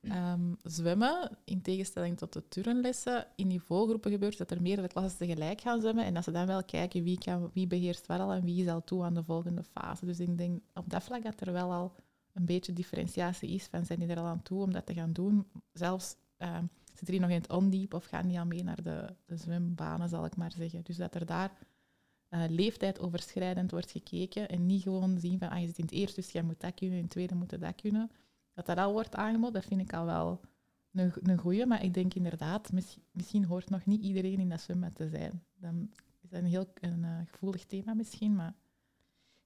ehm, 0.00 0.52
zwemmen, 0.62 1.30
in 1.44 1.62
tegenstelling 1.62 2.18
tot 2.18 2.32
de 2.32 2.48
turnlessen, 2.48 3.26
in 3.36 3.46
niveaugroepen 3.46 4.10
gebeurt 4.10 4.38
dat 4.38 4.50
er 4.50 4.62
meerdere 4.62 4.88
klassen 4.88 5.18
tegelijk 5.18 5.60
gaan 5.60 5.80
zwemmen 5.80 6.04
en 6.04 6.14
dat 6.14 6.24
ze 6.24 6.30
dan 6.30 6.46
wel 6.46 6.64
kijken 6.64 7.02
wie, 7.02 7.18
kan, 7.18 7.50
wie 7.52 7.66
beheerst 7.66 8.06
wat 8.06 8.20
al 8.20 8.32
en 8.32 8.44
wie 8.44 8.62
is 8.62 8.68
al 8.68 8.84
toe 8.84 9.04
aan 9.04 9.14
de 9.14 9.24
volgende 9.24 9.62
fase. 9.62 10.06
Dus 10.06 10.20
ik 10.20 10.38
denk 10.38 10.60
op 10.74 10.90
dat 10.90 11.02
vlak 11.02 11.22
dat 11.22 11.40
er 11.40 11.52
wel 11.52 11.72
al 11.72 11.94
een 12.32 12.44
beetje 12.44 12.72
differentiatie 12.72 13.48
is 13.48 13.64
van 13.64 13.84
zijn 13.84 13.98
die 13.98 14.08
er 14.08 14.18
al 14.18 14.26
aan 14.26 14.42
toe 14.42 14.62
om 14.62 14.72
dat 14.72 14.86
te 14.86 14.94
gaan 14.94 15.12
doen. 15.12 15.46
Zelfs 15.72 16.16
ehm, 16.36 16.64
zitten 16.86 17.06
die 17.06 17.20
nog 17.20 17.30
in 17.30 17.36
het 17.36 17.52
ondiep 17.52 17.94
of 17.94 18.04
gaan 18.04 18.28
die 18.28 18.38
al 18.38 18.46
mee 18.46 18.64
naar 18.64 18.82
de, 18.82 19.14
de 19.26 19.36
zwembanen, 19.36 20.08
zal 20.08 20.24
ik 20.24 20.36
maar 20.36 20.52
zeggen. 20.52 20.82
Dus 20.82 20.96
dat 20.96 21.14
er 21.14 21.26
daar 21.26 21.52
uh, 22.34 22.44
leeftijd 22.48 23.00
overschrijdend 23.00 23.70
wordt 23.70 23.90
gekeken 23.90 24.48
en 24.48 24.66
niet 24.66 24.82
gewoon 24.82 25.18
zien 25.18 25.38
van 25.38 25.48
ah, 25.48 25.60
je 25.60 25.66
zit 25.66 25.78
in 25.78 25.84
het 25.84 25.94
eerste, 25.94 26.20
dus 26.20 26.32
jij 26.32 26.42
moet 26.42 26.60
dat 26.60 26.74
kunnen, 26.74 26.96
in 26.96 27.02
het 27.02 27.12
tweede 27.12 27.34
moet 27.34 27.50
je 27.50 27.58
dat 27.58 27.74
kunnen. 27.74 28.10
Dat 28.54 28.66
dat 28.66 28.78
al 28.78 28.92
wordt 28.92 29.14
aangeboden, 29.14 29.52
dat 29.52 29.64
vind 29.64 29.80
ik 29.80 29.92
al 29.92 30.04
wel 30.04 30.40
een, 30.92 31.12
een 31.22 31.38
goeie. 31.38 31.66
Maar 31.66 31.84
ik 31.84 31.94
denk 31.94 32.14
inderdaad, 32.14 32.72
misschien, 33.10 33.44
hoort 33.44 33.70
nog 33.70 33.86
niet 33.86 34.02
iedereen 34.02 34.38
in 34.38 34.48
dat 34.48 34.60
zwembad 34.60 34.94
te 34.94 35.08
zijn. 35.08 35.44
Dan 35.54 35.90
is 36.20 36.30
dat 36.30 36.40
een 36.40 36.46
heel 36.46 36.72
een, 36.80 37.02
uh, 37.02 37.18
gevoelig 37.26 37.64
thema 37.64 37.94
misschien, 37.94 38.34
maar... 38.34 38.54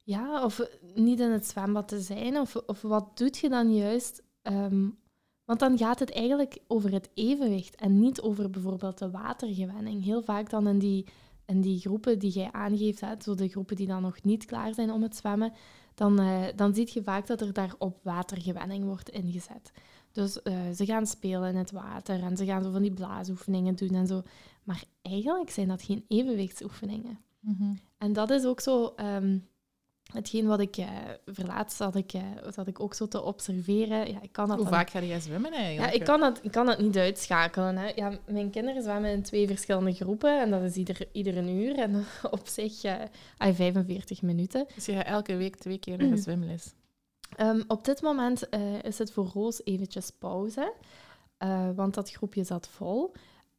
Ja, 0.03 0.45
of 0.45 0.61
niet 0.95 1.20
in 1.20 1.30
het 1.30 1.47
zwembad 1.47 1.89
te 1.89 2.01
zijn, 2.01 2.37
of, 2.37 2.57
of 2.57 2.82
wat 2.82 3.18
doet 3.18 3.39
je 3.39 3.49
dan 3.49 3.74
juist 3.74 4.22
um, 4.43 4.99
want 5.47 5.59
dan 5.59 5.78
gaat 5.78 5.99
het 5.99 6.12
eigenlijk 6.12 6.59
over 6.66 6.93
het 6.93 7.11
evenwicht 7.14 7.74
en 7.74 8.01
niet 8.01 8.20
over 8.20 8.51
bijvoorbeeld 8.51 8.99
de 8.99 9.11
watergewenning. 9.11 10.05
Heel 10.05 10.22
vaak 10.22 10.51
dan 10.51 10.68
in 10.68 10.78
die, 10.78 11.07
in 11.47 11.61
die 11.61 11.80
groepen 11.80 12.18
die 12.18 12.30
jij 12.30 12.53
aangeeft, 12.53 13.01
hè, 13.01 13.14
zo 13.18 13.34
de 13.34 13.49
groepen 13.49 13.76
die 13.76 13.86
dan 13.86 14.03
nog 14.03 14.22
niet 14.22 14.44
klaar 14.44 14.74
zijn 14.74 14.90
om 14.90 15.03
het 15.03 15.16
zwemmen, 15.16 15.53
dan, 15.94 16.20
uh, 16.20 16.44
dan 16.57 16.74
zie 16.74 16.90
je 16.92 17.03
vaak 17.03 17.26
dat 17.26 17.40
er 17.40 17.53
daar 17.53 17.74
op 17.78 17.99
watergewenning 18.03 18.84
wordt 18.84 19.09
ingezet. 19.09 19.72
Dus 20.12 20.40
uh, 20.44 20.70
ze 20.74 20.84
gaan 20.84 21.07
spelen 21.07 21.51
in 21.51 21.57
het 21.57 21.70
water 21.70 22.22
en 22.22 22.36
ze 22.36 22.44
gaan 22.44 22.62
zo 22.62 22.70
van 22.70 22.82
die 22.82 22.94
blaasoefeningen 22.94 23.76
doen 23.76 23.94
en 23.94 24.07
zo. 24.07 24.22
Maar 24.62 24.84
eigenlijk 25.03 25.51
zijn 25.51 25.68
dat 25.68 25.82
geen 25.82 26.05
evenwichtsoefeningen. 26.09 27.18
Mm 27.40 27.57
-hmm. 27.59 27.78
En 27.99 28.12
dat 28.12 28.30
is 28.30 28.44
ook 28.44 28.61
zo... 28.61 28.94
Um, 29.01 29.49
hetgeen 30.13 30.47
wat 30.47 30.61
ik 30.61 30.77
uh, 30.77 30.87
verlaat, 31.27 31.73
zat 31.73 31.95
ik, 31.95 32.13
uh, 32.13 32.23
zat 32.55 32.67
ik 32.67 32.81
ook 32.81 32.95
zo 32.95 33.09
te 33.09 33.23
observeren. 33.23 34.11
Ja, 34.13 34.23
ik 34.23 34.33
kan 34.33 34.49
dat 34.49 34.59
Hoe 34.59 34.67
vaak 34.67 34.91
ga 34.91 34.99
je 34.99 35.21
zwemmen 35.21 35.53
eigenlijk? 35.53 35.93
Ja, 35.93 36.01
ik 36.01 36.05
kan 36.05 36.21
dat, 36.21 36.39
ik 36.43 36.51
kan 36.51 36.67
dat 36.67 36.79
niet 36.79 36.97
uitschakelen. 36.97 37.77
Hè. 37.77 37.93
Ja, 37.95 38.19
mijn 38.27 38.51
kinderen 38.51 38.83
zwemmen 38.83 39.11
in 39.11 39.23
twee 39.23 39.47
verschillende 39.47 39.93
groepen 39.93 40.41
en 40.41 40.51
dat 40.51 40.63
is 40.63 40.75
ieder, 40.75 41.09
ieder 41.13 41.37
een 41.37 41.49
uur. 41.49 41.79
En 41.79 42.05
op 42.31 42.49
zich 42.49 42.85
uh, 42.85 42.95
45 43.39 44.23
minuten. 44.23 44.67
Dus 44.75 44.87
je 44.87 44.93
gaat 44.93 45.07
elke 45.07 45.37
week 45.37 45.57
twee 45.57 45.79
keer 45.79 45.99
naar 45.99 46.11
de 46.11 46.17
zwemles? 46.17 46.75
Um, 47.41 47.65
op 47.69 47.85
dit 47.85 48.03
moment 48.03 48.49
is 48.83 48.99
het 48.99 49.13
voor 49.13 49.31
Roos 49.35 49.65
eventjes 49.65 50.11
pauze, 50.11 50.73
want 51.75 51.95
dat 51.95 52.11
groepje 52.11 52.45
zat 52.45 52.69
vol. 52.69 53.13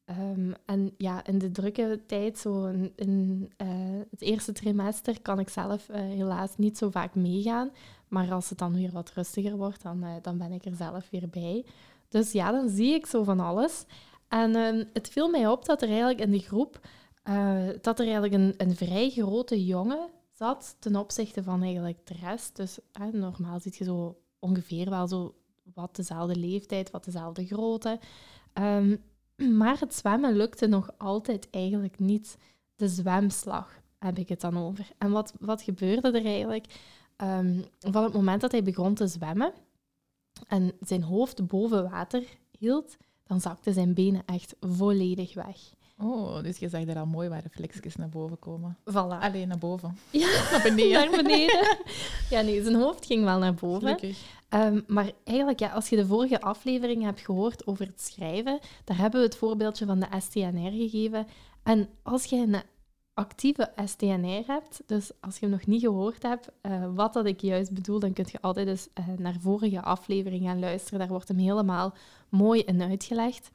Um, 0.10 0.54
en 0.66 0.94
ja, 0.98 1.26
in 1.26 1.38
de 1.38 1.52
drukke 1.52 2.02
tijd, 2.06 2.38
zo 2.38 2.66
in, 2.96 3.52
uh, 3.58 3.68
het 4.10 4.22
eerste 4.22 4.52
trimester, 4.52 5.22
kan 5.22 5.40
ik 5.40 5.50
zelf 5.50 5.90
uh, 5.90 5.96
helaas 5.96 6.58
niet 6.58 6.78
zo 6.78 6.90
vaak 6.90 7.16
meegaan. 7.16 7.72
Maar 8.08 8.32
als 8.32 8.50
het 8.50 8.58
dan 8.58 8.74
weer 8.74 8.92
wat 8.92 9.12
rustiger 9.12 9.58
wordt, 9.58 9.82
dan, 9.82 10.04
uh, 10.04 10.14
dan 10.22 10.38
ben 10.38 10.52
ik 10.52 10.66
er 10.66 10.76
zelf 10.76 11.10
weer 11.10 11.30
bij. 11.30 11.66
Dus 12.10 12.32
ja, 12.32 12.52
dan 12.52 12.70
zie 12.70 12.94
ik 12.94 13.06
zo 13.06 13.24
van 13.24 13.40
alles. 13.40 13.86
En 14.28 14.56
um, 14.56 14.90
het 14.94 15.10
viel 15.10 15.30
mij 15.30 15.48
op 15.48 15.66
dat 15.66 15.82
er 15.82 15.88
eigenlijk 15.88 16.20
in 16.20 16.32
de 16.32 16.40
groep 16.40 16.80
dat 17.82 18.00
er 18.00 18.06
eigenlijk 18.06 18.34
een, 18.34 18.54
een 18.58 18.76
vrij 18.76 19.10
grote 19.10 19.66
jongen 19.66 20.10
zat 20.32 20.76
ten 20.80 20.96
opzichte 20.96 21.44
van 21.44 21.62
eigenlijk 21.62 22.08
de 22.08 22.14
rest. 22.14 22.56
Dus 22.56 22.80
normaal 23.12 23.60
zit 23.60 23.76
je 23.76 23.84
zo 23.84 24.18
ongeveer 24.40 24.90
wel 24.90 25.08
zo 25.08 25.36
wat 25.74 25.96
dezelfde 25.96 26.36
leeftijd, 26.36 26.92
wat 26.92 27.04
dezelfde 27.04 27.46
grootte. 27.46 28.00
Um, 28.54 29.04
maar 29.60 29.80
het 29.80 29.96
zwemmen 29.96 30.36
lukte 30.36 30.68
nog 30.68 30.90
altijd 30.98 31.48
eigenlijk 31.50 32.00
niet. 32.00 32.38
De 32.76 32.88
zwemslag 32.88 33.82
heb 34.00 34.18
ik 34.18 34.30
het 34.30 34.42
dan 34.42 34.58
over. 34.58 34.88
En 34.98 35.12
wat, 35.12 35.34
wat 35.40 35.62
gebeurde 35.62 36.12
er 36.12 36.26
eigenlijk? 36.26 36.66
Um, 37.18 37.66
van 37.80 38.04
het 38.04 38.14
moment 38.14 38.42
dat 38.42 38.52
hij 38.52 38.64
begon 38.64 38.94
te 38.94 39.08
zwemmen 39.08 39.54
en 40.48 40.72
zijn 40.80 41.04
hoofd 41.04 41.48
boven 41.48 41.90
water 41.90 42.24
hield, 42.58 42.98
dan 43.24 43.42
zakten 43.42 43.74
zijn 43.74 43.94
benen 43.94 44.24
echt 44.26 44.56
volledig 44.60 45.34
weg. 45.34 45.58
Oh, 46.00 46.44
dus 46.44 46.58
je 46.58 46.70
zag 46.70 46.88
er 46.88 46.98
al 46.98 47.06
mooi 47.06 47.30
waar 47.30 47.42
reflexjes 47.42 47.96
naar 47.96 48.10
boven 48.10 48.40
komen. 48.40 48.78
Voilà. 48.90 49.20
Alleen 49.20 49.48
naar 49.48 49.58
boven. 49.58 49.98
Ja, 50.10 50.28
naar 50.52 50.62
beneden. 50.64 51.12
naar 51.12 51.24
beneden. 51.24 51.78
Ja, 52.30 52.42
nee, 52.42 52.64
zijn 52.64 52.76
hoofd 52.76 53.06
ging 53.06 53.24
wel 53.24 53.40
naar 53.40 53.54
boven. 53.54 54.00
Um, 54.50 54.84
maar 54.88 55.12
eigenlijk, 55.24 55.60
ja, 55.60 55.70
als 55.70 55.90
je 55.90 55.96
de 55.96 56.06
vorige 56.06 56.42
aflevering 56.42 57.04
hebt 57.04 57.20
gehoord 57.20 57.68
over 57.68 57.86
het 57.86 58.02
schrijven, 58.02 58.60
daar 58.84 58.98
hebben 58.98 59.20
we 59.20 59.26
het 59.26 59.36
voorbeeldje 59.36 59.86
van 59.86 60.00
de 60.00 60.08
STNR 60.20 60.72
gegeven. 60.72 61.28
En 61.64 61.90
als 62.04 62.26
je 62.26 62.36
een 62.36 62.62
actieve 63.14 63.72
STNR 63.86 64.44
hebt, 64.48 64.82
dus 64.86 65.12
als 65.20 65.34
je 65.34 65.46
hem 65.46 65.50
nog 65.50 65.66
niet 65.66 65.82
gehoord 65.82 66.24
hebt, 66.24 66.50
uh, 66.62 66.86
wat 66.96 67.14
dat 67.14 67.26
ik 67.26 67.42
juist 67.42 67.74
bedoel, 67.74 68.00
dan 68.00 68.14
kun 68.14 68.26
je 68.32 68.42
altijd 68.42 68.68
eens 68.68 68.88
uh, 69.00 69.08
naar 69.18 69.36
vorige 69.40 69.82
afleveringen 69.82 70.48
gaan 70.48 70.60
luisteren. 70.60 71.00
Daar 71.00 71.08
wordt 71.08 71.28
hem 71.28 71.38
helemaal 71.38 71.94
mooi 72.30 72.62
in 72.62 72.82
uitgelegd. 72.82 73.50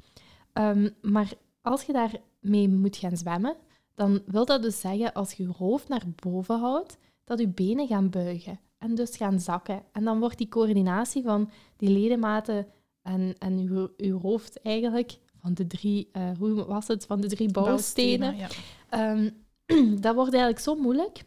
Um, 0.52 0.94
maar 1.02 1.32
als 1.62 1.82
je 1.82 1.92
daarmee 1.92 2.68
moet 2.68 2.96
gaan 2.96 3.16
zwemmen, 3.16 3.56
dan 3.94 4.22
wil 4.26 4.44
dat 4.44 4.62
dus 4.62 4.80
zeggen, 4.80 5.12
als 5.12 5.32
je 5.32 5.42
je 5.42 5.52
hoofd 5.56 5.88
naar 5.88 6.04
boven 6.16 6.58
houdt, 6.58 6.98
dat 7.24 7.38
je 7.38 7.48
benen 7.48 7.86
gaan 7.86 8.10
buigen 8.10 8.60
en 8.78 8.94
dus 8.94 9.16
gaan 9.16 9.40
zakken. 9.40 9.82
En 9.92 10.04
dan 10.04 10.18
wordt 10.18 10.38
die 10.38 10.48
coördinatie 10.48 11.22
van 11.22 11.50
die 11.76 11.90
ledematen 11.90 12.66
en, 13.02 13.34
en 13.38 13.58
uw, 13.58 13.88
uw 13.96 14.20
hoofd 14.20 14.60
eigenlijk 14.62 15.18
van 15.40 15.54
de 15.54 15.66
drie, 15.66 16.08
uh, 16.12 16.30
hoe 16.38 16.64
was 16.64 16.88
het, 16.88 17.06
van 17.06 17.20
de 17.20 17.28
drie 17.28 17.52
bouwstenen, 17.52 18.36
ja. 18.36 19.10
um, 19.10 19.44
dat 20.00 20.14
wordt 20.14 20.32
eigenlijk 20.32 20.62
zo 20.62 20.74
moeilijk 20.74 21.22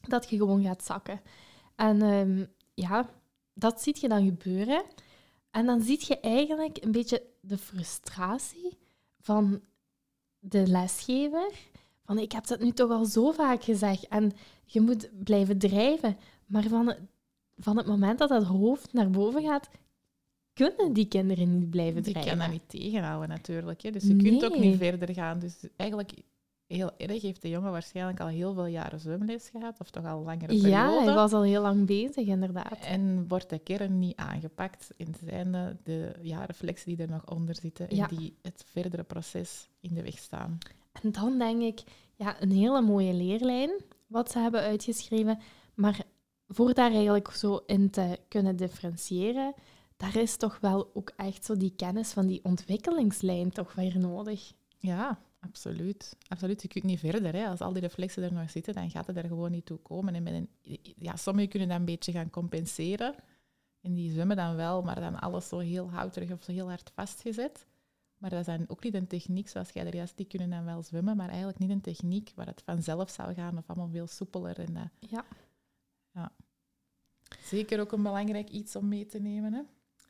dat 0.00 0.30
je 0.30 0.36
gewoon 0.36 0.62
gaat 0.62 0.84
zakken. 0.84 1.20
En 1.76 2.02
um, 2.02 2.46
ja, 2.74 3.10
dat 3.54 3.82
ziet 3.82 4.00
je 4.00 4.08
dan 4.08 4.24
gebeuren. 4.24 4.82
En 5.50 5.66
dan 5.66 5.80
zie 5.80 5.98
je 6.06 6.20
eigenlijk 6.20 6.84
een 6.84 6.92
beetje 6.92 7.22
de 7.40 7.58
frustratie 7.58 8.78
van 9.20 9.60
de 10.38 10.66
lesgever. 10.66 11.52
Van 12.04 12.18
ik 12.18 12.32
heb 12.32 12.46
dat 12.46 12.60
nu 12.60 12.70
toch 12.70 12.90
al 12.90 13.04
zo 13.04 13.30
vaak 13.30 13.64
gezegd 13.64 14.08
en 14.08 14.32
je 14.64 14.80
moet 14.80 15.10
blijven 15.24 15.58
drijven. 15.58 16.16
Maar 16.46 16.62
van 16.62 16.86
het, 16.86 16.98
van 17.56 17.76
het 17.76 17.86
moment 17.86 18.18
dat 18.18 18.28
dat 18.28 18.44
hoofd 18.44 18.92
naar 18.92 19.10
boven 19.10 19.42
gaat, 19.42 19.68
kunnen 20.52 20.92
die 20.92 21.08
kinderen 21.08 21.58
niet 21.58 21.70
blijven 21.70 22.02
drijven. 22.02 22.22
Die 22.22 22.30
kunnen 22.30 22.50
dat 22.50 22.60
niet 22.60 22.82
tegenhouden 22.82 23.28
natuurlijk. 23.28 23.82
Hè. 23.82 23.90
Dus 23.90 24.02
je 24.04 24.16
kunt 24.16 24.44
ook 24.44 24.58
niet 24.58 24.76
verder 24.76 25.14
gaan. 25.14 25.38
Dus 25.38 25.56
eigenlijk 25.76 26.12
heel 26.76 26.90
erg 26.96 27.22
heeft 27.22 27.42
de 27.42 27.48
jongen 27.48 27.70
waarschijnlijk 27.70 28.20
al 28.20 28.26
heel 28.26 28.54
veel 28.54 28.66
jaren 28.66 29.00
zwemles 29.00 29.48
gehad, 29.48 29.80
of 29.80 29.90
toch 29.90 30.04
al 30.04 30.22
langere 30.22 30.46
periode. 30.46 30.68
Ja, 30.68 31.02
hij 31.02 31.14
was 31.14 31.32
al 31.32 31.42
heel 31.42 31.62
lang 31.62 31.86
bezig, 31.86 32.26
inderdaad. 32.26 32.78
En 32.80 33.28
wordt 33.28 33.50
de 33.50 33.58
kern 33.58 33.98
niet 33.98 34.16
aangepakt 34.16 34.90
in 34.96 35.14
zijnde 35.26 35.76
de 35.82 36.12
ja, 36.22 36.44
reflexen 36.44 36.94
die 36.94 37.06
er 37.06 37.10
nog 37.10 37.30
onder 37.30 37.54
zitten 37.54 37.88
en 37.88 38.06
die 38.08 38.36
het 38.42 38.64
verdere 38.66 39.02
proces 39.02 39.68
in 39.80 39.94
de 39.94 40.02
weg 40.02 40.18
staan. 40.18 40.58
En 41.02 41.12
dan 41.12 41.38
denk 41.38 41.62
ik, 41.62 41.82
ja, 42.14 42.42
een 42.42 42.52
hele 42.52 42.80
mooie 42.80 43.12
leerlijn 43.12 43.70
wat 44.06 44.30
ze 44.30 44.38
hebben 44.38 44.60
uitgeschreven, 44.60 45.38
maar 45.74 46.00
voor 46.48 46.74
daar 46.74 46.90
eigenlijk 46.90 47.30
zo 47.30 47.62
in 47.66 47.90
te 47.90 48.18
kunnen 48.28 48.56
differentiëren, 48.56 49.54
daar 49.96 50.16
is 50.16 50.36
toch 50.36 50.58
wel 50.60 50.90
ook 50.94 51.12
echt 51.16 51.44
zo 51.44 51.56
die 51.56 51.72
kennis 51.76 52.12
van 52.12 52.26
die 52.26 52.40
ontwikkelingslijn 52.42 53.50
toch 53.50 53.74
weer 53.74 53.98
nodig. 53.98 54.52
Ja, 54.78 55.18
absoluut. 55.40 56.16
absoluut. 56.28 56.62
Je 56.62 56.68
kunt 56.68 56.84
niet 56.84 56.98
verder. 56.98 57.34
Hè. 57.34 57.46
Als 57.46 57.60
al 57.60 57.72
die 57.72 57.82
reflexen 57.82 58.22
er 58.22 58.32
nog 58.32 58.50
zitten, 58.50 58.74
dan 58.74 58.90
gaat 58.90 59.06
het 59.06 59.16
er 59.16 59.26
gewoon 59.26 59.50
niet 59.50 59.66
toe 59.66 59.78
komen. 59.78 60.14
En 60.14 60.22
met 60.22 60.32
een, 60.32 60.48
ja, 60.96 61.16
sommigen 61.16 61.50
kunnen 61.50 61.68
dat 61.68 61.78
een 61.78 61.84
beetje 61.84 62.12
gaan 62.12 62.30
compenseren. 62.30 63.14
En 63.80 63.94
die 63.94 64.10
zwemmen 64.10 64.36
dan 64.36 64.56
wel, 64.56 64.82
maar 64.82 65.00
dan 65.00 65.20
alles 65.20 65.48
zo 65.48 65.58
heel 65.58 65.90
houterig 65.90 66.32
of 66.32 66.42
zo 66.42 66.52
heel 66.52 66.68
hard 66.68 66.90
vastgezet. 66.94 67.66
Maar 68.16 68.30
dat 68.30 68.40
is 68.40 68.46
dan 68.46 68.64
ook 68.68 68.82
niet 68.82 68.94
een 68.94 69.06
techniek 69.06 69.48
zoals 69.48 69.70
jij 69.70 69.86
er 69.86 69.94
juist, 69.94 70.16
die 70.16 70.26
kunnen 70.26 70.50
dan 70.50 70.64
wel 70.64 70.82
zwemmen, 70.82 71.16
maar 71.16 71.28
eigenlijk 71.28 71.58
niet 71.58 71.70
een 71.70 71.80
techniek 71.80 72.32
waar 72.34 72.46
het 72.46 72.62
vanzelf 72.64 73.10
zou 73.10 73.34
gaan 73.34 73.58
of 73.58 73.64
allemaal 73.66 73.88
veel 73.88 74.06
soepeler. 74.06 74.58
En 74.58 74.74
dat, 74.74 75.10
ja. 75.10 75.24
ja. 76.10 76.32
Zeker 77.42 77.80
ook 77.80 77.92
een 77.92 78.02
belangrijk 78.02 78.48
iets 78.48 78.76
om 78.76 78.88
mee 78.88 79.06
te 79.06 79.18
nemen. 79.18 79.52
Hè? 79.52 79.62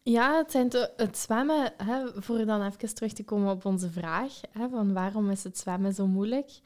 Ja, 0.02 0.36
het, 0.36 0.50
zijn 0.50 0.70
het 0.96 1.18
zwemmen, 1.18 1.72
hè, 1.76 2.22
voor 2.22 2.44
dan 2.44 2.62
even 2.62 2.94
terug 2.94 3.12
te 3.12 3.24
komen 3.24 3.50
op 3.50 3.64
onze 3.64 3.90
vraag, 3.90 4.40
hè, 4.50 4.68
van 4.68 4.92
waarom 4.92 5.30
is 5.30 5.44
het 5.44 5.58
zwemmen 5.58 5.94
zo 5.94 6.06
moeilijk? 6.06 6.60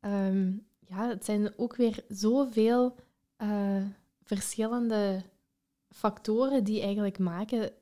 Um, 0.00 0.66
ja, 0.78 1.08
het 1.08 1.24
zijn 1.24 1.58
ook 1.58 1.76
weer 1.76 2.04
zoveel 2.08 2.96
uh, 3.38 3.82
verschillende 4.22 5.22
factoren 5.88 6.64
die 6.64 6.80
eigenlijk 6.80 7.18
maken 7.18 7.72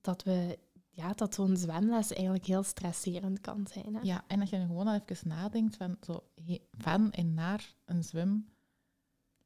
dat 0.00 0.22
we 0.22 0.58
ja, 0.94 1.12
dat 1.12 1.34
zo'n 1.34 1.56
zwemles 1.56 2.12
eigenlijk 2.12 2.46
heel 2.46 2.62
stresserend 2.62 3.40
kan 3.40 3.66
zijn. 3.72 3.94
Hè? 3.94 4.00
Ja, 4.02 4.24
en 4.26 4.40
als 4.40 4.50
je 4.50 4.56
gewoon 4.56 4.86
al 4.86 5.00
even 5.06 5.28
nadenkt 5.28 5.76
van, 5.76 5.96
zo, 6.00 6.22
van 6.78 7.12
en 7.12 7.34
naar 7.34 7.74
een 7.84 8.04
zwem, 8.04 8.48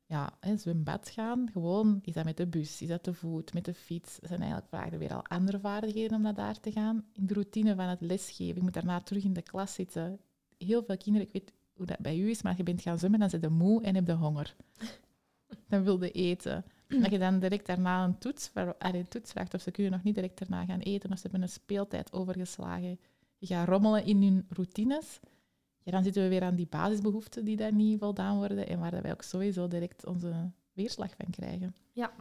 ja, 0.09 0.33
een 0.41 0.59
zwembad 0.59 1.09
gaan, 1.09 1.49
gewoon, 1.53 2.01
is 2.03 2.13
dat 2.13 2.25
met 2.25 2.37
de 2.37 2.47
bus, 2.47 2.83
is 2.83 2.89
dat 2.89 3.03
te 3.03 3.15
voet, 3.15 3.53
met 3.53 3.65
de 3.65 3.75
fiets, 3.75 4.19
zijn 4.23 4.41
eigenlijk 4.41 4.69
vragen 4.69 4.99
weer 4.99 5.15
al 5.15 5.27
andere 5.27 5.61
vaardigheden 5.61 6.17
om 6.17 6.23
naar 6.23 6.35
daar 6.35 6.61
te 6.61 6.73
gaan. 6.73 7.05
In 7.13 7.27
de 7.27 7.35
routine 7.35 7.75
van 7.75 7.89
het 7.89 8.01
lesgeven, 8.01 8.55
je 8.55 8.63
moet 8.63 8.75
daarna 8.75 9.01
terug 9.01 9.25
in 9.25 9.33
de 9.33 9.43
klas 9.43 9.75
zitten. 9.75 10.21
Heel 10.59 10.83
veel 10.83 10.97
kinderen, 10.97 11.27
ik 11.27 11.33
weet 11.33 11.53
hoe 11.73 11.87
dat 11.87 11.99
bij 11.99 12.19
u 12.19 12.31
is, 12.31 12.43
maar 12.43 12.57
je 12.57 12.63
bent 12.63 12.83
gaan 12.83 12.99
zwemmen, 12.99 13.21
dan 13.21 13.31
zit 13.31 13.43
je 13.43 13.49
moe 13.49 13.83
en 13.83 13.95
heb 13.95 14.07
je 14.07 14.13
honger. 14.13 14.57
dan 15.69 15.83
wil 15.83 16.03
je 16.03 16.11
eten. 16.11 16.65
Dat 16.87 17.11
je 17.11 17.19
dan 17.19 17.39
direct 17.39 17.67
daarna 17.67 18.05
een 18.05 18.19
toets, 18.19 18.51
een 18.79 19.09
toets 19.09 19.31
vraagt 19.31 19.55
of 19.55 19.61
ze 19.61 19.71
kunnen 19.71 19.93
nog 19.93 20.03
niet 20.03 20.15
direct 20.15 20.39
daarna 20.39 20.65
gaan 20.65 20.81
eten 20.81 21.11
of 21.11 21.17
ze 21.17 21.23
hebben 21.23 21.43
een 21.43 21.49
speeltijd 21.49 22.13
overgeslagen. 22.13 22.99
je 23.39 23.47
gaat 23.47 23.69
rommelen 23.69 24.05
in 24.05 24.23
hun 24.23 24.47
routines, 24.49 25.21
ja, 25.89 25.95
dan 25.95 26.05
zitten 26.05 26.23
we 26.23 26.29
weer 26.29 26.43
aan 26.43 26.55
die 26.55 26.67
basisbehoeften 26.67 27.45
die 27.45 27.57
daar 27.57 27.73
niet 27.73 27.99
voldaan 27.99 28.37
worden 28.37 28.69
en 28.69 28.79
waar 28.79 29.03
wij 29.03 29.13
ook 29.13 29.23
sowieso 29.23 29.69
direct 29.69 30.07
onze 30.07 30.51
weerslag 30.73 31.11
van 31.17 31.31
krijgen. 31.31 31.75
Ja, 31.93 32.13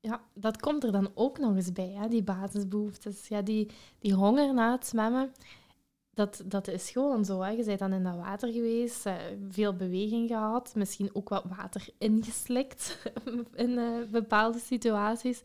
ja, 0.00 0.22
dat 0.34 0.60
komt 0.60 0.84
er 0.84 0.92
dan 0.92 1.10
ook 1.14 1.38
nog 1.38 1.56
eens 1.56 1.72
bij, 1.72 1.90
hè, 1.90 2.08
die 2.08 2.22
basisbehoeftes. 2.22 3.28
Ja, 3.28 3.42
die, 3.42 3.70
die 3.98 4.14
honger 4.14 4.54
na 4.54 4.72
het 4.72 4.86
zwemmen, 4.86 5.32
dat, 6.10 6.42
dat 6.44 6.68
is 6.68 6.90
gewoon 6.90 7.24
zo. 7.24 7.40
Hè. 7.40 7.50
Je 7.50 7.64
bent 7.64 7.78
dan 7.78 7.92
in 7.92 8.02
dat 8.02 8.16
water 8.16 8.52
geweest, 8.52 9.06
uh, 9.06 9.14
veel 9.48 9.74
beweging 9.76 10.28
gehad, 10.28 10.74
misschien 10.74 11.10
ook 11.12 11.28
wat 11.28 11.44
water 11.56 11.88
ingeslikt 11.98 12.98
in 13.54 13.70
uh, 13.70 14.04
bepaalde 14.10 14.58
situaties. 14.58 15.42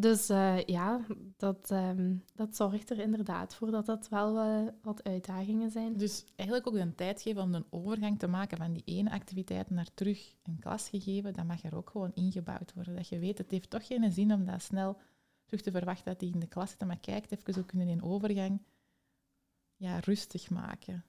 Dus 0.00 0.30
uh, 0.30 0.64
ja, 0.64 1.06
dat, 1.36 1.70
um, 1.70 2.24
dat 2.34 2.56
zorgt 2.56 2.90
er 2.90 2.98
inderdaad 2.98 3.54
voor 3.54 3.70
dat 3.70 3.86
dat 3.86 4.08
wel 4.08 4.34
wat 4.82 5.04
uitdagingen 5.04 5.70
zijn. 5.70 5.96
Dus 5.96 6.24
eigenlijk 6.36 6.68
ook 6.68 6.74
een 6.74 6.94
tijd 6.94 7.22
geven 7.22 7.42
om 7.42 7.54
een 7.54 7.66
overgang 7.70 8.18
te 8.18 8.26
maken 8.26 8.56
van 8.56 8.72
die 8.72 8.82
ene 8.84 9.10
activiteit 9.10 9.70
naar 9.70 9.88
terug 9.94 10.34
een 10.42 10.58
klas 10.58 10.88
gegeven, 10.88 11.32
dat 11.32 11.44
mag 11.44 11.62
er 11.62 11.76
ook 11.76 11.90
gewoon 11.90 12.14
ingebouwd 12.14 12.72
worden. 12.74 12.96
Dat 12.96 13.08
je 13.08 13.18
weet, 13.18 13.38
het 13.38 13.50
heeft 13.50 13.70
toch 13.70 13.86
geen 13.86 14.12
zin 14.12 14.32
om 14.32 14.44
dat 14.44 14.62
snel 14.62 14.96
terug 15.44 15.62
te 15.62 15.70
verwachten 15.70 16.04
dat 16.04 16.20
die 16.20 16.32
in 16.32 16.40
de 16.40 16.46
klas 16.46 16.70
zit, 16.70 16.86
maar 16.86 17.00
kijkt 17.00 17.32
even 17.32 17.52
zo 17.52 17.62
kunnen 17.62 17.88
in 17.88 18.02
overgang 18.02 18.62
ja, 19.76 19.98
rustig 19.98 20.50
maken. 20.50 21.04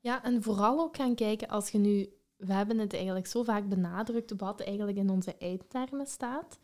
Ja, 0.00 0.24
en 0.24 0.42
vooral 0.42 0.80
ook 0.80 0.96
gaan 0.96 1.14
kijken 1.14 1.48
als 1.48 1.70
je 1.70 1.78
nu... 1.78 2.08
We 2.36 2.52
hebben 2.52 2.78
het 2.78 2.92
eigenlijk 2.94 3.26
zo 3.26 3.42
vaak 3.42 3.68
benadrukt 3.68 4.32
wat 4.36 4.60
eigenlijk 4.60 4.98
in 4.98 5.10
onze 5.10 5.36
eindtermen 5.36 6.06
staat. 6.06 6.58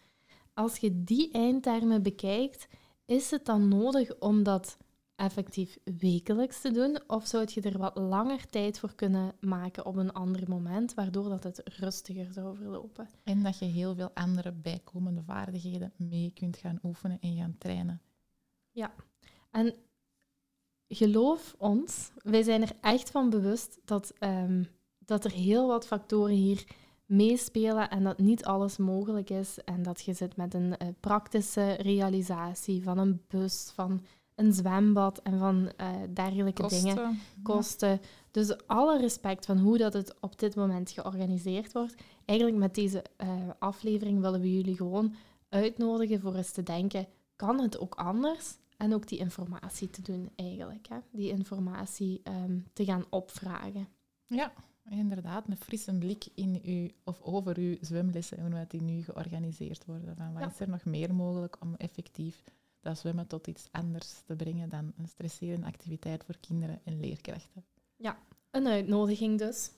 Als 0.55 0.77
je 0.77 1.05
die 1.05 1.31
eindtermen 1.31 2.03
bekijkt, 2.03 2.69
is 3.05 3.31
het 3.31 3.45
dan 3.45 3.69
nodig 3.69 4.19
om 4.19 4.43
dat 4.43 4.77
effectief 5.17 5.79
wekelijks 5.85 6.61
te 6.61 6.71
doen? 6.71 7.01
Of 7.07 7.27
zou 7.27 7.47
je 7.55 7.61
er 7.61 7.79
wat 7.79 7.97
langer 7.97 8.47
tijd 8.47 8.79
voor 8.79 8.95
kunnen 8.95 9.33
maken 9.41 9.87
op 9.87 9.97
een 9.97 10.13
ander 10.13 10.49
moment, 10.49 10.95
waardoor 10.95 11.29
dat 11.29 11.43
het 11.43 11.63
rustiger 11.65 12.33
zou 12.33 12.57
verlopen? 12.57 13.09
En 13.25 13.43
dat 13.43 13.59
je 13.59 13.65
heel 13.65 13.95
veel 13.95 14.11
andere 14.15 14.53
bijkomende 14.53 15.23
vaardigheden 15.23 15.93
mee 15.97 16.31
kunt 16.35 16.57
gaan 16.57 16.79
oefenen 16.83 17.21
en 17.21 17.37
gaan 17.37 17.55
trainen. 17.59 18.03
Ja, 18.71 18.95
en 19.51 19.75
geloof 20.89 21.55
ons, 21.59 22.11
wij 22.23 22.43
zijn 22.43 22.63
er 22.63 22.77
echt 22.81 23.11
van 23.11 23.31
bewust 23.31 23.79
dat, 23.85 24.13
um, 24.21 24.69
dat 24.99 25.25
er 25.25 25.33
heel 25.33 25.67
wat 25.67 25.87
factoren 25.87 26.35
hier 26.35 26.65
meespelen 27.11 27.91
en 27.91 28.05
dat 28.05 28.19
niet 28.19 28.45
alles 28.45 28.77
mogelijk 28.77 29.31
is. 29.31 29.59
En 29.65 29.83
dat 29.83 30.01
je 30.01 30.13
zit 30.13 30.37
met 30.37 30.55
een 30.55 30.75
uh, 30.83 30.89
praktische 31.01 31.73
realisatie 31.73 32.83
van 32.83 32.99
een 32.99 33.23
bus, 33.29 33.71
van 33.75 34.05
een 34.35 34.53
zwembad 34.53 35.19
en 35.23 35.39
van 35.39 35.73
uh, 35.81 35.89
dergelijke 36.15 36.67
dingen. 36.67 37.19
Kosten. 37.43 38.01
Dus 38.31 38.67
alle 38.67 38.99
respect 38.99 39.47
van 39.47 39.59
hoe 39.59 39.79
dat 39.79 39.93
het 39.93 40.15
op 40.21 40.39
dit 40.39 40.55
moment 40.55 40.91
georganiseerd 40.91 41.73
wordt. 41.73 41.95
Eigenlijk 42.25 42.59
met 42.59 42.75
deze 42.75 43.05
uh, 43.23 43.29
aflevering 43.59 44.21
willen 44.21 44.41
we 44.41 44.55
jullie 44.55 44.77
gewoon 44.77 45.15
uitnodigen 45.49 46.21
voor 46.21 46.35
eens 46.35 46.53
te 46.53 46.63
denken, 46.63 47.07
kan 47.37 47.61
het 47.61 47.79
ook 47.79 47.95
anders? 47.95 48.59
En 48.77 48.95
ook 48.95 49.09
die 49.09 49.19
informatie 49.19 49.91
te 49.91 50.03
doen 50.03 50.31
eigenlijk. 50.37 50.87
Hè? 50.89 50.97
Die 51.11 51.31
informatie 51.31 52.23
um, 52.45 52.67
te 52.73 52.85
gaan 52.85 53.05
opvragen. 53.11 53.89
Ja, 54.27 54.53
inderdaad. 54.91 55.49
Een 55.49 55.57
frisse 55.57 55.99
blik 55.99 56.27
in 56.35 56.61
u, 56.65 56.91
of 57.05 57.21
over 57.23 57.57
uw 57.57 57.77
zwemlessen, 57.81 58.41
hoe 58.41 58.67
die 58.69 58.83
nu 58.83 59.03
georganiseerd 59.03 59.85
worden. 59.85 60.17
Van 60.17 60.33
wat 60.33 60.51
is 60.51 60.61
er 60.61 60.69
nog 60.69 60.85
meer 60.85 61.15
mogelijk 61.15 61.57
om 61.61 61.75
effectief 61.75 62.43
dat 62.81 62.99
zwemmen 62.99 63.27
tot 63.27 63.47
iets 63.47 63.69
anders 63.71 64.23
te 64.27 64.37
brengen 64.37 64.69
dan 64.69 64.93
een 64.97 65.09
stresserende 65.09 65.67
activiteit 65.67 66.25
voor 66.25 66.37
kinderen 66.41 66.81
en 66.85 67.01
leerkrachten? 67.01 67.65
Ja, 67.97 68.19
een 68.51 68.67
uitnodiging 68.67 69.39
dus. 69.39 69.71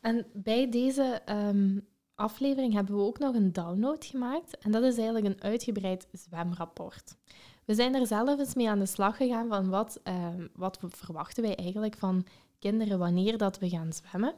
En 0.00 0.26
bij 0.32 0.70
deze 0.70 1.22
um, 1.28 1.86
aflevering 2.14 2.72
hebben 2.72 2.96
we 2.96 3.02
ook 3.02 3.18
nog 3.18 3.34
een 3.34 3.52
download 3.52 4.04
gemaakt. 4.04 4.58
En 4.58 4.70
dat 4.70 4.82
is 4.82 4.96
eigenlijk 4.96 5.26
een 5.26 5.42
uitgebreid 5.42 6.08
zwemrapport. 6.12 7.16
We 7.64 7.74
zijn 7.74 7.94
er 7.94 8.06
zelf 8.06 8.38
eens 8.38 8.54
mee 8.54 8.70
aan 8.70 8.78
de 8.78 8.86
slag 8.86 9.16
gegaan 9.16 9.48
van 9.48 9.68
wat, 9.68 10.00
uh, 10.04 10.28
wat 10.52 10.78
verwachten 10.80 11.42
wij 11.42 11.56
eigenlijk 11.56 11.96
van 11.96 12.26
kinderen 12.58 12.98
wanneer 12.98 13.38
dat 13.38 13.58
we 13.58 13.68
gaan 13.68 13.92
zwemmen. 13.92 14.34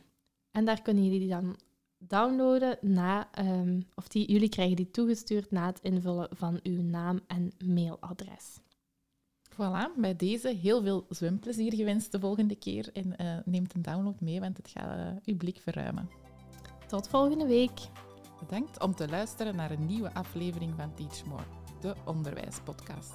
En 0.52 0.66
daar 0.66 0.82
kunnen 0.82 1.06
jullie 1.06 1.30
dan 1.30 1.60
downloaden 1.98 2.78
na, 2.82 3.30
um, 3.40 3.88
of 3.96 4.08
die, 4.08 4.32
jullie 4.32 4.50
krijgen 4.50 4.76
die 4.76 4.92
toegestuurd 4.92 5.52
na 5.52 5.66
het 5.66 5.80
invullen 5.82 6.28
van 6.32 6.60
uw 6.64 6.82
naam 6.82 7.20
en 7.28 7.52
mailadres. 7.66 8.60
Voilà, 9.54 9.96
bij 9.96 10.16
deze 10.16 10.50
heel 10.50 10.82
veel 10.82 11.06
zwemplezier 11.10 11.74
gewenst 11.74 12.12
de 12.12 12.20
volgende 12.20 12.56
keer 12.56 12.90
en 12.94 13.14
uh, 13.22 13.38
neemt 13.46 13.74
een 13.74 13.82
download 13.82 14.20
mee, 14.20 14.40
want 14.40 14.58
het 14.58 14.68
gaat 14.68 14.98
uh, 14.98 15.12
uw 15.26 15.38
blik 15.38 15.60
verruimen. 15.60 16.10
Tot 16.88 17.08
volgende 17.08 17.48
week. 17.48 17.80
Bedankt 18.40 18.82
om 18.82 18.96
te 18.96 19.10
luisteren 19.10 19.56
naar 19.56 19.72
een 19.72 19.86
nieuwe 19.86 20.14
aflevering 20.14 20.74
van 20.76 20.94
Teach 20.94 21.26
More, 21.26 21.44
de 21.82 21.96
onderwijspodcast. 22.06 23.14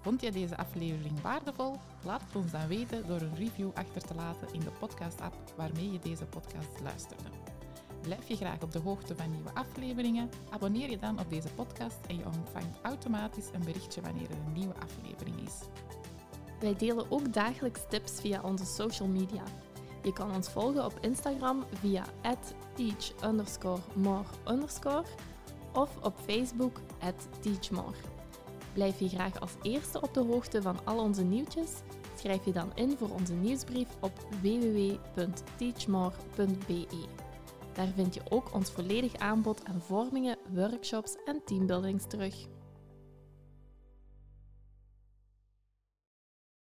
Vond 0.00 0.20
je 0.20 0.32
deze 0.32 0.56
aflevering 0.56 1.20
waardevol? 1.20 1.76
Laat 2.04 2.20
het 2.20 2.36
ons 2.36 2.50
dan 2.50 2.66
weten 2.66 3.06
door 3.06 3.20
een 3.20 3.34
review 3.34 3.70
achter 3.74 4.02
te 4.02 4.14
laten 4.14 4.52
in 4.52 4.60
de 4.60 4.72
podcast-app 4.78 5.52
waarmee 5.56 5.92
je 5.92 5.98
deze 5.98 6.24
podcast 6.24 6.80
luisterde. 6.82 7.53
Blijf 8.04 8.28
je 8.28 8.36
graag 8.36 8.62
op 8.62 8.72
de 8.72 8.78
hoogte 8.78 9.16
van 9.16 9.30
nieuwe 9.30 9.54
afleveringen? 9.54 10.30
Abonneer 10.50 10.90
je 10.90 10.98
dan 10.98 11.20
op 11.20 11.30
deze 11.30 11.48
podcast 11.54 11.98
en 12.06 12.16
je 12.16 12.24
ontvangt 12.24 12.78
automatisch 12.82 13.48
een 13.52 13.64
berichtje 13.64 14.00
wanneer 14.00 14.30
er 14.30 14.36
een 14.46 14.52
nieuwe 14.52 14.74
aflevering 14.74 15.40
is. 15.40 15.52
Wij 16.60 16.76
delen 16.76 17.10
ook 17.10 17.32
dagelijks 17.32 17.80
tips 17.88 18.20
via 18.20 18.42
onze 18.42 18.64
social 18.64 19.08
media. 19.08 19.42
Je 20.02 20.12
kan 20.12 20.34
ons 20.34 20.48
volgen 20.48 20.84
op 20.84 20.98
Instagram 21.00 21.64
via 21.72 22.04
teach_more 22.74 24.24
of 25.72 25.96
op 26.02 26.14
Facebook 26.26 26.80
teachmore. 27.40 27.96
Blijf 28.72 28.98
je 28.98 29.08
graag 29.08 29.40
als 29.40 29.52
eerste 29.62 30.00
op 30.00 30.14
de 30.14 30.20
hoogte 30.20 30.62
van 30.62 30.78
al 30.84 30.98
onze 30.98 31.22
nieuwtjes? 31.22 31.70
Schrijf 32.18 32.44
je 32.44 32.52
dan 32.52 32.72
in 32.74 32.96
voor 32.98 33.10
onze 33.10 33.34
nieuwsbrief 33.34 33.88
op 34.00 34.12
www.teachmore.be. 34.42 37.23
Daar 37.74 37.92
vind 37.94 38.14
je 38.14 38.20
ook 38.28 38.54
ons 38.54 38.70
volledig 38.70 39.14
aanbod 39.16 39.64
aan 39.64 39.82
vormingen, 39.82 40.38
workshops 40.52 41.16
en 41.24 41.40
teambuildings 41.44 42.04
terug. 42.08 42.53